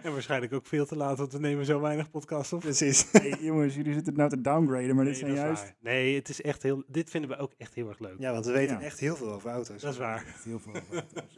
en 0.02 0.12
waarschijnlijk 0.12 0.52
ook 0.52 0.66
veel 0.66 0.86
te 0.86 0.96
laat, 0.96 1.18
want 1.18 1.32
we 1.32 1.38
nemen 1.38 1.64
zo 1.64 1.80
weinig 1.80 2.10
podcasts 2.10 2.52
op. 2.52 2.60
Precies. 2.60 3.06
Hey, 3.12 3.36
jongens, 3.40 3.74
jullie 3.74 3.92
zitten 3.92 4.12
het 4.12 4.16
nou 4.16 4.30
te 4.30 4.40
downgraden, 4.40 4.96
maar 4.96 5.04
dit 5.04 5.12
Nee, 5.12 5.14
zijn 5.14 5.30
dat 5.34 5.38
is 5.40 5.44
juist 5.44 5.62
waar. 5.62 5.76
Nee, 5.92 6.14
het 6.14 6.28
is 6.28 6.42
echt 6.42 6.62
heel, 6.62 6.84
dit 6.86 7.10
vinden 7.10 7.30
we 7.30 7.36
ook 7.36 7.52
echt 7.56 7.74
heel 7.74 7.88
erg 7.88 7.98
leuk. 7.98 8.18
Ja, 8.18 8.32
want 8.32 8.44
we 8.46 8.52
weten 8.52 8.76
Ja. 8.78 8.82
echt 8.82 8.98
heel 9.00 9.16
veel 9.16 9.32
over 9.32 9.50
auto's. 9.50 9.82
Dat 9.82 9.92
is 9.92 9.98
waar. 9.98 10.26
echt 10.26 10.44
heel 10.44 10.58
veel 10.58 10.72
over 10.74 10.94
auto's. 10.94 11.36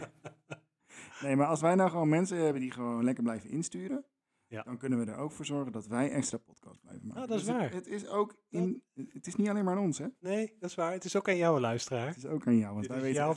nee, 1.22 1.36
maar 1.36 1.46
als 1.46 1.60
wij 1.60 1.74
nou 1.74 1.90
gewoon 1.90 2.08
mensen 2.08 2.36
hebben 2.38 2.60
die 2.62 2.70
gewoon 2.70 3.04
lekker 3.04 3.22
blijven 3.22 3.50
insturen, 3.50 4.04
Ja. 4.46 4.62
dan 4.62 4.76
kunnen 4.78 4.98
we 5.04 5.10
er 5.12 5.16
ook 5.18 5.32
voor 5.32 5.44
zorgen 5.44 5.72
dat 5.72 5.86
wij 5.86 6.10
extra 6.10 6.38
podcasts 6.38 6.78
blijven 6.80 7.06
maken. 7.06 7.22
Ah, 7.22 7.28
dat 7.28 7.38
is 7.38 7.44
Dus 7.44 7.54
het- 7.54 7.62
waar. 7.62 7.72
Het, 7.74 7.86
is 7.86 8.06
ook 8.08 8.34
in, 8.48 8.82
het 9.12 9.26
is 9.26 9.34
niet 9.36 9.48
alleen 9.48 9.64
maar 9.64 9.76
aan 9.76 9.82
ons, 9.82 9.98
hè? 9.98 10.06
Nee, 10.20 10.56
dat 10.58 10.70
is 10.70 10.76
waar. 10.76 10.92
Het 10.92 11.04
is 11.04 11.16
ook 11.16 11.28
aan 11.28 11.36
jou, 11.36 11.60
luisteraar. 11.60 12.06
Het 12.06 12.16
is 12.16 12.26
ook 12.26 12.46
aan 12.46 12.56
jou, 12.56 12.70
want 12.74 12.82
Dit 12.82 12.90
wij 12.92 13.00
weten 13.00 13.24
heel 13.24 13.34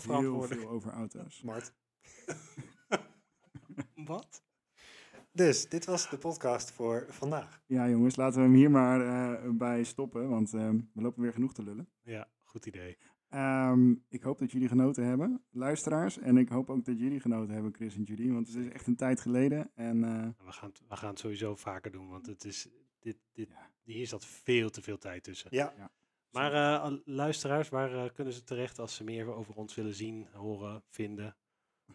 veel 0.48 0.68
over 0.70 0.92
auto's. 0.92 1.36
Smart. 1.36 1.74
Wat? 3.96 4.44
Dus, 5.32 5.70
dit 5.70 5.86
was 5.86 6.10
de 6.10 6.18
podcast 6.18 6.72
voor 6.72 7.06
vandaag. 7.10 7.64
Ja, 7.66 7.90
jongens, 7.90 8.16
laten 8.16 8.40
we 8.40 8.46
hem 8.46 8.56
hier 8.56 8.72
maar 8.72 9.02
eh, 9.02 9.50
bij 9.52 9.84
stoppen, 9.84 10.30
want 10.30 10.54
ehm, 10.54 10.80
we 10.94 11.02
lopen 11.02 11.22
weer 11.22 11.34
genoeg 11.34 11.54
te 11.54 11.64
lullen. 11.64 11.90
Ja, 12.04 12.28
goed 12.44 12.66
idee. 12.66 12.98
Ehm, 13.30 13.92
ik 14.10 14.24
hoop 14.24 14.40
dat 14.40 14.52
jullie 14.52 14.68
genoten 14.68 15.06
hebben, 15.06 15.44
luisteraars. 15.52 16.18
En 16.18 16.38
ik 16.38 16.50
hoop 16.50 16.70
ook 16.70 16.86
dat 16.86 17.00
jullie 17.00 17.20
genoten 17.20 17.54
hebben, 17.54 17.74
Chris 17.74 17.96
en 17.96 18.04
Judy. 18.04 18.32
Want 18.32 18.48
het 18.48 18.56
is 18.56 18.68
echt 18.72 18.88
een 18.88 18.96
tijd 18.96 19.22
geleden. 19.22 19.72
En 19.76 20.04
eh, 20.04 20.46
We 20.46 20.52
gaan, 20.52 20.70
het, 20.70 20.82
we 20.88 20.96
gaan 20.96 21.10
het 21.10 21.20
sowieso 21.20 21.56
vaker 21.56 21.92
doen, 21.92 22.10
want 22.10 22.26
het 22.26 22.46
is, 22.46 22.68
dit, 23.00 23.18
dit, 23.32 23.50
Ja. 23.50 23.70
hier 23.84 24.08
zat 24.08 24.26
veel 24.26 24.70
te 24.70 24.82
veel 24.82 24.98
tijd 24.98 25.24
tussen. 25.24 25.48
Ja, 25.54 25.92
Maar 26.32 26.54
eh, 26.54 26.82
al- 26.82 27.02
luisteraars, 27.06 27.70
waar 27.70 27.94
eh, 28.06 28.14
kunnen 28.14 28.34
ze 28.34 28.44
terecht 28.44 28.80
als 28.80 28.96
ze 28.96 29.04
meer 29.04 29.28
over 29.34 29.56
ons 29.56 29.76
willen 29.76 29.94
zien, 29.96 30.28
horen, 30.34 30.84
vinden? 30.90 31.36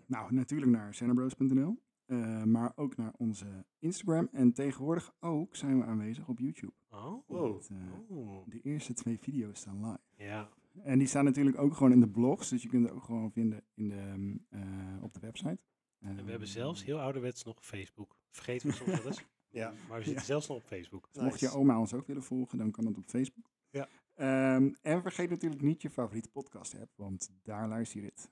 nou, 0.06 0.34
natuurlijk 0.34 0.70
naar 0.70 0.94
cenabros.nl. 0.94 1.82
eh, 2.10 2.42
maar 2.44 2.72
ook 2.76 2.96
naar 2.96 3.12
onze 3.16 3.64
Instagram. 3.78 4.28
En 4.32 4.52
tegenwoordig 4.52 5.12
ook 5.20 5.56
zijn 5.56 5.78
we 5.78 5.84
aanwezig 5.84 6.28
op 6.28 6.38
YouTube. 6.38 6.72
Oh, 6.90 6.98
Wow. 7.26 7.50
Want, 7.52 7.68
eh, 7.70 8.16
oh. 8.16 8.46
de 8.48 8.60
eerste 8.60 8.92
twee 8.94 9.18
video's 9.18 9.58
staan 9.58 9.86
live. 9.86 9.98
Ja, 10.16 10.48
En 10.82 10.98
die 10.98 11.06
staan 11.08 11.24
natuurlijk 11.24 11.58
ook 11.58 11.74
gewoon 11.74 11.92
in 11.92 12.00
de 12.00 12.08
blogs. 12.08 12.48
Dus 12.48 12.62
je 12.62 12.68
kunt 12.68 12.84
het 12.84 12.94
ook 12.94 13.02
gewoon 13.04 13.32
vinden 13.32 13.64
in 13.74 13.88
de, 13.88 13.94
ehm, 13.96 14.36
eh, 14.48 15.02
op 15.02 15.12
de 15.14 15.20
website. 15.20 15.58
en 16.00 16.14
we 16.14 16.30
hebben 16.30 16.34
Ehm, 16.48 16.56
zelfs 16.56 16.84
heel 16.84 17.00
ouderwets 17.00 17.44
nog 17.44 17.64
Facebook. 17.64 18.16
Vergeten 18.30 18.68
we 18.68 18.74
soms 18.74 18.90
wel 18.90 19.06
eens. 19.06 19.24
ja. 19.60 19.72
Maar 19.88 19.98
we 19.98 20.04
zitten 20.04 20.12
Ja. 20.22 20.28
zelfs 20.28 20.48
nog 20.48 20.56
op 20.56 20.62
Facebook. 20.64 21.08
Dus 21.12 21.22
mocht 21.22 21.40
je 21.40 21.50
oma 21.50 21.78
ons 21.78 21.94
ook 21.94 22.06
willen 22.06 22.22
volgen, 22.22 22.58
dan 22.58 22.70
kan 22.70 22.84
dat 22.84 22.96
op 22.98 23.04
Facebook. 23.06 23.50
Ja. 23.70 23.88
Ehm, 24.14 24.72
en 24.82 25.02
vergeet 25.02 25.30
natuurlijk 25.30 25.62
niet 25.62 25.82
je 25.82 25.90
favoriete 25.90 26.30
podcast 26.30 26.78
app, 26.80 26.92
want 26.96 27.30
daar 27.42 27.68
luister 27.68 28.00
je 28.00 28.06
dit. 28.06 28.30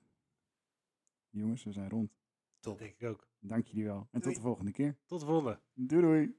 Jongens, 1.29 1.63
we 1.63 1.71
zijn 1.71 1.89
rond. 1.89 2.18
Top. 2.59 2.79
Denk 2.79 2.93
ik 2.99 3.07
ook. 3.07 3.27
Dank 3.39 3.65
jullie 3.65 3.85
wel. 3.85 4.07
En 4.11 4.21
tot 4.21 4.35
de 4.35 4.41
volgende 4.41 4.71
keer. 4.71 4.97
Tot 5.05 5.19
de 5.19 5.25
volgende. 5.25 5.61
Doei 5.73 6.01
doei. 6.01 6.37